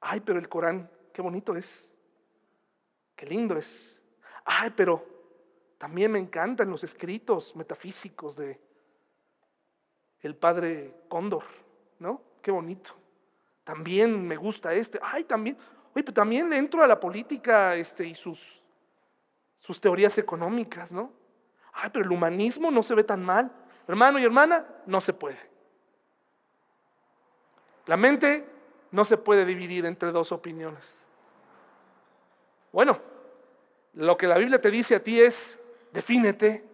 Ay, 0.00 0.20
pero 0.20 0.38
el 0.38 0.48
Corán, 0.48 0.90
qué 1.12 1.22
bonito 1.22 1.54
es. 1.56 1.94
Qué 3.20 3.26
lindo 3.26 3.54
es. 3.58 4.02
Ay, 4.46 4.70
pero 4.70 5.04
también 5.76 6.10
me 6.10 6.18
encantan 6.18 6.70
los 6.70 6.82
escritos 6.84 7.54
metafísicos 7.54 8.36
de 8.36 8.58
el 10.22 10.34
padre 10.34 10.94
Cóndor, 11.08 11.44
¿no? 11.98 12.22
Qué 12.40 12.50
bonito 12.50 12.94
también 13.70 14.26
me 14.26 14.34
gusta 14.34 14.72
este, 14.74 14.98
ay, 15.00 15.22
también, 15.22 15.56
oye, 15.94 16.02
pero 16.02 16.12
también 16.12 16.50
le 16.50 16.58
entro 16.58 16.82
a 16.82 16.88
la 16.88 16.98
política 16.98 17.76
este, 17.76 18.04
y 18.04 18.16
sus, 18.16 18.60
sus 19.60 19.80
teorías 19.80 20.18
económicas, 20.18 20.90
¿no? 20.90 21.12
Ay, 21.72 21.90
pero 21.92 22.04
el 22.04 22.10
humanismo 22.10 22.72
no 22.72 22.82
se 22.82 22.96
ve 22.96 23.04
tan 23.04 23.24
mal. 23.24 23.52
Hermano 23.86 24.18
y 24.18 24.24
hermana, 24.24 24.66
no 24.86 25.00
se 25.00 25.12
puede. 25.12 25.38
La 27.86 27.96
mente 27.96 28.44
no 28.90 29.04
se 29.04 29.16
puede 29.16 29.44
dividir 29.44 29.86
entre 29.86 30.10
dos 30.10 30.32
opiniones. 30.32 31.06
Bueno, 32.72 33.00
lo 33.94 34.16
que 34.16 34.26
la 34.26 34.38
Biblia 34.38 34.60
te 34.60 34.70
dice 34.70 34.96
a 34.96 35.02
ti 35.02 35.20
es, 35.20 35.58
defínete, 35.92 36.64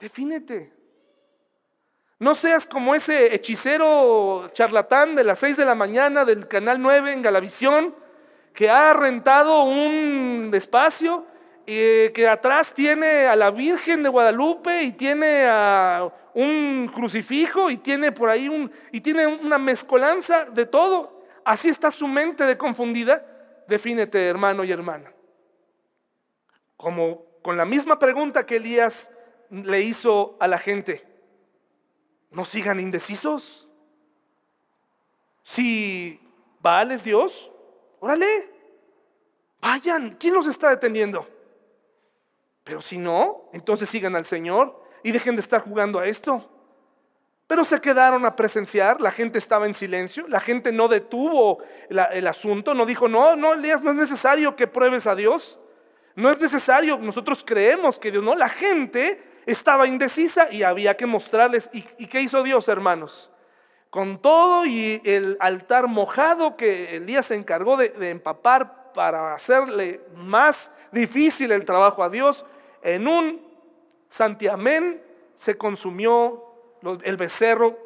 defínete. 0.00 0.72
No 2.20 2.34
seas 2.34 2.66
como 2.66 2.94
ese 2.94 3.34
hechicero 3.34 4.48
charlatán 4.52 5.14
de 5.14 5.22
las 5.22 5.38
6 5.38 5.56
de 5.56 5.64
la 5.64 5.76
mañana 5.76 6.24
del 6.24 6.48
Canal 6.48 6.80
9 6.80 7.12
en 7.12 7.22
Galavisión, 7.22 7.94
que 8.52 8.68
ha 8.68 8.92
rentado 8.92 9.62
un 9.62 10.50
espacio 10.52 11.24
y 11.64 12.08
que 12.10 12.26
atrás 12.26 12.74
tiene 12.74 13.26
a 13.26 13.36
la 13.36 13.50
Virgen 13.50 14.02
de 14.02 14.08
Guadalupe 14.08 14.82
y 14.82 14.92
tiene 14.92 15.44
a 15.46 16.10
un 16.34 16.90
crucifijo 16.92 17.70
y 17.70 17.76
tiene 17.76 18.10
por 18.10 18.30
ahí 18.30 18.48
un 18.48 18.72
y 18.90 19.00
tiene 19.00 19.26
una 19.26 19.58
mezcolanza 19.58 20.46
de 20.46 20.66
todo. 20.66 21.22
Así 21.44 21.68
está 21.68 21.90
su 21.90 22.08
mente 22.08 22.44
de 22.44 22.58
confundida. 22.58 23.24
Defínete, 23.68 24.26
hermano 24.26 24.64
y 24.64 24.72
hermana. 24.72 25.12
Como 26.78 27.26
con 27.42 27.58
la 27.58 27.66
misma 27.66 27.98
pregunta 27.98 28.46
que 28.46 28.56
Elías 28.56 29.10
le 29.50 29.82
hizo 29.82 30.38
a 30.40 30.48
la 30.48 30.56
gente 30.56 31.08
no 32.30 32.44
sigan 32.44 32.80
indecisos. 32.80 33.68
Si 35.42 36.20
Baal 36.60 36.92
es 36.92 37.04
Dios, 37.04 37.50
órale, 38.00 38.50
vayan. 39.60 40.16
¿Quién 40.18 40.34
los 40.34 40.46
está 40.46 40.70
deteniendo? 40.70 41.26
Pero 42.64 42.82
si 42.82 42.98
no, 42.98 43.48
entonces 43.52 43.88
sigan 43.88 44.14
al 44.14 44.26
Señor 44.26 44.82
y 45.02 45.12
dejen 45.12 45.36
de 45.36 45.42
estar 45.42 45.62
jugando 45.62 45.98
a 45.98 46.06
esto. 46.06 46.50
Pero 47.46 47.64
se 47.64 47.80
quedaron 47.80 48.26
a 48.26 48.36
presenciar, 48.36 49.00
la 49.00 49.10
gente 49.10 49.38
estaba 49.38 49.64
en 49.64 49.72
silencio, 49.72 50.28
la 50.28 50.38
gente 50.38 50.70
no 50.70 50.86
detuvo 50.86 51.62
el 51.88 52.26
asunto, 52.26 52.74
no 52.74 52.84
dijo, 52.84 53.08
no, 53.08 53.36
no, 53.36 53.54
Elías, 53.54 53.80
no 53.80 53.90
es 53.90 53.96
necesario 53.96 54.54
que 54.54 54.66
pruebes 54.66 55.06
a 55.06 55.14
Dios, 55.14 55.58
no 56.18 56.32
es 56.32 56.40
necesario, 56.40 56.98
nosotros 56.98 57.44
creemos 57.46 57.96
que 57.96 58.10
Dios, 58.10 58.24
no, 58.24 58.34
la 58.34 58.48
gente 58.48 59.22
estaba 59.46 59.86
indecisa 59.86 60.48
y 60.50 60.64
había 60.64 60.96
que 60.96 61.06
mostrarles. 61.06 61.70
¿Y, 61.72 62.06
qué 62.08 62.20
hizo 62.20 62.42
Dios, 62.42 62.66
hermanos? 62.66 63.30
Con 63.88 64.20
todo 64.20 64.66
y 64.66 65.00
el 65.04 65.36
altar 65.38 65.86
mojado 65.86 66.56
que 66.56 66.96
Elías 66.96 67.26
se 67.26 67.36
encargó 67.36 67.76
de, 67.76 67.90
de 67.90 68.10
empapar 68.10 68.92
para 68.94 69.32
hacerle 69.32 70.00
más 70.16 70.72
difícil 70.90 71.52
el 71.52 71.64
trabajo 71.64 72.02
a 72.02 72.10
Dios, 72.10 72.44
en 72.82 73.06
un 73.06 73.40
santiamén 74.08 75.00
se 75.36 75.56
consumió 75.56 76.42
el 77.04 77.16
becerro 77.16 77.78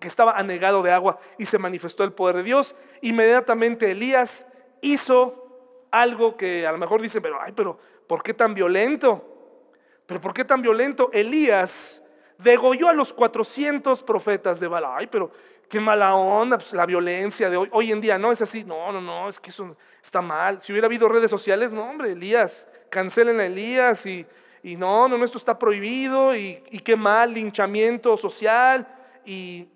que 0.00 0.08
estaba 0.08 0.32
anegado 0.32 0.82
de 0.82 0.90
agua 0.90 1.20
y 1.38 1.46
se 1.46 1.58
manifestó 1.58 2.02
el 2.02 2.12
poder 2.12 2.38
de 2.38 2.42
Dios. 2.42 2.74
Inmediatamente 3.02 3.92
Elías 3.92 4.48
hizo 4.80 5.47
algo 5.90 6.36
que 6.36 6.66
a 6.66 6.72
lo 6.72 6.78
mejor 6.78 7.00
dicen, 7.02 7.22
pero, 7.22 7.38
ay, 7.40 7.52
pero, 7.52 7.78
¿por 8.06 8.22
qué 8.22 8.34
tan 8.34 8.54
violento? 8.54 9.24
Pero 10.06 10.20
¿por 10.20 10.32
qué 10.32 10.44
tan 10.44 10.62
violento? 10.62 11.10
Elías 11.12 12.02
degolló 12.38 12.88
a 12.88 12.92
los 12.92 13.12
400 13.12 14.02
profetas 14.02 14.58
de 14.60 14.68
Baal. 14.68 14.86
Ay, 14.86 15.06
pero 15.06 15.30
qué 15.68 15.80
mala 15.80 16.14
onda, 16.14 16.56
pues 16.56 16.72
la 16.72 16.86
violencia 16.86 17.50
de 17.50 17.56
hoy. 17.56 17.68
Hoy 17.72 17.92
en 17.92 18.00
día 18.00 18.18
no 18.18 18.32
es 18.32 18.40
así. 18.40 18.64
No, 18.64 18.90
no, 18.90 19.00
no, 19.00 19.28
es 19.28 19.38
que 19.38 19.50
eso 19.50 19.76
está 20.02 20.22
mal. 20.22 20.60
Si 20.60 20.72
hubiera 20.72 20.86
habido 20.86 21.08
redes 21.08 21.30
sociales, 21.30 21.72
no, 21.72 21.82
hombre, 21.82 22.12
Elías, 22.12 22.66
cancelen 22.90 23.38
a 23.40 23.46
Elías 23.46 24.06
y 24.06 24.26
y 24.62 24.76
no, 24.76 25.08
no, 25.08 25.16
no, 25.16 25.24
esto 25.24 25.38
está 25.38 25.58
prohibido 25.58 26.34
y, 26.34 26.56
qué 26.84 26.96
mal, 26.96 27.32
linchamiento 27.32 28.16
social 28.16 28.86
y 29.24 29.68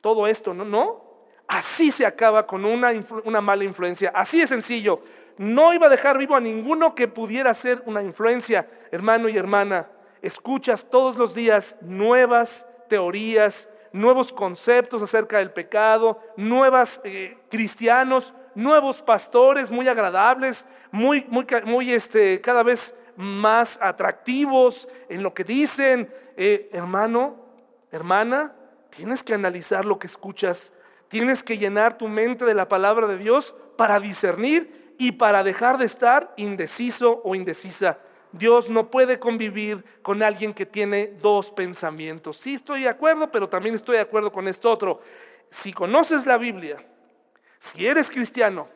todo 0.00 0.26
esto, 0.26 0.52
¿no? 0.52 0.64
No, 0.64 1.04
así 1.46 1.90
se 1.90 2.04
acaba 2.04 2.46
con 2.46 2.64
una, 2.64 2.92
una 3.24 3.40
mala 3.40 3.64
influencia, 3.64 4.12
así 4.14 4.40
de 4.40 4.46
sencillo. 4.46 5.02
No 5.40 5.72
iba 5.72 5.86
a 5.86 5.88
dejar 5.88 6.18
vivo 6.18 6.36
a 6.36 6.40
ninguno 6.40 6.94
que 6.94 7.08
pudiera 7.08 7.54
ser 7.54 7.82
una 7.86 8.02
influencia, 8.02 8.68
hermano 8.90 9.26
y 9.26 9.38
hermana. 9.38 9.88
Escuchas 10.20 10.90
todos 10.90 11.16
los 11.16 11.34
días 11.34 11.76
nuevas 11.80 12.66
teorías, 12.90 13.66
nuevos 13.90 14.34
conceptos 14.34 15.00
acerca 15.00 15.38
del 15.38 15.50
pecado, 15.50 16.20
nuevos 16.36 17.00
eh, 17.04 17.38
cristianos, 17.48 18.34
nuevos 18.54 19.00
pastores 19.00 19.70
muy 19.70 19.88
agradables, 19.88 20.66
muy, 20.90 21.24
muy, 21.30 21.46
muy 21.64 21.90
este, 21.90 22.42
cada 22.42 22.62
vez 22.62 22.94
más 23.16 23.78
atractivos 23.80 24.88
en 25.08 25.22
lo 25.22 25.32
que 25.32 25.44
dicen. 25.44 26.12
Eh, 26.36 26.68
hermano, 26.70 27.36
hermana, 27.90 28.52
tienes 28.90 29.24
que 29.24 29.32
analizar 29.32 29.86
lo 29.86 29.98
que 29.98 30.06
escuchas. 30.06 30.70
Tienes 31.08 31.42
que 31.42 31.56
llenar 31.56 31.96
tu 31.96 32.08
mente 32.08 32.44
de 32.44 32.54
la 32.54 32.68
palabra 32.68 33.06
de 33.06 33.16
Dios 33.16 33.54
para 33.78 33.98
discernir 34.00 34.79
y 35.00 35.12
para 35.12 35.42
dejar 35.42 35.78
de 35.78 35.86
estar 35.86 36.30
indeciso 36.36 37.22
o 37.24 37.34
indecisa. 37.34 37.98
Dios 38.32 38.68
no 38.68 38.90
puede 38.90 39.18
convivir 39.18 39.82
con 40.02 40.22
alguien 40.22 40.52
que 40.52 40.66
tiene 40.66 41.06
dos 41.22 41.50
pensamientos. 41.50 42.36
Sí 42.36 42.56
estoy 42.56 42.82
de 42.82 42.90
acuerdo, 42.90 43.30
pero 43.30 43.48
también 43.48 43.74
estoy 43.74 43.96
de 43.96 44.02
acuerdo 44.02 44.30
con 44.30 44.46
esto 44.46 44.70
otro. 44.70 45.00
Si 45.50 45.72
conoces 45.72 46.26
la 46.26 46.36
Biblia, 46.36 46.84
si 47.58 47.86
eres 47.86 48.10
cristiano, 48.10 48.68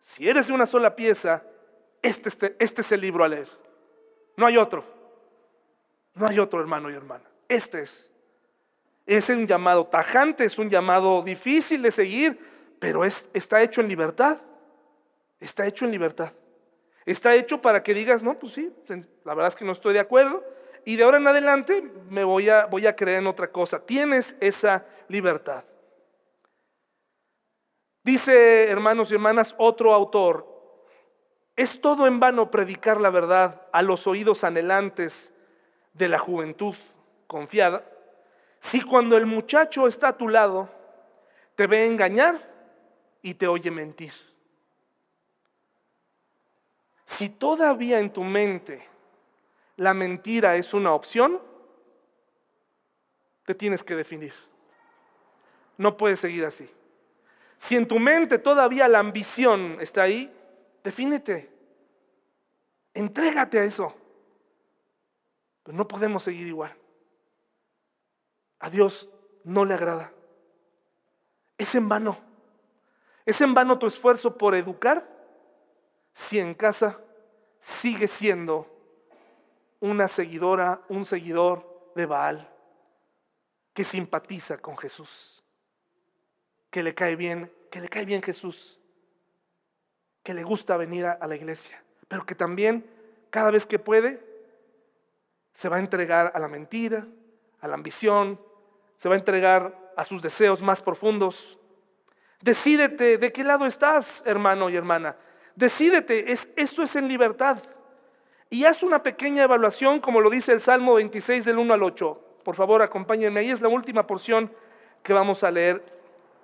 si 0.00 0.28
eres 0.28 0.48
de 0.48 0.52
una 0.52 0.66
sola 0.66 0.94
pieza, 0.94 1.42
este, 2.02 2.28
este, 2.28 2.56
este, 2.58 2.82
es 2.82 2.92
el 2.92 3.00
libro 3.00 3.24
a 3.24 3.28
leer. 3.28 3.48
No 4.36 4.44
hay 4.44 4.58
otro. 4.58 4.84
No 6.14 6.26
hay 6.26 6.38
otro 6.40 6.60
hermano 6.60 6.90
y 6.90 6.94
hermana. 6.94 7.24
Este 7.48 7.80
es. 7.80 8.12
Es 9.06 9.30
un 9.30 9.46
llamado 9.46 9.86
tajante, 9.86 10.44
es 10.44 10.58
un 10.58 10.68
llamado 10.68 11.22
difícil 11.22 11.80
de 11.80 11.90
seguir, 11.90 12.38
pero 12.78 13.02
es, 13.02 13.30
está 13.32 13.62
hecho 13.62 13.80
en 13.80 13.88
libertad. 13.88 14.38
Está 15.42 15.66
hecho 15.66 15.84
en 15.84 15.90
libertad. 15.90 16.32
Está 17.04 17.34
hecho 17.34 17.60
para 17.60 17.82
que 17.82 17.94
digas, 17.94 18.22
no, 18.22 18.38
pues 18.38 18.52
sí, 18.52 18.72
la 19.24 19.34
verdad 19.34 19.48
es 19.48 19.56
que 19.56 19.64
no 19.64 19.72
estoy 19.72 19.92
de 19.92 20.00
acuerdo. 20.00 20.44
Y 20.84 20.96
de 20.96 21.02
ahora 21.02 21.18
en 21.18 21.26
adelante 21.26 21.82
me 22.08 22.22
voy 22.22 22.48
a, 22.48 22.66
voy 22.66 22.86
a 22.86 22.94
creer 22.94 23.18
en 23.18 23.26
otra 23.26 23.50
cosa. 23.50 23.84
Tienes 23.84 24.36
esa 24.40 24.86
libertad. 25.08 25.64
Dice, 28.04 28.68
hermanos 28.70 29.10
y 29.10 29.14
hermanas, 29.14 29.54
otro 29.58 29.92
autor, 29.92 30.46
es 31.56 31.80
todo 31.80 32.06
en 32.06 32.20
vano 32.20 32.50
predicar 32.50 33.00
la 33.00 33.10
verdad 33.10 33.66
a 33.72 33.82
los 33.82 34.06
oídos 34.06 34.44
anhelantes 34.44 35.32
de 35.92 36.08
la 36.08 36.18
juventud 36.18 36.74
confiada 37.26 37.84
si 38.60 38.80
cuando 38.80 39.16
el 39.16 39.26
muchacho 39.26 39.88
está 39.88 40.08
a 40.08 40.16
tu 40.16 40.28
lado 40.28 40.70
te 41.56 41.66
ve 41.66 41.84
engañar 41.84 42.48
y 43.20 43.34
te 43.34 43.48
oye 43.48 43.72
mentir. 43.72 44.12
Si 47.16 47.28
todavía 47.28 48.00
en 48.00 48.12
tu 48.12 48.22
mente 48.22 48.86
la 49.76 49.94
mentira 49.94 50.56
es 50.56 50.74
una 50.74 50.92
opción, 50.92 51.40
te 53.44 53.54
tienes 53.54 53.82
que 53.82 53.96
definir. 53.96 54.34
No 55.78 55.96
puedes 55.96 56.20
seguir 56.20 56.44
así. 56.44 56.68
Si 57.58 57.76
en 57.76 57.86
tu 57.86 57.98
mente 57.98 58.38
todavía 58.38 58.88
la 58.88 58.98
ambición 58.98 59.78
está 59.80 60.02
ahí, 60.02 60.32
Defínete. 60.82 61.50
Entrégate 62.94 63.58
a 63.58 63.64
eso. 63.64 63.94
Pero 65.62 65.76
no 65.76 65.86
podemos 65.86 66.22
seguir 66.22 66.46
igual. 66.46 66.74
A 68.58 68.68
Dios 68.68 69.08
no 69.44 69.64
le 69.64 69.74
agrada. 69.74 70.12
Es 71.56 71.74
en 71.74 71.88
vano. 71.88 72.18
Es 73.24 73.40
en 73.40 73.54
vano 73.54 73.78
tu 73.78 73.86
esfuerzo 73.86 74.36
por 74.36 74.54
educar 74.54 75.08
si 76.12 76.38
en 76.38 76.54
casa 76.54 77.00
sigue 77.60 78.08
siendo 78.08 78.68
una 79.80 80.08
seguidora, 80.08 80.82
un 80.88 81.04
seguidor 81.04 81.92
de 81.94 82.06
Baal 82.06 82.48
que 83.74 83.84
simpatiza 83.84 84.58
con 84.58 84.76
Jesús, 84.76 85.42
que 86.70 86.82
le 86.82 86.94
cae 86.94 87.16
bien, 87.16 87.52
que 87.70 87.80
le 87.80 87.88
cae 87.88 88.04
bien 88.04 88.22
Jesús 88.22 88.78
que 90.22 90.34
le 90.34 90.44
gusta 90.44 90.76
venir 90.76 91.06
a, 91.06 91.26
la 91.26 91.34
iglesia, 91.34 91.82
pero 92.08 92.24
que 92.24 92.34
también 92.34 92.88
cada 93.30 93.50
vez 93.50 93.66
que 93.66 93.78
puede 93.78 94.24
se 95.52 95.68
va 95.68 95.76
a 95.76 95.80
entregar 95.80 96.32
a 96.34 96.38
la 96.38 96.48
mentira, 96.48 97.06
a 97.60 97.68
la 97.68 97.74
ambición, 97.74 98.40
se 98.96 99.08
va 99.08 99.16
a 99.16 99.18
entregar 99.18 99.92
a 99.96 100.04
sus 100.04 100.22
deseos 100.22 100.62
más 100.62 100.80
profundos. 100.80 101.58
Decídete 102.40 103.18
de 103.18 103.32
qué 103.32 103.44
lado 103.44 103.66
estás, 103.66 104.22
hermano 104.24 104.70
y 104.70 104.76
hermana. 104.76 105.16
Decídete, 105.54 106.32
es, 106.32 106.48
esto 106.56 106.82
es 106.82 106.96
en 106.96 107.08
libertad. 107.08 107.58
Y 108.50 108.64
haz 108.64 108.82
una 108.82 109.02
pequeña 109.02 109.44
evaluación, 109.44 109.98
como 110.00 110.20
lo 110.20 110.28
dice 110.28 110.52
el 110.52 110.60
Salmo 110.60 110.94
26 110.94 111.44
del 111.44 111.58
1 111.58 111.74
al 111.74 111.82
8. 111.82 112.20
Por 112.44 112.54
favor, 112.54 112.82
acompáñenme. 112.82 113.40
Ahí 113.40 113.50
es 113.50 113.60
la 113.60 113.68
última 113.68 114.06
porción 114.06 114.52
que 115.02 115.12
vamos 115.12 115.42
a 115.42 115.50
leer. 115.50 115.82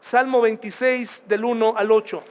Salmo 0.01 0.41
26 0.41 1.25
del 1.29 1.45
1 1.45 1.75
al 1.77 1.91
8. 1.91 2.23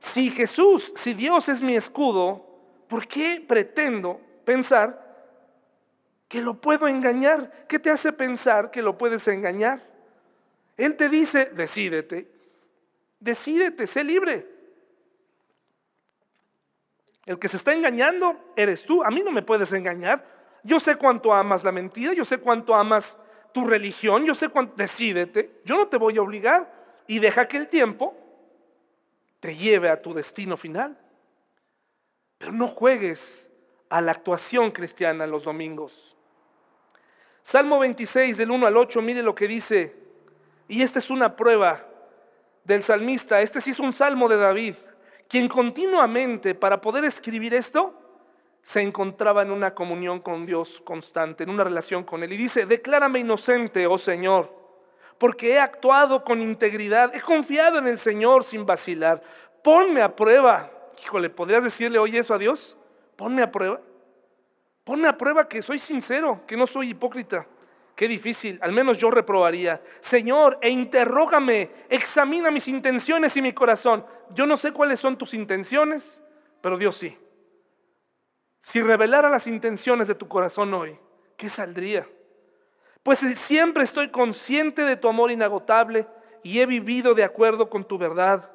Si 0.00 0.30
Jesús, 0.30 0.92
si 0.96 1.14
Dios 1.14 1.48
es 1.48 1.62
mi 1.62 1.76
escudo, 1.76 2.44
¿por 2.88 3.06
qué 3.06 3.44
pretendo 3.46 4.20
pensar 4.44 5.06
que 6.26 6.40
lo 6.40 6.54
puedo 6.54 6.88
engañar? 6.88 7.66
¿Qué 7.68 7.78
te 7.78 7.90
hace 7.90 8.12
pensar 8.12 8.70
que 8.70 8.82
lo 8.82 8.96
puedes 8.96 9.28
engañar? 9.28 9.82
Él 10.76 10.96
te 10.96 11.08
dice, 11.08 11.46
decídete, 11.54 12.37
decídete, 13.20 13.86
sé 13.86 14.04
libre. 14.04 14.46
El 17.26 17.38
que 17.38 17.48
se 17.48 17.58
está 17.58 17.74
engañando 17.74 18.52
eres 18.56 18.84
tú, 18.84 19.04
a 19.04 19.10
mí 19.10 19.22
no 19.22 19.30
me 19.30 19.42
puedes 19.42 19.72
engañar. 19.72 20.24
Yo 20.62 20.80
sé 20.80 20.96
cuánto 20.96 21.32
amas 21.32 21.62
la 21.62 21.72
mentira, 21.72 22.12
yo 22.12 22.24
sé 22.24 22.38
cuánto 22.38 22.74
amas 22.74 23.18
tu 23.52 23.66
religión, 23.66 24.24
yo 24.24 24.34
sé 24.34 24.48
cuánto, 24.48 24.74
decídete, 24.76 25.60
yo 25.64 25.76
no 25.76 25.88
te 25.88 25.96
voy 25.96 26.16
a 26.16 26.22
obligar 26.22 26.72
y 27.06 27.18
deja 27.18 27.46
que 27.46 27.56
el 27.56 27.68
tiempo 27.68 28.16
te 29.40 29.56
lleve 29.56 29.88
a 29.88 30.00
tu 30.00 30.14
destino 30.14 30.56
final. 30.56 30.98
Pero 32.38 32.52
no 32.52 32.68
juegues 32.68 33.50
a 33.88 34.00
la 34.00 34.12
actuación 34.12 34.70
cristiana 34.70 35.26
los 35.26 35.44
domingos. 35.44 36.16
Salmo 37.42 37.78
26 37.78 38.36
del 38.36 38.50
1 38.50 38.66
al 38.66 38.76
8, 38.76 39.00
mire 39.00 39.22
lo 39.22 39.34
que 39.34 39.48
dice, 39.48 39.96
y 40.68 40.82
esta 40.82 40.98
es 40.98 41.08
una 41.08 41.34
prueba 41.34 41.87
del 42.68 42.84
salmista, 42.84 43.40
este 43.40 43.60
sí 43.60 43.70
es 43.70 43.80
un 43.80 43.92
salmo 43.92 44.28
de 44.28 44.36
David, 44.36 44.74
quien 45.26 45.48
continuamente 45.48 46.54
para 46.54 46.80
poder 46.80 47.04
escribir 47.04 47.52
esto 47.54 47.94
se 48.62 48.82
encontraba 48.82 49.42
en 49.42 49.50
una 49.50 49.74
comunión 49.74 50.20
con 50.20 50.46
Dios 50.46 50.80
constante, 50.84 51.42
en 51.42 51.50
una 51.50 51.64
relación 51.64 52.04
con 52.04 52.22
Él. 52.22 52.32
Y 52.32 52.36
dice, 52.36 52.66
declárame 52.66 53.18
inocente, 53.18 53.86
oh 53.86 53.98
Señor 53.98 54.58
porque 55.18 55.54
he 55.54 55.58
actuado 55.58 56.24
con 56.24 56.40
integridad, 56.40 57.14
he 57.14 57.20
confiado 57.20 57.78
en 57.78 57.88
el 57.88 57.98
Señor 57.98 58.44
sin 58.44 58.64
vacilar. 58.64 59.20
Ponme 59.62 60.00
a 60.00 60.14
prueba. 60.14 60.70
Híjole, 61.02 61.28
¿podrías 61.28 61.64
decirle 61.64 61.98
hoy 61.98 62.16
eso 62.16 62.34
a 62.34 62.38
Dios? 62.38 62.76
Ponme 63.16 63.42
a 63.42 63.50
prueba. 63.50 63.80
Ponme 64.84 65.08
a 65.08 65.18
prueba 65.18 65.48
que 65.48 65.60
soy 65.60 65.78
sincero, 65.78 66.40
que 66.46 66.56
no 66.56 66.66
soy 66.66 66.90
hipócrita. 66.90 67.46
Qué 67.98 68.06
difícil, 68.06 68.60
al 68.62 68.70
menos 68.70 68.96
yo 68.96 69.10
reprobaría. 69.10 69.82
Señor, 69.98 70.56
e 70.62 70.70
interrógame, 70.70 71.68
examina 71.88 72.48
mis 72.48 72.68
intenciones 72.68 73.36
y 73.36 73.42
mi 73.42 73.52
corazón. 73.52 74.06
Yo 74.30 74.46
no 74.46 74.56
sé 74.56 74.70
cuáles 74.70 75.00
son 75.00 75.18
tus 75.18 75.34
intenciones, 75.34 76.22
pero 76.60 76.78
Dios 76.78 76.96
sí. 76.96 77.18
Si 78.62 78.80
revelara 78.80 79.28
las 79.28 79.48
intenciones 79.48 80.06
de 80.06 80.14
tu 80.14 80.28
corazón 80.28 80.72
hoy, 80.74 80.96
¿qué 81.36 81.50
saldría? 81.50 82.08
Pues 83.02 83.18
siempre 83.36 83.82
estoy 83.82 84.10
consciente 84.10 84.84
de 84.84 84.96
tu 84.96 85.08
amor 85.08 85.32
inagotable 85.32 86.06
y 86.44 86.60
he 86.60 86.66
vivido 86.66 87.14
de 87.14 87.24
acuerdo 87.24 87.68
con 87.68 87.84
tu 87.84 87.98
verdad. 87.98 88.48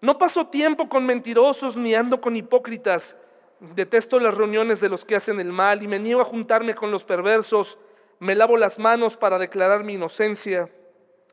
No 0.00 0.16
paso 0.16 0.46
tiempo 0.46 0.88
con 0.88 1.04
mentirosos 1.04 1.76
ni 1.76 1.94
ando 1.94 2.22
con 2.22 2.36
hipócritas. 2.36 3.16
Detesto 3.60 4.18
las 4.18 4.34
reuniones 4.34 4.80
de 4.80 4.88
los 4.88 5.04
que 5.04 5.16
hacen 5.16 5.40
el 5.40 5.52
mal 5.52 5.82
y 5.82 5.88
me 5.88 5.98
niego 5.98 6.22
a 6.22 6.24
juntarme 6.24 6.74
con 6.74 6.90
los 6.90 7.04
perversos 7.04 7.76
me 8.18 8.34
lavo 8.34 8.56
las 8.56 8.78
manos 8.78 9.16
para 9.16 9.38
declarar 9.38 9.84
mi 9.84 9.94
inocencia. 9.94 10.68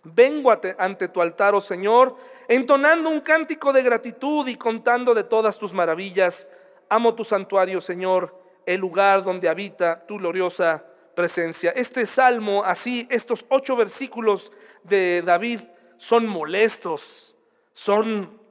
Vengo 0.03 0.51
ante 0.77 1.07
tu 1.07 1.21
altar, 1.21 1.55
oh 1.55 1.61
Señor, 1.61 2.15
entonando 2.47 3.09
un 3.09 3.21
cántico 3.21 3.73
de 3.73 3.81
gratitud 3.81 4.47
y 4.47 4.55
contando 4.55 5.13
de 5.13 5.23
todas 5.23 5.57
tus 5.57 5.73
maravillas. 5.73 6.47
Amo 6.89 7.15
tu 7.15 7.25
santuario, 7.25 7.81
Señor, 7.81 8.39
el 8.67 8.79
lugar 8.79 9.23
donde 9.23 9.49
habita 9.49 10.05
tu 10.05 10.17
gloriosa 10.17 10.86
presencia. 11.15 11.71
Este 11.71 12.05
salmo, 12.05 12.63
así, 12.63 13.07
estos 13.09 13.45
ocho 13.49 13.75
versículos 13.75 14.51
de 14.83 15.23
David 15.23 15.61
son 15.97 16.27
molestos, 16.27 17.36
son... 17.73 18.43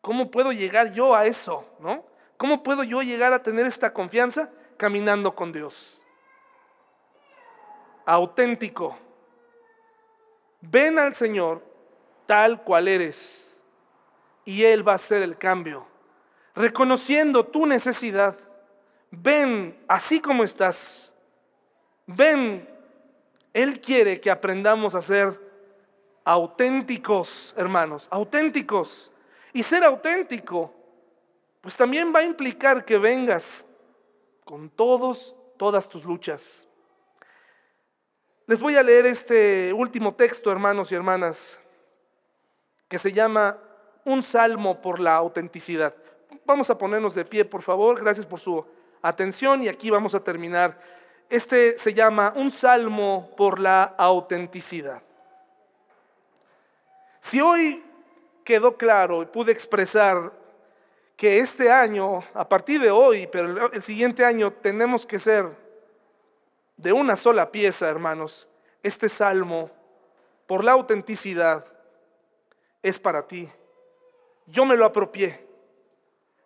¿Cómo 0.00 0.30
puedo 0.30 0.52
llegar 0.52 0.92
yo 0.92 1.14
a 1.14 1.24
eso? 1.26 1.64
¿No? 1.78 2.04
¿Cómo 2.36 2.62
puedo 2.62 2.84
yo 2.84 3.00
llegar 3.02 3.32
a 3.32 3.42
tener 3.42 3.66
esta 3.66 3.94
confianza? 3.94 4.50
Caminando 4.76 5.34
con 5.34 5.50
Dios 5.50 5.98
auténtico. 8.04 8.96
Ven 10.60 10.98
al 10.98 11.14
Señor 11.14 11.62
tal 12.26 12.62
cual 12.62 12.88
eres 12.88 13.54
y 14.44 14.64
Él 14.64 14.86
va 14.86 14.92
a 14.92 14.96
hacer 14.96 15.22
el 15.22 15.36
cambio. 15.36 15.86
Reconociendo 16.54 17.44
tu 17.44 17.66
necesidad, 17.66 18.36
ven 19.10 19.76
así 19.88 20.20
como 20.20 20.44
estás. 20.44 21.14
Ven, 22.06 22.68
Él 23.52 23.80
quiere 23.80 24.20
que 24.20 24.30
aprendamos 24.30 24.94
a 24.94 25.00
ser 25.00 25.38
auténticos, 26.24 27.54
hermanos, 27.56 28.06
auténticos. 28.10 29.10
Y 29.52 29.62
ser 29.62 29.84
auténtico, 29.84 30.74
pues 31.60 31.76
también 31.76 32.12
va 32.14 32.20
a 32.20 32.24
implicar 32.24 32.84
que 32.84 32.98
vengas 32.98 33.66
con 34.44 34.68
todos, 34.68 35.36
todas 35.56 35.88
tus 35.88 36.04
luchas. 36.04 36.63
Les 38.46 38.60
voy 38.60 38.76
a 38.76 38.82
leer 38.82 39.06
este 39.06 39.72
último 39.72 40.14
texto, 40.14 40.52
hermanos 40.52 40.92
y 40.92 40.94
hermanas, 40.94 41.58
que 42.88 42.98
se 42.98 43.10
llama 43.10 43.56
Un 44.04 44.22
salmo 44.22 44.82
por 44.82 45.00
la 45.00 45.16
autenticidad. 45.16 45.94
Vamos 46.44 46.68
a 46.68 46.76
ponernos 46.76 47.14
de 47.14 47.24
pie, 47.24 47.46
por 47.46 47.62
favor. 47.62 47.98
Gracias 47.98 48.26
por 48.26 48.38
su 48.38 48.62
atención 49.00 49.62
y 49.62 49.68
aquí 49.68 49.88
vamos 49.88 50.14
a 50.14 50.20
terminar. 50.20 50.78
Este 51.30 51.78
se 51.78 51.94
llama 51.94 52.34
Un 52.36 52.52
salmo 52.52 53.30
por 53.34 53.58
la 53.58 53.84
autenticidad. 53.96 55.02
Si 57.20 57.40
hoy 57.40 57.82
quedó 58.44 58.76
claro 58.76 59.22
y 59.22 59.26
pude 59.26 59.52
expresar 59.52 60.30
que 61.16 61.38
este 61.38 61.70
año, 61.70 62.22
a 62.34 62.46
partir 62.46 62.78
de 62.82 62.90
hoy, 62.90 63.26
pero 63.26 63.72
el 63.72 63.82
siguiente 63.82 64.22
año, 64.22 64.52
tenemos 64.52 65.06
que 65.06 65.18
ser 65.18 65.63
de 66.76 66.92
una 66.92 67.16
sola 67.16 67.50
pieza, 67.50 67.88
hermanos, 67.88 68.48
este 68.82 69.08
salmo, 69.08 69.70
por 70.46 70.64
la 70.64 70.72
autenticidad, 70.72 71.64
es 72.82 72.98
para 72.98 73.26
ti. 73.26 73.50
Yo 74.46 74.64
me 74.64 74.76
lo 74.76 74.84
apropié. 74.84 75.46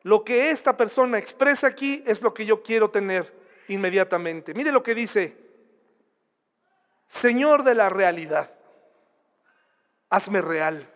Lo 0.03 0.25
que 0.25 0.51
esta 0.51 0.77
persona 0.77 1.19
expresa 1.19 1.67
aquí 1.67 2.03
es 2.07 2.23
lo 2.23 2.33
que 2.33 2.47
yo 2.47 2.63
quiero 2.63 2.91
tener 2.91 3.35
inmediatamente. 3.69 4.55
Mire 4.55 4.71
lo 4.71 4.83
que 4.83 4.95
dice, 4.95 5.37
Señor 7.09 7.65
de 7.65 7.75
la 7.75 7.89
realidad, 7.89 8.51
hazme 10.11 10.41
real, 10.41 10.89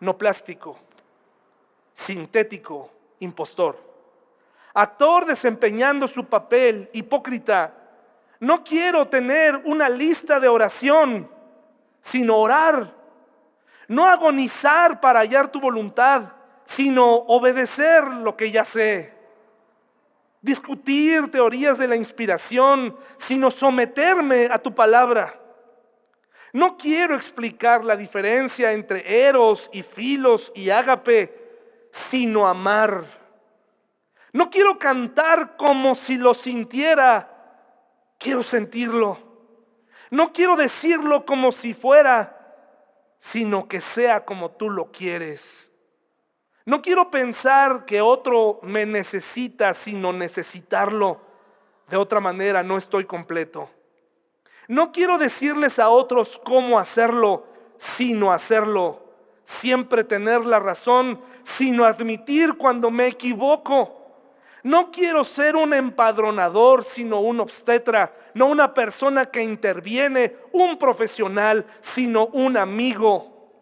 no 0.00 0.18
plástico, 0.18 0.78
sintético, 1.92 2.90
impostor. 3.20 3.78
Actor 4.74 5.26
desempeñando 5.26 6.08
su 6.08 6.26
papel, 6.26 6.90
hipócrita, 6.92 7.83
no 8.44 8.62
quiero 8.62 9.06
tener 9.06 9.62
una 9.64 9.88
lista 9.88 10.38
de 10.38 10.48
oración, 10.48 11.30
sino 12.02 12.36
orar. 12.36 12.94
No 13.88 14.06
agonizar 14.06 15.00
para 15.00 15.20
hallar 15.20 15.48
tu 15.48 15.60
voluntad, 15.60 16.32
sino 16.64 17.06
obedecer 17.06 18.04
lo 18.04 18.36
que 18.36 18.50
ya 18.50 18.62
sé. 18.62 19.14
Discutir 20.42 21.30
teorías 21.30 21.78
de 21.78 21.88
la 21.88 21.96
inspiración, 21.96 22.94
sino 23.16 23.50
someterme 23.50 24.48
a 24.50 24.58
tu 24.58 24.74
palabra. 24.74 25.40
No 26.52 26.76
quiero 26.76 27.16
explicar 27.16 27.82
la 27.82 27.96
diferencia 27.96 28.72
entre 28.72 29.26
eros 29.26 29.70
y 29.72 29.82
filos 29.82 30.52
y 30.54 30.68
ágape, 30.68 31.88
sino 31.90 32.46
amar. 32.46 33.04
No 34.32 34.50
quiero 34.50 34.78
cantar 34.78 35.56
como 35.56 35.94
si 35.94 36.18
lo 36.18 36.34
sintiera, 36.34 37.33
Quiero 38.24 38.42
sentirlo. 38.42 39.18
No 40.10 40.32
quiero 40.32 40.56
decirlo 40.56 41.26
como 41.26 41.52
si 41.52 41.74
fuera, 41.74 42.56
sino 43.18 43.68
que 43.68 43.82
sea 43.82 44.24
como 44.24 44.52
tú 44.52 44.70
lo 44.70 44.90
quieres. 44.90 45.70
No 46.64 46.80
quiero 46.80 47.10
pensar 47.10 47.84
que 47.84 48.00
otro 48.00 48.60
me 48.62 48.86
necesita, 48.86 49.74
sino 49.74 50.10
necesitarlo. 50.14 51.20
De 51.90 51.98
otra 51.98 52.18
manera 52.18 52.62
no 52.62 52.78
estoy 52.78 53.04
completo. 53.04 53.68
No 54.68 54.90
quiero 54.90 55.18
decirles 55.18 55.78
a 55.78 55.90
otros 55.90 56.40
cómo 56.42 56.78
hacerlo, 56.78 57.46
sino 57.76 58.32
hacerlo. 58.32 59.04
Siempre 59.42 60.02
tener 60.02 60.46
la 60.46 60.60
razón, 60.60 61.20
sino 61.42 61.84
admitir 61.84 62.54
cuando 62.54 62.90
me 62.90 63.06
equivoco. 63.06 63.93
No 64.64 64.90
quiero 64.90 65.24
ser 65.24 65.56
un 65.56 65.74
empadronador, 65.74 66.84
sino 66.84 67.20
un 67.20 67.38
obstetra, 67.38 68.16
no 68.32 68.46
una 68.46 68.72
persona 68.72 69.26
que 69.26 69.42
interviene, 69.42 70.36
un 70.52 70.78
profesional, 70.78 71.66
sino 71.82 72.28
un 72.28 72.56
amigo. 72.56 73.52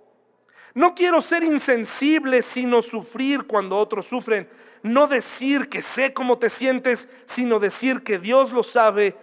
No 0.74 0.94
quiero 0.94 1.20
ser 1.20 1.42
insensible, 1.42 2.40
sino 2.40 2.82
sufrir 2.82 3.48
cuando 3.48 3.76
otros 3.78 4.06
sufren. 4.06 4.48
No 4.84 5.08
decir 5.08 5.68
que 5.68 5.82
sé 5.82 6.14
cómo 6.14 6.38
te 6.38 6.48
sientes, 6.48 7.08
sino 7.24 7.58
decir 7.58 8.04
que 8.04 8.20
Dios 8.20 8.52
lo 8.52 8.62
sabe 8.62 9.16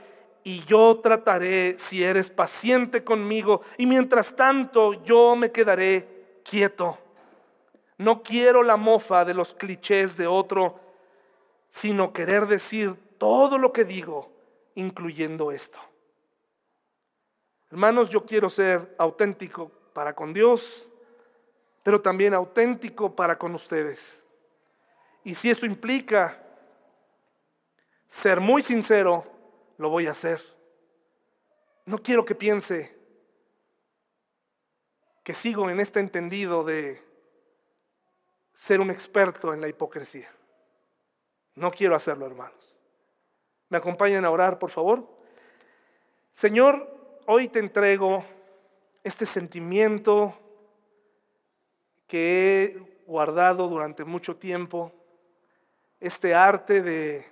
y 0.44 0.66
yo 0.66 1.00
trataré 1.02 1.76
si 1.78 2.04
eres 2.04 2.30
paciente 2.30 3.06
conmigo. 3.06 3.62
Y 3.78 3.86
mientras 3.86 4.36
tanto 4.36 5.02
yo 5.06 5.34
me 5.38 5.50
quedaré 5.54 6.42
quieto. 6.44 6.98
No 7.98 8.22
quiero 8.22 8.64
la 8.64 8.76
mofa 8.76 9.24
de 9.24 9.34
los 9.34 9.54
clichés 9.54 10.18
de 10.18 10.28
otro 10.28 10.89
sino 11.70 12.12
querer 12.12 12.48
decir 12.48 12.96
todo 13.18 13.58
lo 13.58 13.72
que 13.72 13.86
digo, 13.86 14.32
incluyendo 14.76 15.52
esto. 15.52 15.80
Hermanos, 17.72 18.10
yo 18.10 18.26
quiero 18.26 18.50
ser 18.50 18.96
auténtico 18.98 19.70
para 19.94 20.16
con 20.16 20.34
Dios, 20.34 20.90
pero 21.84 22.02
también 22.02 22.34
auténtico 22.34 23.16
para 23.16 23.38
con 23.38 23.54
ustedes. 23.54 24.24
Y 25.24 25.36
si 25.36 25.50
eso 25.50 25.66
implica 25.66 26.44
ser 28.08 28.40
muy 28.40 28.64
sincero, 28.64 29.24
lo 29.78 29.90
voy 29.90 30.08
a 30.08 30.12
hacer. 30.12 30.42
No 31.86 32.00
quiero 32.00 32.26
que 32.26 32.36
piense 32.36 32.98
que 35.24 35.34
sigo 35.34 35.70
en 35.70 35.80
este 35.80 36.00
entendido 36.00 36.64
de 36.64 37.04
ser 38.54 38.82
un 38.82 38.90
experto 38.90 39.54
en 39.54 39.62
la 39.62 39.68
hipocresía. 39.68 40.30
No 41.60 41.72
quiero 41.72 41.94
hacerlo, 41.94 42.26
hermanos. 42.26 42.74
¿Me 43.68 43.78
acompañan 43.78 44.24
a 44.24 44.32
orar, 44.32 44.60
por 44.60 44.70
favor? 44.70 45.06
Señor, 46.32 47.20
hoy 47.26 47.50
te 47.50 47.60
entrego 47.60 48.24
este 49.04 49.26
sentimiento 49.26 50.34
que 52.08 52.64
he 52.64 53.04
guardado 53.06 53.68
durante 53.68 54.06
mucho 54.06 54.38
tiempo, 54.38 54.94
este 56.00 56.34
arte 56.34 56.82
de 56.82 57.28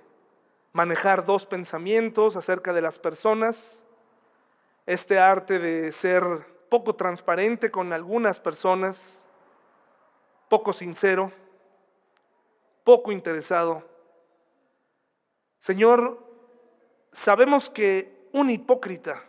manejar 0.74 1.26
dos 1.26 1.46
pensamientos 1.46 2.36
acerca 2.36 2.74
de 2.74 2.82
las 2.82 3.00
personas, 3.00 3.82
este 4.86 5.20
arte 5.20 5.58
de 5.58 5.90
ser 5.94 6.24
poco 6.68 6.96
transparente 6.96 7.72
con 7.72 7.94
algunas 7.94 8.42
personas, 8.42 9.26
poco 10.50 10.74
sincero, 10.74 11.32
poco 12.84 13.14
interesado 13.14 13.96
Señor, 15.68 16.26
sabemos 17.11 17.70
que 17.70 18.30
un 18.32 18.49
hipócrita 18.49 19.26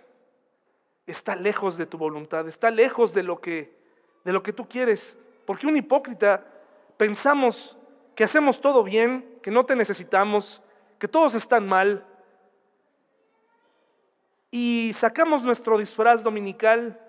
está 1.04 1.34
lejos 1.34 1.76
de 1.76 1.84
tu 1.84 1.98
voluntad, 1.98 2.46
está 2.46 2.70
lejos 2.70 3.12
de 3.12 3.24
lo 3.24 3.40
que, 3.40 3.76
de 4.24 4.32
lo 4.32 4.40
que 4.40 4.52
tú 4.52 4.68
quieres. 4.68 5.18
Porque 5.44 5.66
un 5.66 5.76
hipócrita 5.76 6.48
pensamos 6.96 7.76
que 8.14 8.22
hacemos 8.22 8.60
todo 8.60 8.84
bien, 8.84 9.40
que 9.42 9.50
no 9.50 9.64
te 9.64 9.74
necesitamos, 9.74 10.62
que 11.00 11.08
todos 11.08 11.34
están 11.34 11.66
mal. 11.66 12.06
Y 14.52 14.92
sacamos 14.94 15.42
nuestro 15.42 15.76
disfraz 15.76 16.22
dominical 16.22 17.00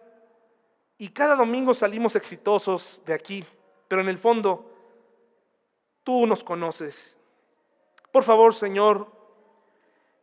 y 0.98 1.10
cada 1.10 1.36
domingo 1.36 1.76
salimos 1.76 2.16
exitosos 2.16 3.00
de 3.06 3.14
aquí. 3.14 3.46
Pero 3.88 4.02
en 4.02 4.10
el 4.10 4.18
fondo, 4.18 4.74
tú 6.04 6.26
nos 6.26 6.44
conoces. 6.44 7.20
Por 8.12 8.24
favor, 8.24 8.56
Señor, 8.56 9.19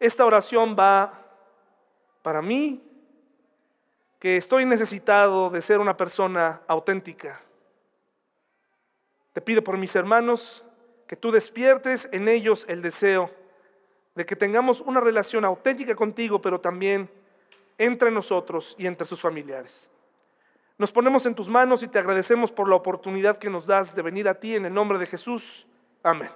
esta 0.01 0.24
oración 0.24 0.76
va 0.78 1.22
para 2.22 2.42
mí, 2.42 2.82
que 4.18 4.36
estoy 4.36 4.64
necesitado 4.64 5.51
de 5.51 5.62
ser 5.62 5.78
una 5.78 5.97
persona 5.97 6.61
auténtica. 6.66 7.40
Te 9.32 9.40
pido 9.40 9.62
por 9.62 9.76
mis 9.76 9.94
hermanos 9.94 10.64
que 11.07 11.16
tú 11.16 11.30
despiertes 11.30 12.09
en 12.12 12.28
ellos 12.28 12.64
el 12.68 12.82
deseo 12.82 13.30
de 14.14 14.24
que 14.24 14.34
tengamos 14.34 14.80
una 14.80 15.01
relación 15.01 15.44
auténtica 15.44 15.94
contigo, 15.94 16.40
pero 16.40 16.61
también 16.61 17.09
entre 17.78 18.11
nosotros 18.11 18.74
y 18.78 18.86
entre 18.86 19.07
sus 19.07 19.20
familiares. 19.20 19.90
Nos 20.78 20.92
ponemos 20.92 21.24
en 21.26 21.34
tus 21.34 21.49
manos 21.49 21.82
y 21.82 21.88
te 21.88 21.99
agradecemos 21.99 22.51
por 22.51 22.68
la 22.68 22.76
oportunidad 22.76 23.36
que 23.36 23.51
nos 23.51 23.66
das 23.66 23.94
de 23.94 24.03
venir 24.03 24.28
a 24.28 24.34
ti 24.34 24.57
en 24.57 24.66
el 24.66 24.74
nombre 24.74 24.99
de 24.99 25.07
Jesús. 25.07 25.66
Amén. 26.03 26.30